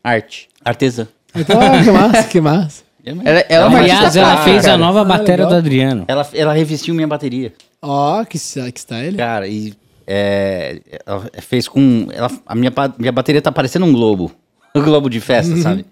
[0.02, 0.48] Arte.
[0.64, 1.06] Artesã.
[1.34, 2.82] Então, ah, que massa, que massa.
[3.04, 4.78] Ela, ela é uma Aliás, artista ela fez a cara.
[4.78, 5.48] nova Ah, bateria legal.
[5.50, 6.04] do Adriano.
[6.06, 7.52] Ela, ela revestiu minha bateria.
[7.80, 9.16] Ó, que, sa- que style.
[9.16, 9.74] Cara, e
[10.06, 12.06] é, ela fez com.
[12.12, 14.30] Ela, a minha, minha bateria tá parecendo um globo.
[14.74, 15.84] Um globo de festa, sabe?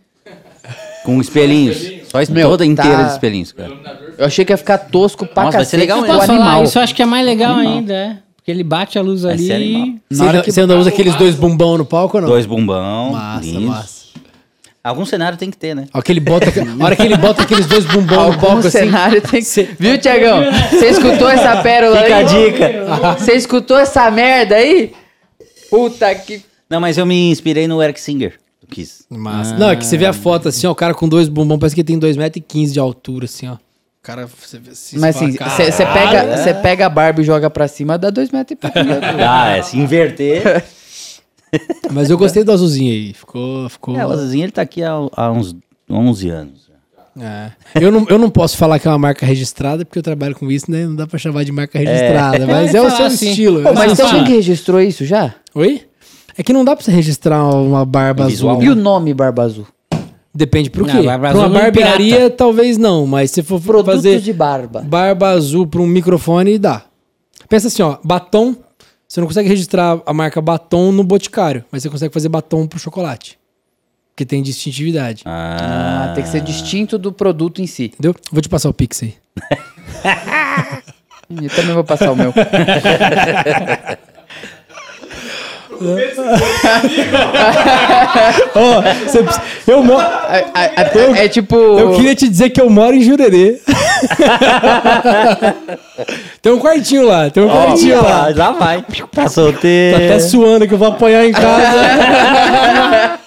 [1.05, 2.00] Com espelhinhos.
[2.11, 3.73] Só es- Meu, toda tá- inteira de espelhinhos, cara.
[4.19, 6.17] Eu achei que ia ficar tosco pra Nossa, vai ser cacete legal o mesmo.
[6.17, 6.41] Posso falar?
[6.41, 6.65] animal.
[6.65, 8.17] Isso eu acho que é mais legal ainda, é.
[8.37, 9.53] Porque ele bate a luz ser ali.
[9.53, 9.87] animal.
[10.11, 12.29] Você, Na hora ainda, que- você ainda usa aqueles dois bumbão no palco ou não?
[12.29, 13.13] Dois bumbão.
[13.13, 13.65] Massa, lindos.
[13.65, 14.01] massa.
[14.83, 15.85] Algum cenário tem que ter, né?
[15.93, 18.59] Ó, que ele bota, a hora que ele bota aqueles dois bumbão no Algum palco
[18.61, 18.71] assim.
[18.71, 19.69] cenário tem que...
[19.79, 20.43] Viu, Tiagão?
[20.71, 22.25] Você escutou essa pérola Fica aí?
[22.25, 23.17] a dica.
[23.19, 24.93] Você escutou essa merda aí?
[25.71, 26.43] Puta que...
[26.69, 28.35] Não, mas eu me inspirei no Eric Singer.
[28.71, 29.05] Do Kiss.
[29.11, 29.57] Massa.
[29.57, 31.75] Não, é que você vê a foto assim, ó, o cara com dois bumbão, parece
[31.75, 33.57] que tem 2,15 metros de altura, assim, ó.
[34.03, 37.99] cara se, se Mas assim, você pega, cê pega a barba e joga pra cima,
[37.99, 38.79] dá dois metros e pouco.
[39.27, 40.65] Ah, é, se inverter.
[41.91, 43.13] Mas eu gostei do azulzinho aí.
[43.13, 43.69] Ficou.
[43.69, 43.99] ficou...
[43.99, 45.57] é, o Azulzinho ele tá aqui há, há uns
[45.91, 46.71] 11 anos.
[47.19, 47.51] É.
[47.75, 50.51] Eu, não, eu não posso falar que é uma marca registrada, porque eu trabalho com
[50.51, 50.87] isso, né?
[50.87, 52.47] Não dá pra chamar de marca registrada.
[52.47, 53.31] Mas é o seu assim.
[53.31, 53.63] estilo.
[53.63, 55.35] Pô, é mas tem alguém que registrou isso já?
[55.55, 55.83] Oi?
[56.41, 58.31] É que não dá pra você registrar uma barba azul.
[58.31, 58.59] visual.
[58.61, 58.65] né?
[58.65, 59.67] E o nome Barba Azul?
[60.35, 61.03] Depende pro Não, quê.
[61.03, 63.07] barba pra uma azul é barbearia, talvez não.
[63.07, 64.81] Mas se for Produtos fazer de barba.
[64.81, 66.81] barba azul pra um microfone, dá.
[67.47, 67.99] Pensa assim, ó.
[68.03, 68.57] Batom.
[69.07, 71.63] Você não consegue registrar a marca batom no boticário.
[71.71, 73.39] Mas você consegue fazer batom pro chocolate.
[74.15, 75.25] Porque tem distintividade.
[75.27, 77.85] Ah, tem que ser distinto do produto em si.
[77.93, 78.15] Entendeu?
[78.33, 79.13] Vou te passar o Pix aí.
[81.31, 82.33] Eu também vou passar o meu.
[88.55, 91.57] Ó, você precisa- eu, mo- É, é- é- é tipo.
[91.57, 93.59] eu queria te dizer que eu moro em Jurerê.
[96.43, 98.27] tem um quartinho lá, tem um quartinho lá.
[98.29, 98.83] Ah, já vai.
[98.83, 99.97] Tá Tá solteiro.
[99.97, 101.47] até suando que eu vou apanhar em casa.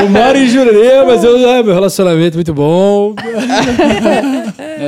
[0.00, 3.14] eu moro em Jurerê, mas eu, ah, meu relacionamento é muito bom.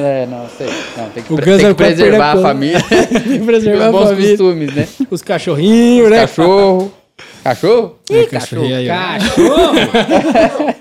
[0.05, 0.67] É, não, sei.
[0.97, 2.81] Não, tem que, pre- Guns tem que preservar a família.
[2.83, 4.29] Tem que preservar Os a bons família.
[4.31, 4.89] costumes, né?
[5.11, 6.21] Os cachorrinhos, né?
[6.21, 6.93] Cachorro.
[7.43, 7.97] Cachorro?
[8.11, 8.87] É, cachorrinho aí.
[8.89, 10.75] Cachorro!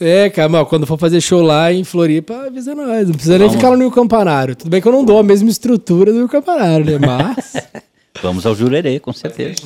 [0.00, 3.06] É, cara, mas quando for fazer show lá em Floripa, avisa nós.
[3.08, 4.54] Não precisa nem ficar no Rio Campanário.
[4.54, 6.98] Tudo bem que eu não dou a mesma estrutura do Rio Campanário, né?
[7.04, 7.54] Mas.
[8.22, 9.62] Vamos ao Jurerê, com certeza.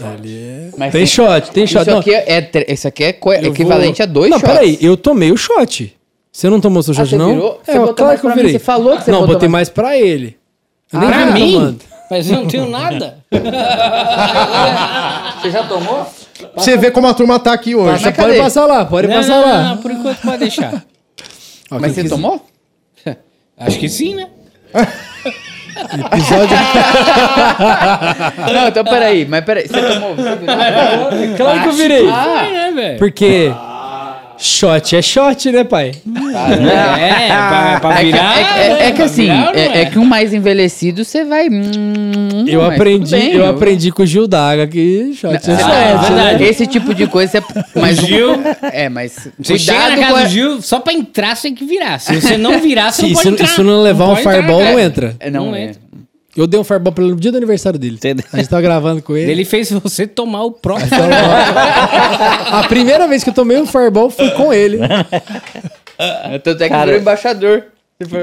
[0.77, 1.83] Mas tem shot, tem shot.
[1.83, 4.53] Isso Não, aqui é, é isso aqui é equivalente vou- a dois Não, shots.
[4.55, 5.95] peraí, eu tomei o shot.
[6.33, 7.35] Você não tomou seu Ah, shot, não?
[7.35, 7.61] virou?
[7.63, 8.59] Você É, botou claro mais que eu pra mim, virei.
[8.59, 10.39] você falou que você Não, botou botei mais- mais pra ele.
[10.93, 11.53] Eu nem pra mim?
[11.53, 11.81] tomando.
[12.11, 13.19] Mas eu não tenho nada.
[15.41, 16.07] Você já tomou?
[16.57, 18.05] Você vê como a turma tá aqui hoje.
[18.05, 18.17] Cadê?
[18.23, 19.63] pode passar lá, pode Não, passar não, lá.
[19.71, 20.85] não, por enquanto pode deixar.
[21.71, 22.45] Ó, Mas você quiser- tomou?
[23.59, 24.29] Acho que sim, né?
[26.13, 26.57] Episódio...
[28.53, 29.25] Não, então peraí.
[29.27, 30.15] Mas peraí, você tomou?
[30.15, 31.37] Você virou?
[31.37, 32.09] claro que eu virei.
[32.11, 32.99] Ah, né, velho?
[32.99, 33.53] Porque
[34.43, 35.93] shot é shot, né, pai?
[36.05, 38.39] É, pra, pra É que, virar.
[38.39, 41.25] é, é- é que pra assim, virar, não é, é que um mais envelhecido você
[41.25, 41.49] vai.
[41.49, 45.41] hum, Eu mas aprendi, bem, eu aprendi com o Gil Daga que shot é Ah,
[45.41, 45.53] shot.
[45.53, 46.01] é né?
[46.09, 46.45] verdade.
[46.45, 47.43] Esse tipo de coisa é.
[47.79, 48.41] Mas O Gil-
[48.73, 49.29] É, mas.
[49.39, 51.99] Você chega na cuidado casa a- do Gil, só pra entrar você tem que virar.
[51.99, 53.45] Se você não virar, você Se não pode isso, entrar.
[53.47, 54.73] isso não levar um pode entrar, fireball, cara.
[54.73, 55.17] não entra.
[55.21, 55.63] É, Não, Não é.
[55.65, 55.83] entra.
[56.37, 57.97] Eu dei um fireball pra ele no dia do aniversário dele.
[57.97, 58.25] Entendeu?
[58.33, 59.31] A gente tava gravando com ele.
[59.31, 60.89] Ele fez você tomar o próprio.
[62.51, 64.79] A primeira vez que eu tomei um fireball foi com ele.
[66.43, 67.65] Tanto é que Cara- virou embaixador.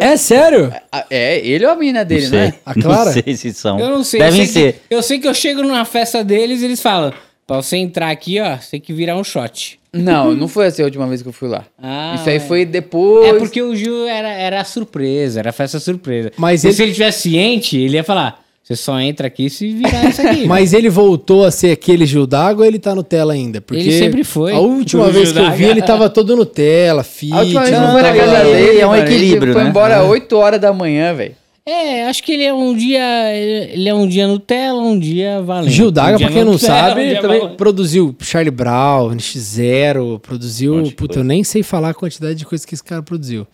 [0.02, 0.74] É sério?
[1.10, 2.40] É, ele ou a mina Não dele, sei.
[2.40, 2.54] né?
[2.66, 3.12] A Clara?
[3.12, 3.80] é Não sei se são.
[3.80, 4.20] Eu não sei.
[4.20, 4.74] Devem eu sei ser.
[4.74, 7.14] Que, eu sei que eu chego numa festa deles e eles falam:
[7.48, 9.79] pra você entrar aqui, ó, você tem que virar um shot.
[9.92, 11.66] Não, não foi essa a última vez que eu fui lá.
[11.82, 12.40] Ah, Isso aí é.
[12.40, 13.28] foi depois.
[13.28, 16.32] É porque o Gil era, era surpresa, era festa surpresa.
[16.38, 20.08] Mas ele- se ele tivesse ciente, ele ia falar: você só entra aqui se virar
[20.10, 20.46] isso aqui.
[20.48, 23.62] Mas ele voltou a ser aquele Gil Daga ou ele tá Nutella ainda?
[23.62, 24.54] Porque Ele sempre foi.
[24.54, 27.34] A última O vez Gil que eu vi, ele tava todo Nutella, fit.
[27.34, 29.12] A última vez que eu não fui na tava- casa dele, é um mano, ele
[29.16, 29.70] equilíbrio, foi né?
[29.70, 31.34] embora 8 horas da manhã, velho.
[31.70, 33.36] É, acho que ele é um dia.
[33.36, 35.70] Ele é um dia Nutella, um dia valendo.
[35.72, 37.56] Gil Daga, um dia pra quem não Nutella, sabe, um também valendo.
[37.58, 40.76] produziu Charlie Brown, NX0, produziu.
[40.78, 41.20] monte de Puta, coisa.
[41.20, 43.46] eu nem sei falar a quantidade de coisas que esse cara produziu.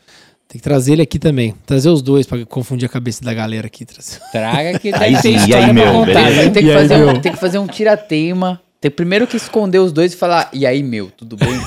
[0.48, 1.54] Tem que trazer ele aqui também.
[1.66, 3.86] Trazer os dois pra confundir a cabeça da galera aqui.
[4.32, 6.14] Traga que Aí deve ter sim, e aí, pra meu, contar.
[6.24, 6.36] beleza?
[6.46, 6.50] né?
[6.52, 7.22] Tem que, E aí, fazer um, meu?
[7.22, 8.62] tem que fazer um tirateima.
[8.80, 11.50] Tem primeiro que esconder os dois e falar, e aí, meu, tudo bem?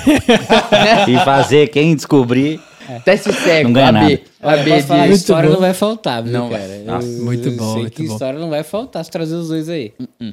[1.08, 2.60] E fazer quem descobrir.
[3.04, 4.22] Teste cego, Não ganha AB.
[4.42, 5.12] Olha, AB falar, de...
[5.14, 5.54] História bom.
[5.54, 6.66] não vai faltar, viu, Não cara?
[6.66, 6.78] vai.
[6.84, 8.12] Nossa, Eu- muito eu bom, sei muito que bom.
[8.12, 9.92] história não vai faltar se trazer os dois aí.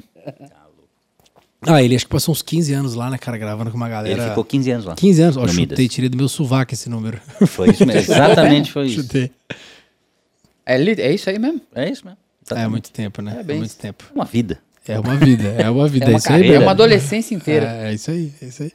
[1.68, 4.22] Ah, ele acho que passou uns 15 anos lá, né, cara, gravando com uma galera.
[4.22, 4.94] Ele ficou 15 anos lá.
[4.94, 5.38] 15 anos?
[5.38, 5.88] Ó, No chutei, Midas.
[5.88, 7.20] tirei do meu sovaco esse número.
[7.48, 8.02] Foi isso mesmo.
[8.14, 9.02] Exatamente foi isso.
[9.02, 9.32] chutei.
[10.64, 11.60] É, é isso aí mesmo?
[11.74, 12.20] É isso mesmo.
[12.20, 12.72] É Exatamente.
[12.72, 13.32] muito tempo, né?
[13.32, 13.60] É Parabéns.
[13.60, 14.04] muito tempo.
[14.14, 14.60] Uma vida.
[14.88, 16.06] É uma vida, é uma vida.
[16.06, 17.66] É uma isso aí, é uma adolescência inteira.
[17.68, 18.72] É, é isso aí, é isso aí.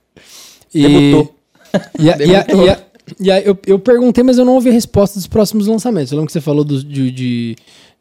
[0.74, 1.36] E, Debutou.
[2.00, 2.80] E, a- e, a- e, a-
[3.18, 6.12] e a- eu, eu perguntei, mas eu não ouvi a resposta dos próximos lançamentos.
[6.12, 7.56] Eu lembro que você falou do- de, de,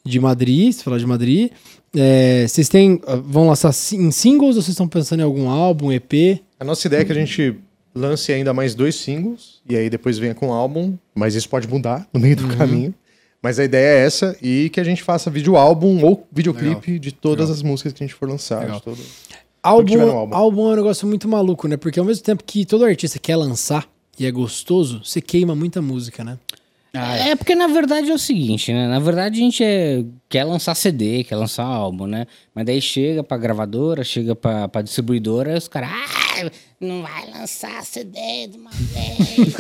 [0.06, 1.52] de Madrid, você falou de Madrid.
[1.96, 5.92] É, vocês têm, ah, vão lançar em singles ou vocês estão pensando em algum álbum,
[5.92, 6.40] EP?
[6.60, 7.56] A nossa ideia é que a gente
[7.96, 11.68] lance ainda mais dois singles e aí depois venha com um álbum, mas isso pode
[11.68, 12.94] mudar no meio do caminho.
[13.42, 17.12] Mas a ideia é essa e que a gente faça vídeo álbum ou videoclipe de
[17.12, 18.60] todas as músicas que a gente for lançar.
[18.60, 18.82] Legal.
[19.64, 20.36] Álbum, álbum.
[20.36, 21.76] álbum é um negócio muito maluco, né?
[21.78, 23.88] Porque ao mesmo tempo que todo artista quer lançar
[24.20, 26.38] e é gostoso, você queima muita música, né?
[27.30, 28.88] É porque na verdade é o seguinte, né?
[28.88, 32.26] Na verdade a gente é- quer lançar CD, quer lançar álbum, né?
[32.54, 35.90] Mas daí chega pra gravadora, chega pra, pra distribuidora, os caras.
[35.92, 36.50] Ah,
[36.82, 39.56] não vai lançar CD de uma vez.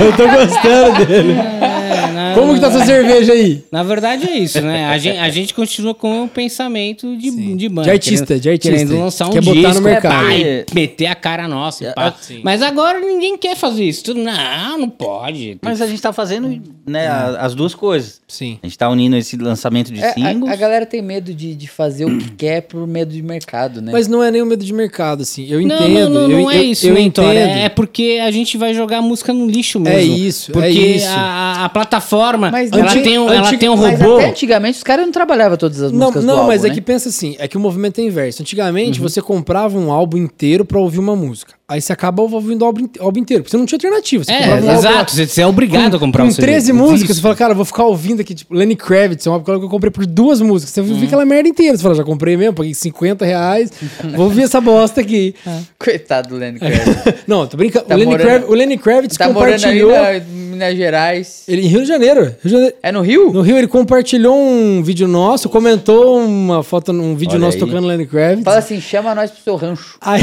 [0.00, 1.32] Eu tô gostando dele.
[1.32, 3.64] É, na- Como que tá essa cerveja aí?
[3.72, 4.86] Na verdade é isso, né?
[4.86, 7.84] A gente, a gente continua com o pensamento de, de banda.
[7.84, 8.76] De artista, querendo- de artista.
[8.76, 10.12] Querendo lançar um Quer botar no disco, mercado.
[10.26, 11.92] pá, e meter a cara nossa.
[11.92, 12.14] pá.
[12.20, 12.40] Sim.
[12.44, 14.04] Mas agora ninguém quer fazer isso.
[14.04, 15.58] Tudo, não, não pode.
[15.60, 18.20] Mas a gente tá fazendo né, a- as duas coisas.
[18.28, 18.58] Sim.
[18.62, 20.50] A gente tá unindo esse lançamento de É, singles.
[20.50, 23.80] a, a galera tem medo de, de fazer o que quer por medo de mercado,
[23.82, 23.90] né?
[23.92, 25.46] Mas não é nem o medo de mercado, assim.
[25.48, 26.10] Eu entendo.
[26.10, 27.24] não, não, eu, não é eu- isso, eu Mentor.
[27.24, 27.38] entendo.
[27.38, 29.98] É porque a gente vai jogar música no lixo mesmo.
[29.98, 31.06] É isso, é Porque isso.
[31.08, 34.16] A, a- plataforma, Mas ela, anti- tem um, ela tem um Mas robô.
[34.16, 36.68] até antigamente os caras não trabalhavam todas as Não, músicas não do mas álbum, é
[36.70, 36.74] né?
[36.74, 38.42] que pensa assim, é que o movimento é inverso.
[38.42, 39.08] Antigamente Uhum.
[39.08, 41.54] você comprava um álbum inteiro pra ouvir uma música.
[41.66, 44.22] Aí você acaba ouvindo o álbum, inte- álbum inteiro, porque você não tinha alternativa.
[44.22, 45.12] Você É, um álbum- exato.
[45.12, 46.46] Você, você é obrigado a comprar com um CD.
[46.46, 47.14] 13 músicas, Isso.
[47.14, 49.64] você fala, cara, eu vou ficar ouvindo aqui, tipo, Lenny Kravitz, é uma época que
[49.64, 50.74] eu comprei por duas músicas.
[50.74, 50.94] Você Uhum.
[50.96, 51.74] fica aquela merda inteira.
[51.76, 53.70] Você fala, já comprei mesmo, paguei 50 reais,
[54.14, 55.34] vou ouvir essa bosta aqui.
[55.78, 57.14] Coitado do Lenny Kravitz.
[57.26, 57.86] Não, tô brincando.
[57.86, 59.92] Tá o, Lenny morando- Krav- o Lenny Kravitz tá morando ali compartilhou.
[59.92, 60.20] na
[60.54, 61.42] Minas Gerais.
[61.48, 62.22] Ele em Rio de Janeiro.
[62.24, 62.74] Rio de Janeiro.
[62.82, 63.32] É no Rio?
[63.32, 67.60] No Rio ele compartilhou um vídeo nosso, comentou uma foto, um vídeo Olha nosso aí.
[67.60, 68.44] tocando Lenny Kravitz.
[68.44, 69.96] Fala assim, chama nós pro seu rancho.
[70.00, 70.22] Aí,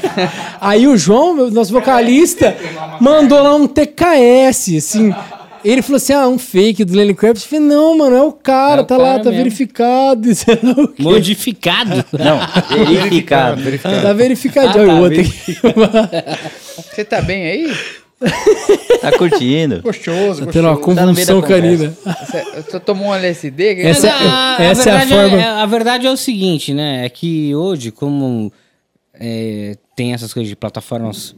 [0.60, 2.54] aí o João, nosso vocalista,
[3.00, 5.14] mandou lá um TKS, assim.
[5.64, 7.44] Ele falou assim: ah, um fake do Lenny Kravitz.
[7.44, 9.44] Eu falei, não, mano, é o cara, É o tá lá, cara tá mesmo.
[9.44, 10.28] verificado.
[10.62, 11.02] lá o quê.
[11.02, 12.04] Modificado.
[12.12, 13.62] Não, verificado.
[14.02, 14.84] Tá verificadinho.
[14.84, 15.56] Ah, tá, o outro aqui.
[16.94, 17.72] Você tá bem aí?
[19.00, 19.82] Tá curtindo.
[19.82, 20.96] Gostoso, Tá tendo uma gostoso.
[20.96, 21.96] Tá convulsão canina.
[22.54, 23.74] Você, tomou um LSD?
[23.74, 27.04] Que- Essa- a, essa é a verdade forma- a verdade é o seguinte, né?
[27.04, 28.52] É que hoje, como
[29.14, 31.34] é, tem essas coisas de plataformas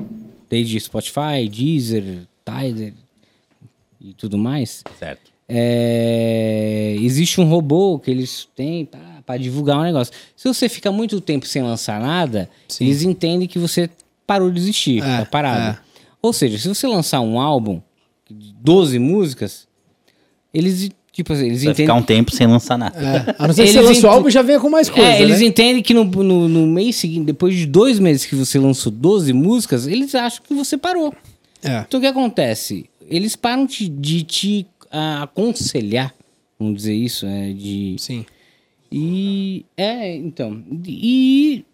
[0.50, 2.04] desde Spotify, Deezer,
[2.44, 2.92] Tidal
[4.06, 5.32] e tudo mais, Certo.
[5.48, 8.88] é, existe um robô que eles têm
[9.24, 10.12] para divulgar um negócio.
[10.36, 12.48] Se você fica muito tempo sem lançar nada,
[12.80, 13.88] eles entendem que você
[14.26, 15.78] parou de existir, É, tá parado.
[15.78, 15.84] é.
[16.20, 17.80] Ou seja, se você lançar um álbum
[18.30, 19.66] de 12 músicas,
[20.52, 21.86] eles, tipo assim, eles Vai entendem...
[21.86, 22.98] ficar um tempo sem lançar nada.
[22.98, 24.88] É, a não ser que você Eles o ent- álbum e já venha com mais
[24.88, 25.08] coisa.
[25.10, 25.46] É, eles né?
[25.46, 29.32] entendem que no, no, no mês seguinte, depois de dois meses que você lançou 12
[29.32, 31.14] músicas, eles acham que você parou.
[31.62, 31.84] É.
[31.86, 32.86] Então o que acontece?
[33.08, 36.14] Eles param de, de te ah, aconselhar,
[36.58, 37.96] vamos dizer isso, é, de...
[37.98, 38.24] Sim.
[38.90, 39.64] E...
[39.76, 40.62] É, então...
[40.86, 41.64] E...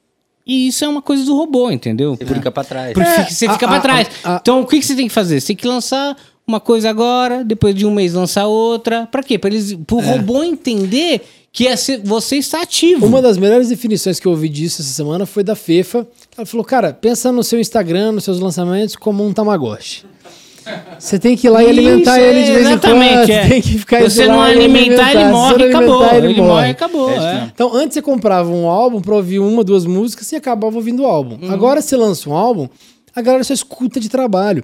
[0.47, 2.17] E isso é uma coisa do robô, entendeu?
[2.17, 2.89] Você fica pra trás.
[2.89, 4.09] Fica- você a- fica a- pra trás.
[4.25, 5.41] a- a- Então, o que, que você tem que fazer?
[5.41, 9.07] Você tem que lançar uma coisa agora, depois de um mês lançar outra.
[9.07, 9.39] Pra quê?
[9.39, 11.21] Pra eles, pro robô entender
[11.53, 13.07] que é ser- você está ativo.
[13.07, 16.09] Uma das melhores definições que eu ouvi disso essa semana foi da Fefa.
[16.37, 20.05] Ela falou, cara, pensa no seu Instagram, nos seus lançamentos, como um Tamagotchi.
[20.99, 23.03] Você tem que ir lá e alimentar Isso, ele de vez em quando.
[23.03, 23.27] é.
[23.27, 26.03] Você tem que ficar você não alimentar, ele Se morre você e não acabou.
[26.03, 27.11] alimentar, Ele, morre e acabou.
[27.11, 27.51] É é.
[27.55, 31.07] Então, antes você comprava um álbum pra ouvir uma, duas músicas e acabava ouvindo o
[31.07, 31.39] álbum.
[31.43, 31.51] Uhum.
[31.53, 32.69] Agora você lança um álbum,
[33.15, 34.63] a galera só escuta de trabalho.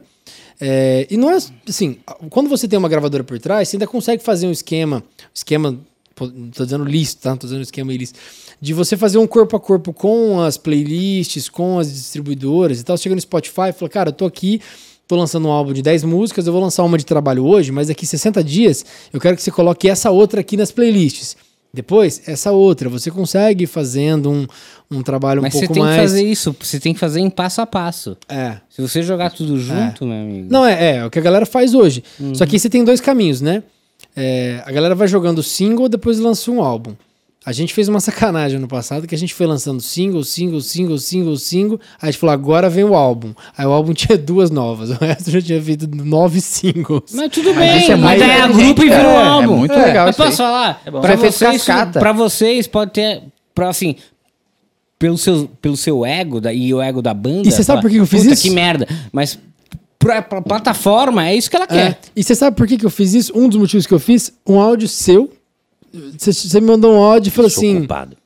[0.60, 1.38] É, e não é
[1.68, 1.98] assim,
[2.30, 5.02] quando você tem uma gravadora por trás, você ainda consegue fazer um esquema,
[5.34, 5.78] esquema,
[6.14, 6.30] tô
[6.64, 7.30] dizendo listo, tá?
[7.30, 8.18] Não tô dizendo esquema listo,
[8.58, 12.96] de você fazer um corpo a corpo com as playlists, com as distribuidoras e tal.
[12.96, 14.60] Você chega no Spotify e fala, cara, eu tô aqui,
[15.06, 17.88] tô lançando um álbum de 10 músicas, eu vou lançar uma de trabalho hoje, mas
[17.88, 21.36] daqui 60 dias eu quero que você coloque essa outra aqui nas playlists.
[21.72, 22.88] Depois, essa outra.
[22.88, 24.46] Você consegue ir fazendo um,
[24.90, 25.96] um trabalho Mas um você pouco tem mais.
[25.96, 28.16] que fazer isso, você tem que fazer em passo a passo.
[28.30, 28.56] É.
[28.70, 30.48] Se você jogar tudo junto, meu amigo.
[30.50, 32.02] Não, é, é, o que a galera faz hoje.
[32.18, 32.34] Uhum.
[32.34, 33.62] Só que você tem dois caminhos, né?
[34.16, 36.94] É, a galera vai jogando single, depois lança um álbum.
[37.46, 40.98] A gente fez uma sacanagem no passado que a gente foi lançando single, single, single,
[40.98, 41.80] single, single.
[42.02, 43.32] Aí a gente falou, agora vem o álbum.
[43.56, 47.12] Aí o álbum tinha duas novas, o resto já tinha feito nove singles.
[47.14, 49.56] Mas tudo bem, é mas muito aí a inteligente, grupo e virou É álbum.
[49.58, 50.82] muito legal Mas posso falar?
[50.84, 51.00] É bom.
[51.00, 52.00] Pra, vocês, cascata.
[52.00, 53.22] pra vocês pode ter,
[53.54, 53.94] pra, assim,
[54.98, 57.46] pelo seu, pelo seu ego da, e o ego da banda.
[57.48, 58.88] E você sabe por que eu fiz "Puta, isso?" que merda.
[59.12, 59.38] Mas
[59.98, 61.68] pra, pra plataforma é isso que ela É.
[61.68, 61.98] quer.
[62.16, 63.32] E você sabe por que, que eu fiz isso?
[63.36, 65.30] Um dos motivos que eu fiz, um áudio seu.
[66.18, 68.16] Você, me mandou um áudio e falou Sou assim: culpado.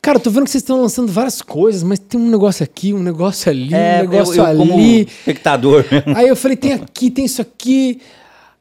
[0.00, 3.02] Cara, tô vendo que vocês estão lançando várias coisas, mas tem um negócio aqui, um
[3.02, 5.00] negócio ali, É, um negócio eu, eu como ali.
[5.02, 5.84] espectador.
[6.14, 8.00] Aí eu falei, tem aqui, tem isso aqui.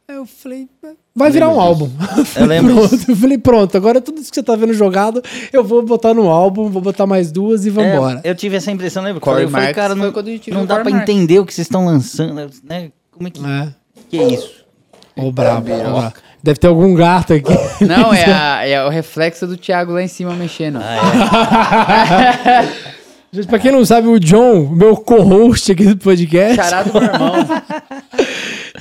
[0.08, 0.68] Aí eu falei,
[1.16, 1.90] vai virar um álbum.
[2.18, 3.06] Eu falei, lembro pronto.
[3.10, 5.22] Eu falei, pronto, agora tudo isso que você tá vendo jogado,
[5.52, 8.22] eu vou botar no álbum, vou botar mais duas e vambora.
[8.24, 9.20] É, eu tive essa impressão, lembra?
[9.20, 10.12] Corey eu falei, Marx cara, não,
[10.52, 11.02] não dá Marx.
[11.02, 12.92] entender o que vocês estão lançando, né?
[13.12, 13.74] Como é que, É.
[14.10, 14.52] que é isso?
[15.16, 15.68] Ô, brabo.
[16.46, 17.52] Deve ter algum gato aqui.
[17.84, 20.80] Não, é, a- é o reflexo do Thiago lá em cima mexendo.
[23.34, 27.10] Gente, pra quem não sabe, o John, meu co-host aqui do podcast, Charado do meu
[27.12, 27.34] irmão.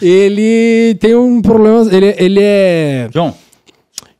[0.00, 1.88] ele tem um problema.
[1.90, 3.08] Ele, ele é.
[3.10, 3.34] John,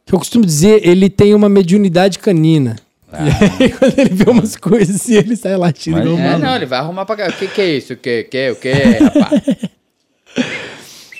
[0.07, 2.77] que eu costumo dizer, ele tem uma mediunidade canina.
[3.13, 6.67] E aí, quando ele vê umas coisas assim, ele sai latindo Mas- É, não, ele
[6.67, 7.29] vai arrumar pra cá.
[7.29, 7.93] O que, que é isso?
[7.93, 9.43] O que, que, o que, rapaz?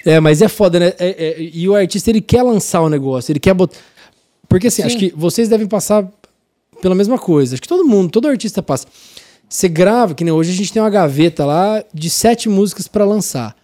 [0.05, 0.93] É, mas é foda, né?
[0.99, 3.77] É- é- e o artista, ele quer lançar o negócio, ele quer botar...
[4.49, 6.07] Porque assim, acho que vocês devem passar
[6.81, 7.55] pela mesma coisa.
[7.55, 8.87] Acho que todo mundo, todo artista passa.
[9.49, 13.05] Você grava, que nem hoje a gente tem uma gaveta lá de sete músicas pra
[13.05, 13.57] lançar.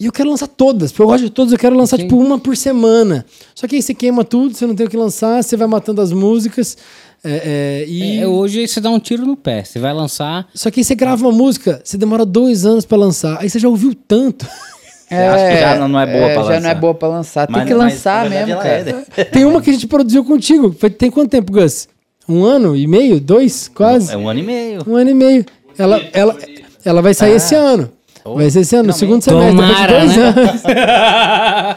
[0.00, 2.38] E eu quero lançar todas, porque eu gosto de todas, eu quero lançar tipo uma
[2.38, 3.26] por semana.
[3.54, 6.00] Só que aí você queima tudo, você não tem o que lançar, você vai matando
[6.00, 6.78] as músicas.
[7.24, 8.18] é, é, e...
[8.18, 9.64] É, hoje você dá um tiro no pé.
[9.64, 10.48] Você vai lançar.
[10.54, 13.38] Só que aí você grava uma música, você demora dois anos pra lançar.
[13.40, 14.46] Aí você já ouviu tanto.
[15.16, 16.60] acha que já não é boa pra Já lançar.
[16.60, 17.46] não é boa pra lançar.
[17.46, 19.04] Tem Mas- que lançar verdade, mesmo, é, cara.
[19.16, 19.24] né?
[19.32, 20.74] Tem uma que a gente produziu contigo.
[20.78, 21.88] Foi- Tem quanto tempo, Gus?
[22.28, 23.18] Um ano e meio?
[23.20, 23.68] Dois?
[23.68, 24.12] Quase?
[24.12, 24.82] É um ano e meio.
[24.86, 25.46] Um ano e meio.
[25.78, 26.36] Ela, ela,
[26.84, 27.90] ela vai sair esse ano.
[28.24, 30.42] Vai ser esse ano, no segundo semestre, Tomara, depois de dois né?
[30.42, 31.76] anos.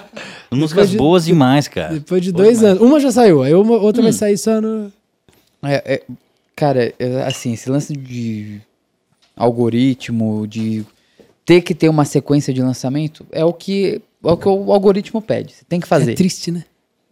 [0.52, 1.94] Músicas de- boas demais, cara.
[1.94, 2.82] Depois de dois anos.
[2.84, 4.92] Uma já saiu, aí uma, outra vai sair só no.
[5.64, 6.02] É, é,
[6.56, 8.60] cara, é, assim, esse lance de
[9.38, 10.84] algoritmo, de
[11.46, 15.22] ter que ter uma sequência de lançamento, é o que, é o, que o algoritmo
[15.22, 15.54] pede.
[15.54, 16.12] Você tem que fazer.
[16.12, 16.64] É triste, né?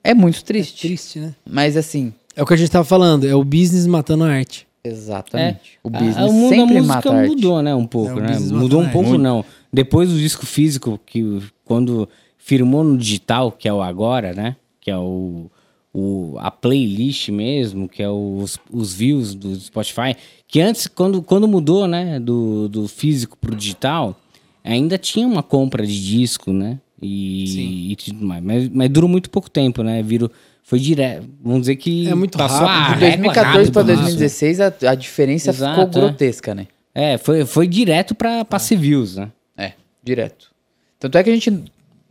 [0.03, 0.87] É muito triste.
[0.87, 1.35] Triste, né?
[1.49, 4.65] Mas assim, É o que a gente tava falando, é o business matando a arte.
[4.83, 5.77] exatamente.
[5.83, 7.29] O Ah, business o mundo da sempre música mata a arte.
[7.29, 7.75] mudou, né?
[7.75, 8.39] Um pouco, É, o né?
[8.39, 9.43] Mudou um pouco, não.
[9.71, 12.07] Depois do disco físico, que o- quando
[12.37, 14.55] firmou no digital, que é o agora, né?
[14.79, 15.51] Que é o,
[15.93, 20.15] o, a playlist mesmo, que é os, os views do Spotify.
[20.47, 22.19] Que antes, quando, quando mudou, né?
[22.19, 24.19] Do, do físico pro digital,
[24.63, 26.79] ainda tinha uma compra de disco, né?
[27.01, 28.43] E, e tudo mais.
[28.43, 30.03] Mas, mas durou muito pouco tempo, né?
[30.03, 30.29] Virou,
[30.63, 31.27] foi direto.
[31.41, 32.99] Vamos dizer que É muito passou rápido.
[32.99, 33.93] De régua 2014 rápido, pra né?
[33.95, 36.05] 2016, a, a diferença Exato, ficou é.
[36.05, 36.67] grotesca, né?
[36.93, 39.31] É, foi, foi direto pra, pra ser views, né?
[39.57, 39.73] É,
[40.03, 40.51] direto.
[40.99, 41.63] Tanto é que a gente,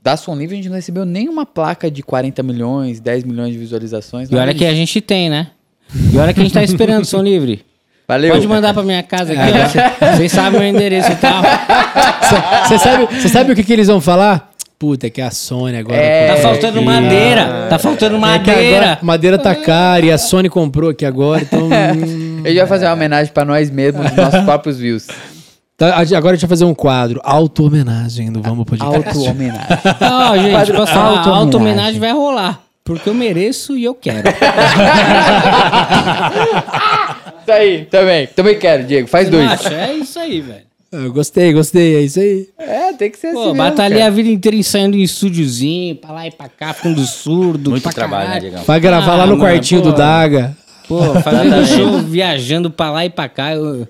[0.03, 3.59] da Som Livre, a gente não recebeu nenhuma placa de 40 milhões, 10 milhões de
[3.59, 4.31] visualizações.
[4.31, 5.49] E olha que a gente tem, né?
[6.13, 7.65] E olha que a gente tá esperando Som Livre.
[8.07, 8.33] Valeu.
[8.33, 10.17] Pode mandar pra minha casa aqui, ó.
[10.17, 11.43] Vocês sabem o meu endereço e tal.
[12.67, 14.51] Você sabe, sabe o que, que eles vão falar?
[14.79, 15.97] Puta, é que a Sony agora.
[16.01, 17.67] É, Tá faltando que- madeira.
[17.69, 18.77] Tá faltando É madeira.
[18.93, 21.65] agora madeira tá cara e a Sony comprou aqui agora, então.
[21.67, 25.07] hum, Ele vai fazer uma homenagem pra nós mesmos, dos nossos próprios views.
[25.79, 27.21] Tá, agora a gente vai fazer um quadro.
[27.25, 28.97] Auto-homenagem do Vamos Podcast.
[29.09, 29.67] Auto-homenagem.
[30.01, 31.43] Não, gente, Quadro posso falar, a auto-homenagem.
[31.45, 32.61] auto-homenagem vai rolar.
[32.85, 34.27] Porque eu mereço e eu quero.
[37.41, 38.27] Isso aí, também.
[38.29, 39.09] Também quero, Diego.
[39.09, 39.45] Faz dois.
[39.47, 40.69] Macho, é isso aí, velho.
[40.91, 42.49] Eu gostei, gostei, é isso aí.
[42.59, 46.13] É, tem que ser Pô, assim mesmo, batalhei a vida inteira ensaiando em estúdiozinho, pra
[46.13, 47.71] lá e pra cá, fundo surdo.
[47.73, 48.41] Muito pra trabalho, né, caralho.
[48.49, 48.65] Diegão?
[48.65, 49.91] Vai gravar lá Ah, no mano, quartinho pô.
[49.91, 50.57] do Daga.
[50.89, 53.53] Pô, fazendo show, viajando pra lá e pra cá.
[53.53, 53.87] Eu...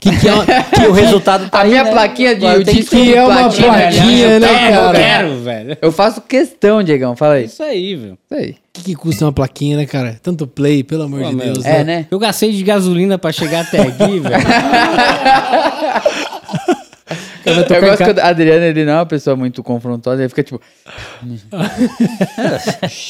[0.00, 0.44] Que, que é, uma-
[0.82, 1.90] E o resultado tá A aí, minha né?
[1.90, 4.86] plaquinha de tem disco que é uma platina, plaquinha, né, eu quero, cara?
[4.86, 5.28] eu quero.
[5.28, 5.78] Quero, velho.
[5.82, 7.16] Eu faço questão, Diegão.
[7.16, 7.44] Fala aí.
[7.46, 8.18] Isso aí, velho.
[8.30, 8.50] Isso aí.
[8.50, 10.18] O que, que custa uma plaquinha, né, cara?
[10.22, 11.64] Tanto play, pelo amor Pô, de Deus.
[11.64, 12.06] É, né?
[12.10, 14.34] Eu gastei de gasolina pra chegar até aqui, velho.
[17.44, 20.42] Eu em gosto que o Adriano, ele não é uma pessoa muito confrontosa, ele fica
[20.42, 20.60] tipo...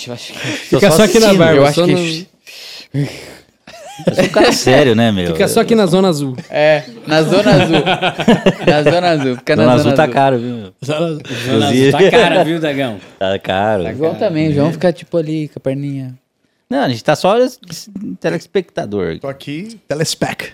[0.07, 0.39] Eu acho que...
[0.39, 1.57] Fica só aqui na barba.
[1.57, 2.26] eu acho só que-
[2.95, 3.09] no-
[4.07, 5.28] Eu sou um cara sério, né, meu?
[5.28, 6.36] Fica só aqui na zona azul.
[6.51, 7.82] É, na Zona Azul.
[8.66, 9.36] na Zona Azul.
[9.36, 10.14] Fica na Azul Zona tá Azul.
[10.14, 10.55] caro, viu?
[10.57, 10.72] meu?
[11.46, 11.92] Inclusive...
[11.92, 12.96] Tá cara, viu, Dagão?
[13.18, 13.96] Tá caro.
[13.96, 16.14] João também, o João fica tipo ali, com a perninha.
[16.70, 17.34] Não, a gente tá só
[18.20, 19.18] telespectador.
[19.18, 20.49] Tô aqui, telespec.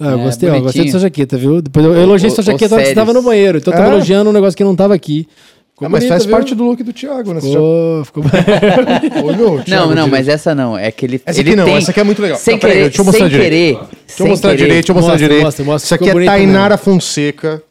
[0.00, 1.62] Ah, eu É, gostei, ó, gostei da sua jaqueta, viu?
[1.62, 3.58] Depois eu, elogiei sua jaqueta hora que você tava no banheiro.
[3.58, 3.94] Então eu tava É?
[3.94, 5.28] elogiando um negócio que não tava aqui.
[5.74, 6.36] Ficou Ah, mas bonita, faz viu?
[6.36, 7.40] parte do look do Thiago, né?
[7.40, 8.22] Ficou, ficou...
[8.24, 9.20] já...
[9.22, 10.10] Ô, meu, Não, Thiago, não, direito.
[10.10, 10.76] mas essa não.
[10.78, 11.20] É que ele.
[11.24, 12.38] Essa ele aqui não, tem- essa aqui é muito legal.
[12.38, 13.50] Sem Tá, querer, deixa eu mostrar sem direito.
[13.50, 13.88] querer.
[14.06, 15.44] Deixa eu mostrar direito, deixa eu mostrar Mostra, direito.
[15.44, 15.86] mostra, mostra.
[15.86, 17.62] Isso aqui é Tainara Fonseca.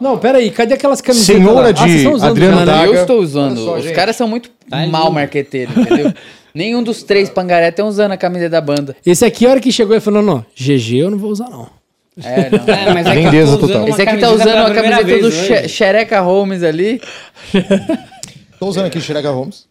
[0.00, 1.72] Não, peraí, cadê aquelas camisetas Senhora lá?
[1.72, 2.64] de usando Adriano né?
[2.66, 2.86] Daga.
[2.86, 3.56] Eu estou usando.
[3.64, 3.94] Só, Os gente.
[3.94, 6.12] caras são muito Tá mal marqueteiros, entendeu?
[6.54, 8.96] Nenhum dos três pangaré estão usando a camisa da banda.
[9.04, 11.48] Esse aqui, a hora que chegou, ele falou, não, não, GG eu não vou usar,
[11.50, 11.68] não.
[12.24, 12.74] É, não.
[12.74, 13.88] É, mas é Lindeza tô usando total.
[13.88, 15.68] Esse aqui tá usando a camiseta do Xe-.
[15.68, 17.00] Xereca Holmes ali.
[18.58, 19.64] Tô usando aqui Xerega Holmes.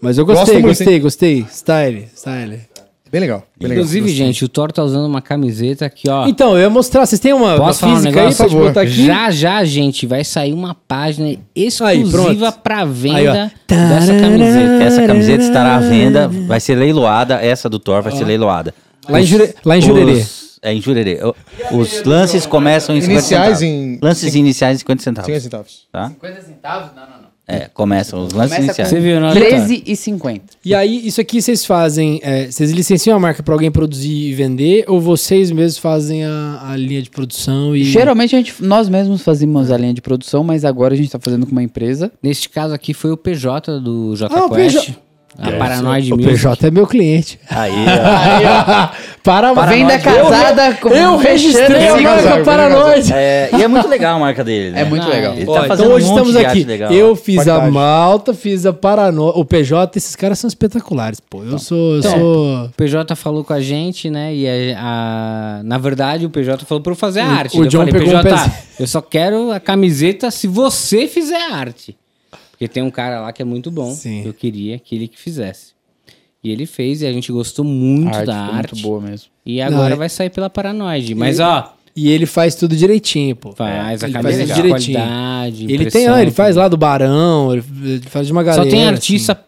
[0.00, 1.46] Mas eu Gosto gostei, muito, gostei, gostei.
[1.50, 2.60] Style, style.
[3.10, 3.44] Bem legal.
[3.58, 3.84] Bem legal.
[3.84, 6.26] Inclusive, gente, o Thor tá usando uma camiseta aqui, ó.
[6.26, 8.36] Então, eu ia mostrar, vocês têm uma, uma Posso falar um física aí negócio?
[8.36, 9.06] pra te botar aqui?
[9.06, 12.88] Já já, gente, vai sair uma página exclusiva pra Aí, ó.
[12.92, 14.82] venda dessa camiseta.
[14.82, 18.74] Essa camiseta estará à venda, vai ser leiloada, essa do Thor vai ser leiloada.
[19.08, 20.12] Lá em, Jure, lá em Jurerê.
[20.12, 21.18] Os- é, em Jurerê.
[21.70, 23.62] Os lances começam em 50 Iniciais centavos.
[23.62, 25.26] em- Lances iniciais em 50 centavos.
[25.26, 25.86] 50 centavos.
[25.92, 26.08] Tá?
[26.08, 26.90] 50 centavos?
[26.96, 27.34] Não, não, não.
[27.46, 28.88] É, começam os lances Começa iniciais.
[28.88, 29.30] Você viu, não?
[29.34, 30.40] 13,50.
[30.64, 34.32] E aí, isso aqui vocês fazem, é, vocês licenciam a marca pra alguém produzir e
[34.32, 37.84] vender, ou vocês mesmos fazem a, a linha de produção e...
[37.84, 41.18] Geralmente a gente, nós mesmos fazíamos a linha de produção, mas agora a gente tá
[41.20, 42.10] fazendo com uma empresa.
[42.22, 44.50] Neste caso aqui foi o PJ do J Ah, o.
[44.50, 44.96] PJ.
[45.36, 46.32] A Paranoide O Music.
[46.32, 47.40] PJ é meu cliente.
[47.50, 48.88] Aí, ó.
[49.24, 53.10] Para, Venda casada com Eu registrei a marca Paranoide.
[53.12, 54.82] É, e é muito legal a marca dele, né?
[54.82, 55.32] É muito Ah, legal.
[55.32, 55.36] é.
[55.38, 56.62] Ele Ó, tá então hoje um estamos de aqui.
[56.64, 56.92] legal.
[56.92, 57.66] eu fiz Qualidade.
[57.66, 59.32] a Malta, fiz a Paranoia.
[59.34, 61.42] O PJ, esses caras são espetaculares, pô.
[61.42, 61.94] Eu sou.
[61.94, 62.64] eu Então, sou...
[62.66, 64.34] O PJ falou com a gente, né?
[64.34, 67.58] E a, a- na verdade o PJ falou pra eu fazer a O- arte.
[67.58, 68.52] o eu John falei, pegou um PJ, pezinho.
[68.78, 71.96] eu só quero a camiseta se você fizer a arte.
[72.54, 73.90] Porque tem um cara lá que é muito bom.
[73.92, 74.22] Sim.
[74.24, 75.72] Eu queria que ele que fizesse.
[76.42, 78.72] E ele fez e a gente gostou muito A arte da arte.
[78.74, 79.28] muito boa mesmo.
[79.44, 81.14] E agora Não, é- vai sair pela Paranoide.
[81.14, 83.52] Mas ó, E ele faz tudo direitinho, pô.
[83.52, 84.98] faz a Ele camisa faz direitinho.
[84.98, 85.64] qualidade.
[85.72, 88.64] Ele tem, ah, ele faz lá do Barão, ele ele faz de uma galera.
[88.64, 89.32] Só tem artista.
[89.32, 89.42] assim.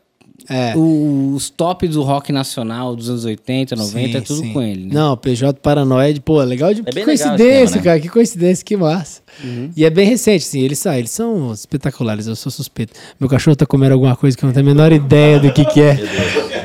[0.48, 0.72] É.
[0.76, 4.52] o- os tops do rock nacional dos anos 80, 90, Sim, é tudo sim.
[4.52, 4.84] com ele.
[4.86, 4.90] Né?
[4.92, 7.82] Não, PJ Paranoide, pô, legal de É que bem legal esse coincidência, tema, né?
[7.82, 9.20] cara, que coincidência, que massa.
[9.44, 9.70] Uhum.
[9.76, 12.92] E é bem recente, sim, eles são, eles são espetaculares, eu sou suspeito.
[13.20, 15.64] Meu cachorro tá comendo alguma coisa que eu não tenho a menor ideia do que
[15.64, 15.98] que é.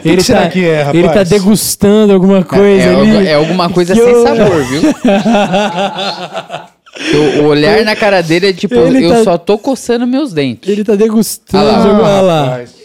[0.06, 0.96] Ele que será tá, que é, rapaz?
[0.98, 3.10] Ele tá degustando alguma coisa é, ali.
[3.12, 4.82] algu- é alguma coisa que sem eu- sabor, viu?
[7.44, 10.70] o, olhar na cara dele é tipo, Ele eu tá- só tô coçando meus dentes.
[10.70, 11.68] Ele tá degustando.
[11.68, 12.44] Ah lá, Ah, olha lá.
[12.46, 12.81] rapaz.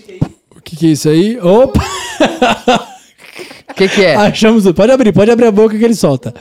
[0.67, 1.39] O que que é isso aí?
[1.41, 1.81] Opa!
[3.71, 4.17] O que que é?
[4.17, 4.71] O Achamos.
[4.73, 6.35] Pode abrir, pode abrir a boca que ele solta.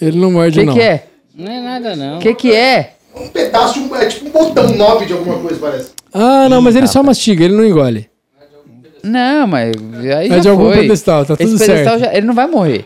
[0.00, 0.74] Ele não morde, que não.
[0.74, 1.06] que é?
[1.34, 2.16] Não é nada, não.
[2.18, 2.94] O que que é?
[3.14, 3.94] Um pedaço um.
[3.96, 5.90] É tipo um botão 9 de alguma coisa, parece.
[6.12, 8.08] Ah, não, mas ele só mastiga, ele não engole.
[9.02, 9.74] Não, mas
[10.16, 10.82] aí É já de algum foi.
[10.82, 12.00] pedestal, tá Esse tudo pedestal certo.
[12.00, 12.84] já- ele não vai morrer.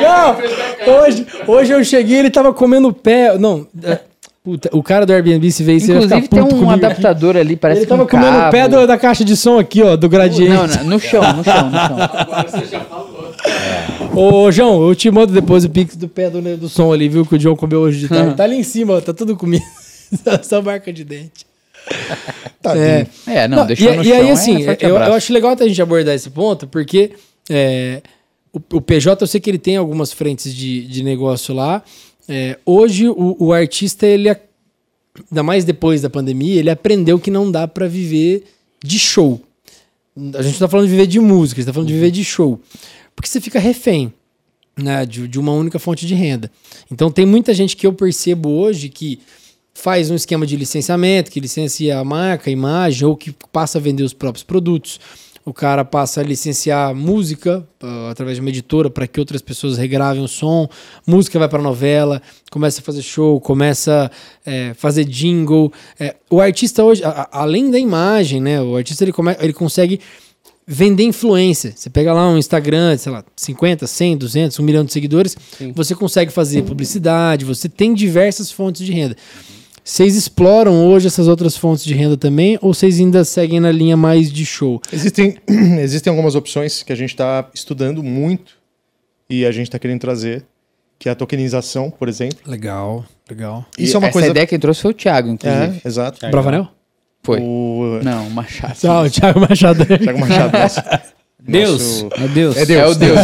[0.00, 3.36] Não, hoje, hoje eu cheguei ele tava comendo o pé.
[3.38, 4.00] Não, é,
[4.48, 6.72] puta, o cara do Airbnb se vê você vai Inclusive ficar tem puto um comigo
[6.86, 8.76] adaptador ali, parece Ele que um tava comendo o pé cabo.
[8.76, 10.52] do- da caixa de som aqui, ó, do gradiente.
[10.52, 11.96] Não, não, no chão, no chão, no chão.
[12.00, 13.34] Agora você já falou.
[14.14, 17.26] Ô, João, eu te mando depois o pix do pé do, do som ali, viu?
[17.26, 18.34] Que o João comeu hoje de tarde.
[18.36, 19.64] tá ali em cima, ó, tá tudo comido.
[20.42, 21.46] Só marca de dente.
[22.62, 22.84] Tadinho.
[22.84, 23.06] É.
[23.26, 24.16] É, não, Não, deixou e, no e chão.
[24.16, 27.12] aí, é assim, forte eu, eu acho legal até a gente abordar esse ponto, porque
[27.50, 28.00] é,
[28.52, 31.82] o, o PJ, eu sei que ele tem algumas frentes de, de negócio lá.
[32.28, 37.50] É, hoje, o, o artista, ele, ainda mais depois da pandemia, ele aprendeu que não
[37.50, 38.44] dá pra viver
[38.84, 39.40] de show.
[40.34, 42.10] A gente não tá falando de viver de música, a gente tá falando de viver
[42.10, 42.60] de show.
[43.14, 44.12] Porque você fica refém
[44.76, 46.50] né, de, de uma única fonte de renda.
[46.90, 49.20] Então tem muita gente que eu percebo hoje que
[49.74, 53.80] faz um esquema de licenciamento, que licencia a marca, a imagem, ou que passa a
[53.80, 55.00] vender os próprios produtos.
[55.48, 59.78] O cara passa a licenciar música ah, através de uma editora para que outras pessoas
[59.78, 60.68] regravem o som.
[61.06, 62.20] Música vai para novela,
[62.50, 64.10] começa a fazer show, começa
[64.44, 65.72] a fazer jingle.
[65.98, 68.60] É, o artista hoje, a- a- além da imagem, né?
[68.60, 69.98] O artista ele, come, ele consegue
[70.66, 71.72] vender influência.
[71.74, 75.34] Você pega lá um Instagram, sei lá, 50, 100, 200, 1 milhão de seguidores,
[75.74, 79.16] você consegue fazer publicidade, você tem diversas fontes de renda.
[79.88, 83.96] Vocês exploram hoje essas outras fontes de renda também ou vocês ainda seguem na linha
[83.96, 84.82] mais de show?
[84.92, 85.38] Existem,
[85.80, 88.52] existem algumas opções que a gente está estudando muito
[89.30, 90.44] e a gente está querendo trazer,
[90.98, 92.36] que é a tokenização, por exemplo.
[92.46, 93.64] Legal, legal.
[93.78, 94.28] Isso é uma Essa coisa.
[94.28, 95.80] ideia quem trouxe foi o Thiago, inclusive.
[95.82, 96.20] É, exato.
[96.30, 96.68] Bravanel?
[97.22, 97.40] Foi.
[97.40, 98.74] O Não, o Machado.
[98.78, 99.86] Tchau, Ah, Thiago Machado.
[99.98, 100.52] Thiago Machado.
[101.40, 102.02] Deus.
[102.02, 102.56] nosso- É Deus.
[102.58, 102.82] É Deus.
[102.82, 103.20] É o Deus.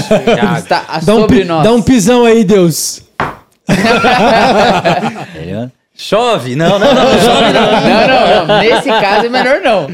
[0.62, 1.62] Está a Dá um, nós.
[1.65, 3.03] dá um pisão aí, Deus.
[5.97, 6.57] Chove!
[6.57, 7.71] Não, não, não, chove não.
[7.85, 8.59] Não, não, não.
[8.61, 9.87] Nesse caso é melhor não.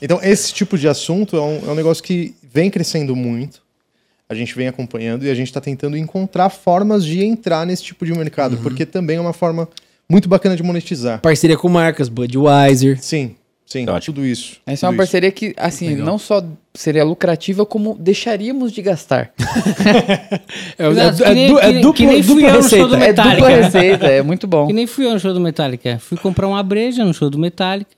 [0.00, 3.60] Então, esse tipo de assunto é um, é um negócio que vem crescendo muito.
[4.28, 8.04] A gente vem acompanhando e a gente está tentando encontrar formas de entrar nesse tipo
[8.06, 8.62] de mercado, Uhum.
[8.62, 9.68] porque também é uma forma
[10.08, 11.20] muito bacana de monetizar.
[11.20, 13.02] Parceria com marcas, Budweiser.
[13.02, 13.34] Sim,
[13.68, 14.14] sim, Ótimo.
[14.14, 14.56] tudo isso.
[14.66, 15.12] Essa é uma tudo isso.
[15.12, 16.42] parceria que, assim, não só
[16.74, 19.32] seria lucrativa, como deixaríamos de gastar.
[20.78, 22.48] É, é, Exato, é que nem- du- é que nem- duplo- que nem fui dupla
[22.48, 22.88] no show receita.
[22.88, 23.36] do É Metallica.
[23.36, 24.66] dupla receita, é muito bom.
[24.66, 25.98] Que nem fui eu no show do Metallica.
[25.98, 27.90] Fui comprar uma breja no show do Metallica.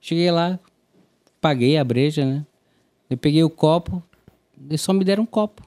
[0.00, 0.58] Cheguei lá,
[1.40, 2.44] paguei a breja, né?
[3.10, 4.02] Eu peguei o copo,
[4.68, 5.62] eles só me deram um copo.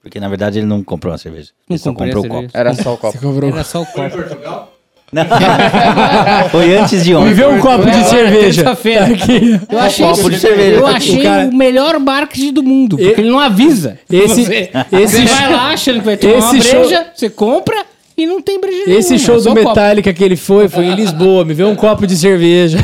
[0.00, 1.50] Porque na verdade ele não comprou uma cerveja.
[1.68, 2.56] Não Ele só comprei a comprou o copo.
[2.58, 3.18] Era só o copo.
[3.18, 3.50] Você comprou.
[3.50, 4.10] Era só o copo.
[4.10, 4.73] Portugal?
[6.50, 7.34] Foi antes de Me ontem.
[7.34, 8.62] vê um copo de É, cerveja.
[8.62, 9.04] terça-feira.
[9.06, 9.60] Aqui.
[9.70, 10.76] Eu achei, copo de cerveja.
[10.76, 13.98] eu O achei o, cara- melhor marketing do mundo, porque E- ele não avisa.
[14.10, 17.30] Esse- você, esse você vai lá achando que vai ter uma esse show- breja, você
[17.30, 17.76] compra
[18.16, 19.68] e não tem breja Esse nenhuma, show é só do copo.
[19.68, 21.44] Metallica que ele foi, foi em Lisboa.
[21.44, 22.78] Me vê um copo de cerveja.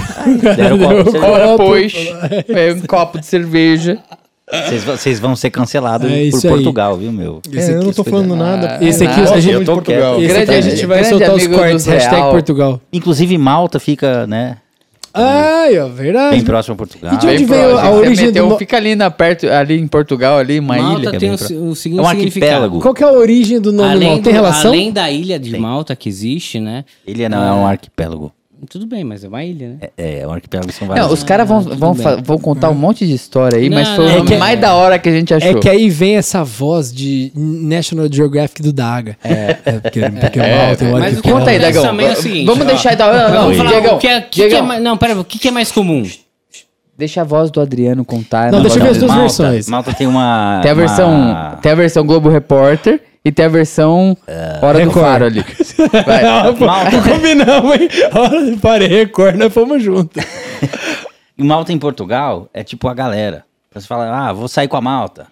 [0.56, 1.32] Deram um copo de cerveja.
[1.32, 1.92] Ora, pois,
[2.48, 3.98] é um copo de cerveja.
[4.50, 6.54] Vocês, vão- vocês vão ser cancelados É por aí.
[6.54, 7.40] Portugal, viu, meu?
[7.52, 8.78] É, eu não tô falando nada.
[8.80, 9.34] Ah, Esse aqui, nada.
[9.34, 10.16] a gente, Eu tô Portugal.
[10.18, 11.86] esse Grande- aqui a gente vai soltar os cortes.
[11.86, 12.30] Hashtag.
[12.30, 12.80] Portugal.
[12.92, 14.56] Inclusive Malta fica, né,
[15.12, 16.36] Ai, ó, verdade.
[16.36, 17.14] bem próximo a Portugal.
[17.14, 18.56] E de onde veio a origem meteu- do...
[18.58, 21.10] Fica ali, na, perto, ali em Portugal, ali, uma Malta ilha.
[21.10, 21.36] tem bem o, o
[21.74, 22.06] seguinte É um significado.
[22.52, 22.80] arquipélago.
[22.80, 24.22] Qual que é a origem do nome Além, Malta?
[24.24, 24.70] Tem relação?
[24.70, 26.84] além da ilha de Malta que existe, né?
[27.06, 28.32] Ele não é um arquipélago.
[28.68, 29.76] Tudo bem, mas é uma ilha, né?
[29.96, 31.06] É, é, o arquipélago são vários.
[31.06, 32.02] Não, os caras vão, vão, bem.
[32.02, 34.60] fa- vão contar um monte de história aí, mas Não, foi não, o é mais
[34.60, 35.50] da hora que a gente achou.
[35.50, 39.16] É que aí vem essa voz de National Geographic do Daga.
[39.24, 42.00] É, porque, porque mal, tem hora mas o que Conta aí, Dagão.
[42.00, 42.68] é o seguinte, Vamos ó.
[42.68, 42.96] deixar.
[42.98, 45.24] Não, não, não, Vamos falar Diegão, o que é, que que é Não, pera, o
[45.24, 46.02] que, que é mais comum?
[46.98, 48.52] Deixa a voz do Adriano contar.
[48.52, 49.68] Não, deixa eu ver as duas Malta, versões.
[49.68, 50.60] Malta tem uma.
[50.62, 54.16] Tem a versão, uma- tem a versão Globo Repórter e tem a versão
[54.62, 55.04] Hora do Record.
[55.06, 55.44] Faro ali.
[56.06, 56.24] Vai.
[56.24, 56.90] Ah, pô, Malta.
[57.02, 57.88] Combinamos, hein?
[58.14, 60.22] Hora de parei, Record, nós fomos juntos.
[61.38, 63.44] E Malta em Portugal é tipo a galera.
[63.72, 65.26] Você fala, ah, vou sair com a Malta.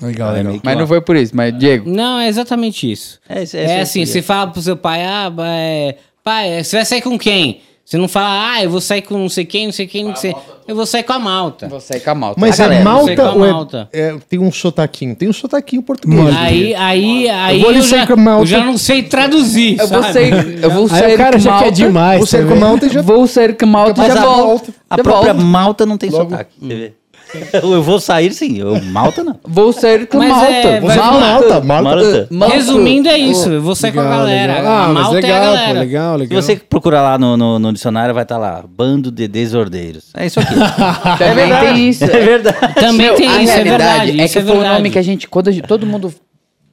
[0.00, 0.44] Legal, É legal.
[0.50, 1.90] meio que Mas uma- não foi por isso, mas Diego.
[1.90, 3.20] Não, é exatamente isso.
[3.28, 6.84] É, É, é assim, o- você fala pro seu pai, ah, é, pai, você vai
[6.86, 7.60] sair com quem?
[7.84, 10.16] Você não fala, ah, eu vou sair com não sei quem, não sei quem, não
[10.16, 10.34] sei.
[10.66, 11.68] Eu vou sair com a malta.
[11.68, 12.40] Vou sair com a malta.
[12.40, 13.88] Mas A é galera, você Malta com a ou é, Malta.
[13.92, 15.14] é- Tem um sotaquinho.
[15.14, 16.18] Tem um sotaquinho português.
[16.18, 18.42] Mano, Aí, aí, aí vou ali eu, já, sair com a malta.
[18.42, 19.78] eu já não sei traduzir.
[19.78, 20.12] eu vou sabe?
[20.14, 22.20] sair, eu vou Aí sair o cara com já malta, quer demais.
[22.20, 22.58] Você com também.
[22.60, 24.74] Malta e já Vou sair com malta e Mas já a, volto.
[24.88, 25.46] a Já própria volto.
[25.46, 26.50] Malta não tem Logo- sotaque.
[26.62, 26.96] Ver?
[27.62, 29.38] Eu vou sair sim, eu Malta não.
[29.44, 30.46] Vou sair com Mas malta.
[30.52, 31.20] é, Você Malta.
[31.20, 31.60] Malta.
[31.60, 31.64] Malta.
[31.64, 32.28] Malta.
[32.30, 32.54] Malta.
[32.54, 33.48] Resumindo, é isso.
[33.50, 34.54] Eu vou sair com a Legal, galera.
[34.56, 34.72] legal.
[34.72, 35.78] Ah, mas malta é a legal, pô, galera.
[35.80, 36.42] legal, Se legal.
[36.42, 40.06] você procurar lá no, no, no dicionário, vai estar lá, bando de desordeiros.
[40.14, 40.54] É isso aqui.
[41.18, 42.04] Também tem isso.
[42.04, 42.74] é verdade.
[42.74, 43.70] Também tem a isso, é realidade
[44.10, 44.20] verdade.
[44.20, 44.74] É isso que é foi o verdade.
[44.76, 46.12] nome que a gente, quando a gente- todo mundo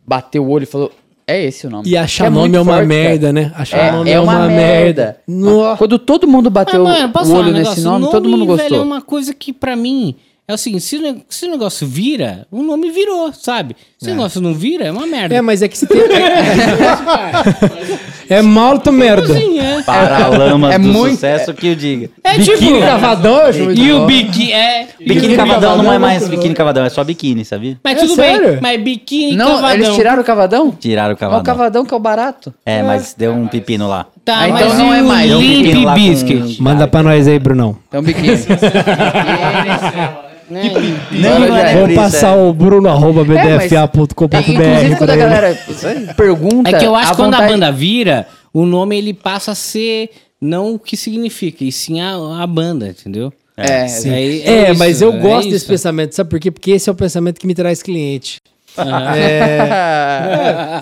[0.05, 0.91] bateu o olho e falou,
[1.27, 1.87] é esse o nome.
[1.87, 3.33] E achar Que nome muito é uma forte, merda, cara.
[3.33, 3.51] né?
[3.55, 5.17] Achar É, nome é uma merda.
[5.27, 5.77] Nossa.
[5.77, 8.45] Quando todo mundo bateu Mas, mano, posso o falar olho um nesse nome, todo mundo
[8.45, 8.79] velho, gostou.
[8.79, 10.15] é uma coisa que pra mim
[10.51, 10.99] é o seguinte, se
[11.29, 13.75] se o negócio vira, o nome virou, sabe?
[13.97, 15.35] Se o negócio não vira, é uma merda.
[15.35, 16.01] É, mas é que você tem.
[18.29, 19.33] é malta merda.
[19.33, 19.81] Sim, é.
[19.83, 22.09] Paralamas É do muito- sucesso que eu diga.
[22.23, 22.79] É Biquíni tipo...
[22.79, 24.05] cavadão, eu acho muito E o bom.
[24.07, 24.87] biquíni, é...
[24.99, 27.77] Biquíni cavadão não é mais biquíni cavadão, é só biquíni, sabia?
[27.83, 28.47] Mas É tudo sério?
[28.53, 29.71] bem, mas biquíni Não, cavadão.
[29.75, 30.71] eles tiraram o cavadão?
[30.71, 31.43] Tiraram o É o cavadão.
[31.43, 32.53] cavadão que é o barato.
[32.65, 34.07] É, mas deu um pepino lá.
[34.25, 35.29] Tá, Ah, então mas não e é o mais.
[35.29, 36.61] Deu um Limp pepino lá com- Biscuit?
[36.61, 37.77] Manda pra nós aí, Brunão.
[37.87, 38.37] Então, biquíni.
[40.51, 40.69] Né?
[41.11, 42.41] Não, é isso, passar é.
[42.41, 44.37] o bruno arroba bdfa.com.br.
[44.37, 45.57] Inclusive, quando a galera
[46.17, 46.69] pergunta...
[46.69, 50.09] É que eu acho que quando a banda vira, o nome ele passa a ser
[50.41, 53.31] não o que significa, e sim a, a banda, entendeu?
[53.55, 53.85] É.
[53.85, 55.51] É- É, é mas isso, eu é gosto isso.
[55.51, 56.51] desse pensamento, sabe por quê?
[56.51, 58.41] Porque esse é o pensamento que me traz cliente.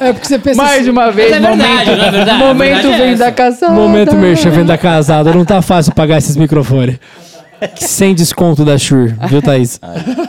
[0.01, 2.37] É, é porque você pensa Mais assim, uma vez, é verdade, momento, é verdade?
[2.37, 3.73] Momento verdade é vem da casada.
[3.73, 6.99] Momento merchan vem da casada, não tá fácil pagar esses microfones.
[7.77, 9.79] Sem desconto da Shure, viu, Thaís?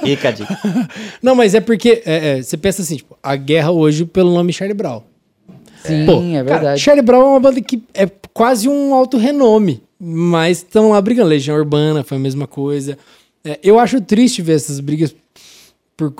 [0.03, 0.59] Fica a dica.
[1.23, 4.53] Não, mas é porque é, é, você pensa assim, tipo, a guerra hoje pelo nome
[4.53, 5.03] Charlie Brown.
[5.85, 6.81] Sim, Pô, é Cara, verdade.
[6.81, 11.29] Charlie Brown é uma banda que é quase um alto renome, mas estão lá brigando.
[11.29, 12.99] Legião Urbana foi a mesma coisa.
[13.45, 15.15] É, eu acho triste ver essas brigas,
[15.97, 16.13] por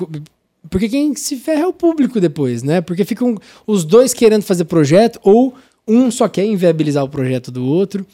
[0.69, 2.81] porque quem se ferra é o público depois, né?
[2.81, 5.55] Porque ficam os dois querendo fazer projeto, ou
[5.89, 8.07] um só quer inviabilizar o projeto do outro.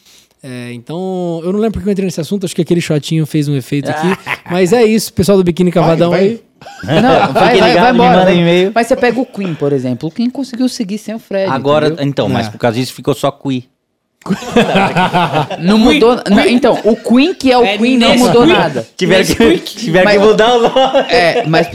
[0.49, 3.49] É, então, eu não lembro porque eu entrei nesse assunto, acho que aquele shotinho fez
[3.49, 4.07] um efeito aqui.
[4.49, 6.19] mas é isso, pessoal do Biquíni Cavadão vai.
[6.21, 6.41] aí.
[7.01, 8.17] Não, vai, Fique vai, ligado, vai embora.
[8.19, 8.71] manda e-mail.
[8.73, 10.07] Mas você pega o Queen, por exemplo.
[10.09, 11.51] O Queen conseguiu seguir sem o Fred.
[11.51, 12.05] Agora, entendeu?
[12.05, 12.49] então, mas É.
[12.49, 13.67] por causa disso ficou só Qui.
[15.59, 16.15] Não mudou.
[16.29, 18.55] não, então, o Queen que é o É Queen não mudou Queen.
[18.57, 18.87] nada.
[18.97, 20.99] Tiveram que, tiveram Mas- que mudar o nome.
[21.09, 21.67] É, mas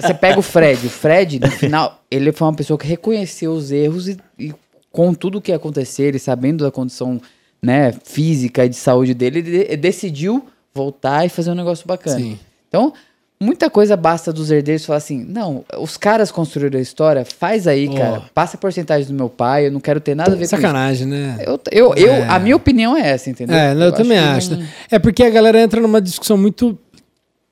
[0.00, 0.86] você pega o Fred.
[0.86, 4.54] O Fred, no final, ele foi uma pessoa que reconheceu os erros e, e
[4.92, 7.20] com tudo o que ia acontecer, ele sabendo da condição
[7.62, 12.16] né, física e de saúde dele, ele de- decidiu voltar e fazer um negócio bacana.
[12.18, 12.38] Sim.
[12.68, 12.92] Então,
[13.40, 17.88] muita coisa basta dos herdeiros falar assim: não, os caras construíram a história, faz aí,
[17.88, 17.94] Ó.
[17.96, 18.22] cara.
[18.34, 21.34] Passa a porcentagem do meu pai, eu não quero ter nada a ver Sacanagem, né?
[21.36, 21.60] com isso.
[21.70, 22.28] Eu, eu, eu, É.
[22.28, 23.56] A minha opinião é essa, entendeu?
[23.56, 24.52] É, não, eu, também acho.
[24.52, 24.68] não- né?
[24.90, 26.78] É porque a galera entra numa discussão muito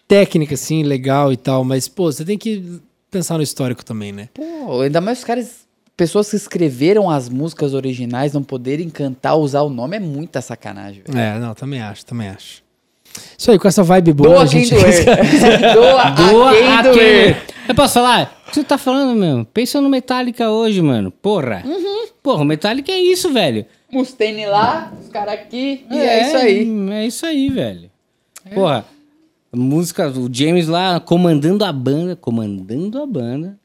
[0.07, 2.81] técnica, assim, legal e tal, mas, pô, você tem que
[3.11, 4.29] pensar no histórico também, né?
[4.33, 5.68] Pô, ainda mais os caras.
[5.99, 11.03] Pessoas que escreveram as músicas originais não poderem cantar, usar o nome é muita sacanagem,
[11.05, 11.19] velho.
[11.19, 12.63] É, não, também acho, também acho.
[13.37, 14.81] Isso aí, com essa vibe boa, Doa a quem gente...
[14.81, 15.05] doer.
[15.75, 17.35] Doa, Doa a quem a doer.
[17.45, 18.41] quem- Eu posso falar?
[18.47, 19.45] O que você tá falando, meu?
[19.47, 21.11] Pensa no Metallica hoje, mano.
[21.11, 21.65] Porra.
[21.67, 22.07] Uhum.
[22.23, 23.67] Porra, o Metallica é isso, velho.
[23.91, 26.91] Mustaine lá, os caras aqui, e é, isso aí.
[26.93, 27.91] É isso aí, velho.
[28.55, 28.85] Porra,
[29.53, 33.59] a música, o James lá comandando a banda, comandando a banda.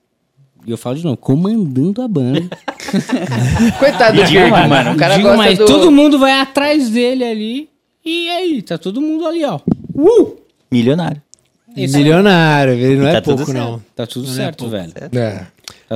[0.65, 2.41] E eu falo de novo, comandando a banda.
[3.79, 4.93] Coitado do Kirk, mano.
[4.93, 5.65] O cara Digo, gosta mas do...
[5.65, 7.69] todo mundo vai atrás dele ali.
[8.05, 9.59] E aí, tá todo mundo ali, ó.
[9.93, 10.37] Uh!
[10.71, 11.21] Milionário.
[11.75, 11.97] Isso.
[11.97, 13.57] Milionário, ele não é Tá pouco, certo.
[13.57, 13.81] não.
[13.95, 14.71] Tá tudo Não é certo, pouco.
[14.71, 14.93] velho.
[15.13, 15.45] É.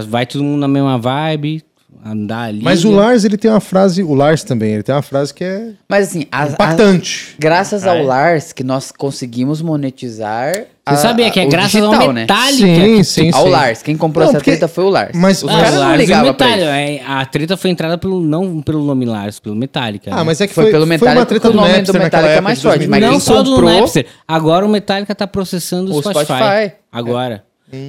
[0.07, 1.63] Vai todo mundo na mesma vibe,
[2.05, 2.61] andar ali.
[2.63, 5.43] Mas o Lars, ele tem uma frase, o Lars também, ele tem uma frase que
[5.43, 7.35] é Mas assim, as- as- impactante.
[7.39, 8.03] graças Ah, ao é?
[8.03, 10.53] Lars que nós conseguimos monetizar.
[10.89, 12.21] Você sabia que é graças digital, ao né?
[12.21, 12.55] Metallica.
[12.85, 13.49] Sim, sim, Ao sim.
[13.49, 13.81] Lars.
[13.83, 15.11] Quem comprou Não, essa porque- treta foi o Lars.
[15.15, 16.81] Mas- os Ah, caras o não Lars o ligavam pra Metallica.
[16.81, 17.03] isso.
[17.03, 20.11] É, a treta foi entrada pelo, não pelo nome Lars, pelo Metallica.
[20.13, 20.23] Ah, né?
[20.23, 22.01] mas é que Foi foi, pelo foi Metallica, uma treta do o nome do Napster
[22.01, 22.89] Metallica é mais forte, 2000.
[23.01, 24.05] mas não só do comprou- Napster.
[24.25, 26.25] Agora o Metallica tá processando o, O Spotify.
[26.25, 26.71] Spotify.
[26.89, 27.43] Agora.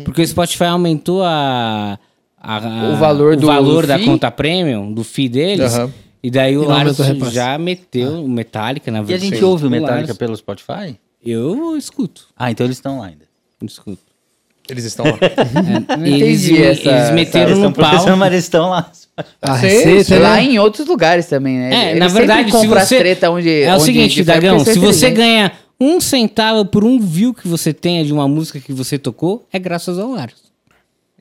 [0.04, 1.96] Porque o Spotify aumentou a,
[2.40, 4.06] a- a- O valor do- valor do da fee.
[4.06, 5.74] conta premium, do fee deles.
[5.74, 5.92] Aham.
[6.22, 9.70] E daí o Lars o já meteu o Metallica na E a gente ouve o
[9.70, 10.98] Metallica pelo Spotify?
[11.24, 12.26] Eu escuto.
[12.36, 13.24] Ah, então eles estão lá ainda.
[13.60, 14.02] eu escuto.
[14.68, 15.12] Eles estão lá.
[15.96, 18.16] Não Eles, essa- eles meteram Eles no pau.
[18.16, 18.90] mas eles estão lá.
[19.40, 21.74] A Sim, receita, Lá em outros lugares também, né?
[21.74, 22.98] É, Eles na verdade, se você...
[22.98, 27.32] treta onde, é o onde seguinte, Dagão, se você ganha um centavo por um view
[27.32, 30.47] que você tenha de uma música que você tocou, é graças ao Lars.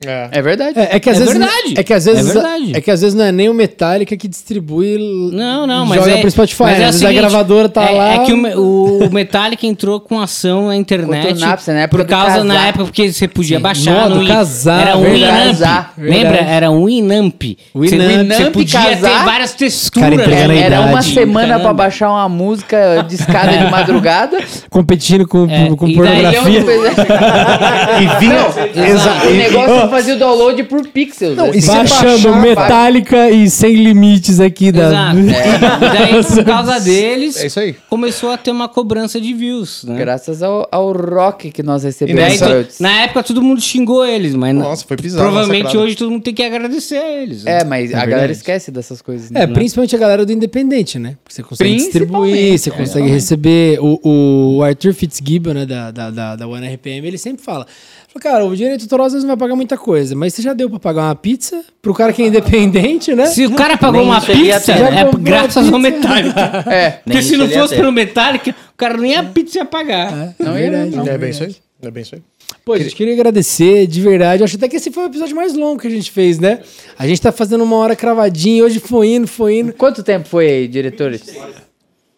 [0.06, 0.28] É.
[0.30, 0.78] É verdade.
[0.78, 1.74] É, é que às É vezes verdade.
[1.76, 2.72] é que às É vezes verdade.
[2.76, 4.96] é que às vezes não é nem o Metallica que distribui
[5.32, 6.84] Não, não, mas joga é, pro Spotify, mas né?
[6.84, 8.12] é o às vezes seguinte, a gravadora tá é, lá.
[8.14, 11.40] É que o, o Metallica entrou com ação na internet.
[11.40, 13.62] Napster, na época por causa na época porque você podia Sim.
[13.62, 15.24] baixar No, no casar, era um verdade.
[15.32, 15.48] Winamp.
[15.48, 16.36] Casar, Lembra?
[16.42, 17.42] Era um Winamp.
[17.74, 18.32] O Você- Winamp.
[18.38, 19.18] Você podia casar.
[19.18, 20.10] ter várias texturas.
[20.20, 20.58] Cara, né?
[20.60, 21.74] Era uma semana pra Caramba.
[21.74, 24.38] baixar uma música de escada de madrugada.
[24.70, 26.64] competindo com, É, com e pornografia.
[27.98, 28.88] E vinha.
[28.90, 29.26] Exato.
[29.26, 31.36] o e- fazia o download por pixels.
[31.36, 31.58] Não, assim.
[31.58, 34.88] e Baixando baixava- Metallica e sem limites aqui da.
[34.88, 35.18] Exato.
[35.78, 37.74] E daí, por causa deles, É isso aí.
[37.88, 39.96] começou a ter uma cobrança de views, né?
[39.98, 42.38] Graças ao, ao rock que nós E recebemos.
[42.40, 45.24] daí, na época todo mundo xingou eles, mas Nossa, foi bizarro.
[45.24, 47.44] provavelmente hoje todo mundo tem que agradecer a eles.
[47.44, 47.60] né?
[47.60, 48.10] É, mas a verdade.
[48.10, 49.30] galera esquece dessas coisas.
[49.30, 49.42] né?
[49.42, 51.16] É, principalmente a galera do Independente, né?
[51.22, 53.78] Porque você consegue distribuir, você consegue receber.
[53.80, 57.66] O, o Arthur Fitzgibbon, né, da, da, da, da One RPM, ele sempre fala:
[58.12, 60.52] fala, Cara, o direito autoral às vezes não vai pagar muita coisa, mas você já
[60.52, 63.26] deu pra pagar uma pizza pro cara que é independente, né?
[63.26, 65.00] Se o cara pagou Nem uma pizza, ter, né?
[65.00, 65.78] é graças ao.
[65.78, 66.64] Metallica.
[66.68, 70.34] É, Porque Nem se não fosse pelo Metallica, o cara nem a pizza ia pagar.
[70.38, 70.96] não é verdade.
[70.96, 71.56] Não é bem isso aí?
[71.80, 72.22] Não é bem isso aí?
[72.64, 74.42] Pô, a gente queria agradecer de verdade.
[74.42, 76.60] Eu acho até que esse foi o episódio mais longo que a gente fez, né?
[76.98, 79.72] A gente tá fazendo uma hora cravadinha, hoje foi indo, foi indo.
[79.74, 81.22] Quanto tempo foi aí, diretores?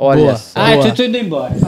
[0.02, 0.36] Olha Boa.
[0.36, 0.52] só.
[0.54, 1.52] Ah, eu tô indo embora.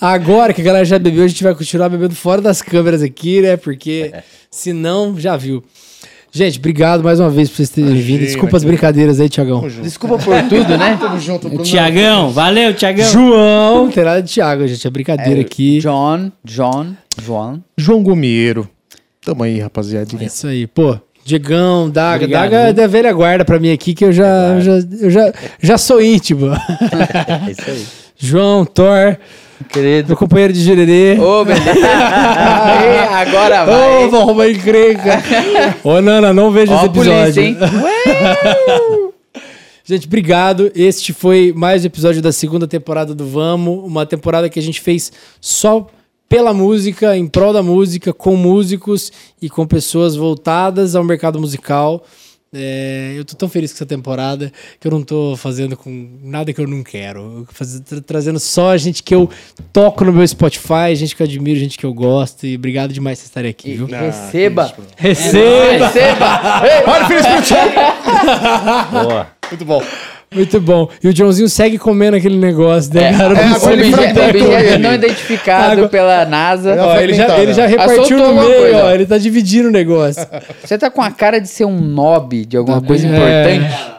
[0.00, 3.40] Agora que a galera já bebeu, a gente vai continuar bebendo fora das câmeras aqui,
[3.40, 3.56] né?
[3.56, 4.12] Porque
[4.50, 5.62] senão já viu.
[6.32, 8.18] Gente, obrigado mais uma vez por vocês terem vindo.
[8.20, 9.64] Desculpa as brincadeiras aí, Tiagão.
[9.80, 10.98] Desculpa por tudo, né?
[11.00, 11.62] Tamo junto, Bruno.
[11.62, 13.08] Tiagão, valeu, Tiagão.
[13.08, 14.84] João, não tem nada de Thiago, gente.
[14.84, 15.78] É brincadeira aqui.
[15.78, 17.62] John, John, João.
[17.78, 18.68] João Gomiero.
[19.24, 20.08] Tamo aí, rapaziada.
[20.20, 20.98] É isso aí, pô.
[21.24, 22.24] Diegão, Daga.
[22.24, 25.32] Obrigado, Daga é da velha guarda pra mim aqui, que eu já, já, eu já,
[25.60, 26.48] já sou íntimo.
[27.46, 27.86] É isso aí.
[28.18, 29.16] João, Thor,
[29.68, 30.08] Querido.
[30.08, 31.18] meu companheiro de gererê.
[31.18, 31.64] Ô, beleza.
[31.74, 34.04] Aê, agora vai.
[34.04, 35.22] Ô, vou arrumar encrenca.
[35.82, 37.42] Ô, Nana, não veja Ó esse polícia, episódio.
[37.42, 37.56] hein?
[39.84, 40.70] Gente, obrigado.
[40.76, 43.84] Este foi mais um episódio da segunda temporada do Vamos.
[43.84, 45.86] Uma temporada que a gente fez só
[46.32, 52.02] pela música, em prol da música, com músicos e com pessoas voltadas ao mercado musical.
[52.54, 54.50] É, eu tô tão feliz com essa temporada
[54.80, 57.20] que eu não tô fazendo com nada que eu não quero.
[57.40, 59.28] Eu tô faz- tra- trazendo só gente que eu
[59.74, 62.46] toco no meu Spotify, gente que eu admiro, gente que eu gosto.
[62.46, 63.84] E obrigado demais por estarem aqui, viu?
[63.86, 64.74] Receba.
[64.96, 65.86] Receba!
[65.86, 66.40] Receba.
[66.86, 67.54] Olha, Feliz Espírito
[68.90, 69.26] Boa.
[69.50, 69.82] Muito bom.
[70.34, 70.88] Muito bom.
[71.02, 73.34] E o Joãozinho segue comendo aquele negócio, né, cara?
[73.38, 74.78] é, Não nem- foi- Objeto, fragmentou objeto ele.
[74.78, 76.74] não identificado Agora- pela NASA.
[76.76, 78.90] Não, Ó, ele, já, ele já repartiu soltou no meio, coisa, ó.
[78.90, 80.26] Ele tá dividindo o negócio.
[80.64, 83.54] Você tá com a cara de ser um nob de alguma coisa É.
[83.54, 83.92] importante.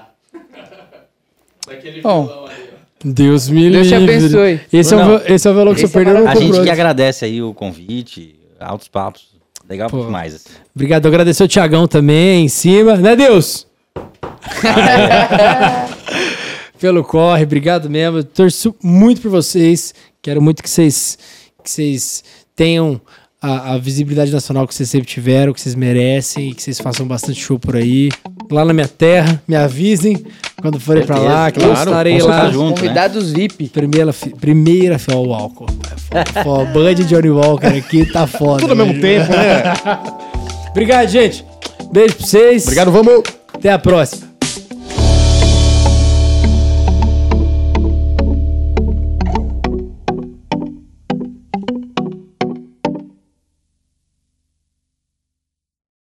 [1.68, 2.26] Daquele Bom.
[2.26, 2.74] violão ali, ó.
[3.06, 4.16] Deus me Deus te livre.
[4.16, 4.62] abençoe.
[4.72, 5.22] Esse, é o, Não.
[5.28, 7.54] esse é o violão que você é perdeu no A gente que agradece aí o
[7.54, 9.34] convite, altos papos.
[9.70, 10.04] Legal Pô.
[10.04, 10.36] demais.
[10.36, 10.50] Assim.
[10.76, 11.06] Obrigado.
[11.08, 12.96] Agradecer o Tiagão também, em cima.
[12.98, 13.66] Né, Deus?
[16.84, 17.44] Pelo corre.
[17.44, 18.18] Obrigado mesmo.
[18.18, 19.94] Eu torço muito por vocês.
[20.22, 21.18] Quero muito que vocês,
[21.64, 22.22] que vocês
[22.54, 23.00] tenham
[23.42, 27.08] a, a visibilidade nacional que vocês sempre tiveram, que vocês merecem e que vocês façam
[27.08, 28.10] bastante show por aí.
[28.52, 30.26] Lá na minha terra, me avisem
[30.62, 32.52] quando forem pra lá, que eu claro, estarei com lá.
[32.52, 32.88] junto, né?
[32.90, 33.70] Convidados VIP.
[33.70, 34.12] Primeira,
[34.42, 35.68] primeira fi- ó, o álcool.
[36.12, 36.66] É foda.
[36.66, 38.60] Band de Johnny Walker aqui tá foda.
[38.60, 39.26] Tudo ao mesmo velho.
[39.26, 39.64] tempo, né?
[40.72, 41.46] Obrigado, gente.
[41.94, 42.64] Beijo pra vocês.
[42.64, 43.24] Obrigado, vamos.
[43.54, 44.33] Até a próxima.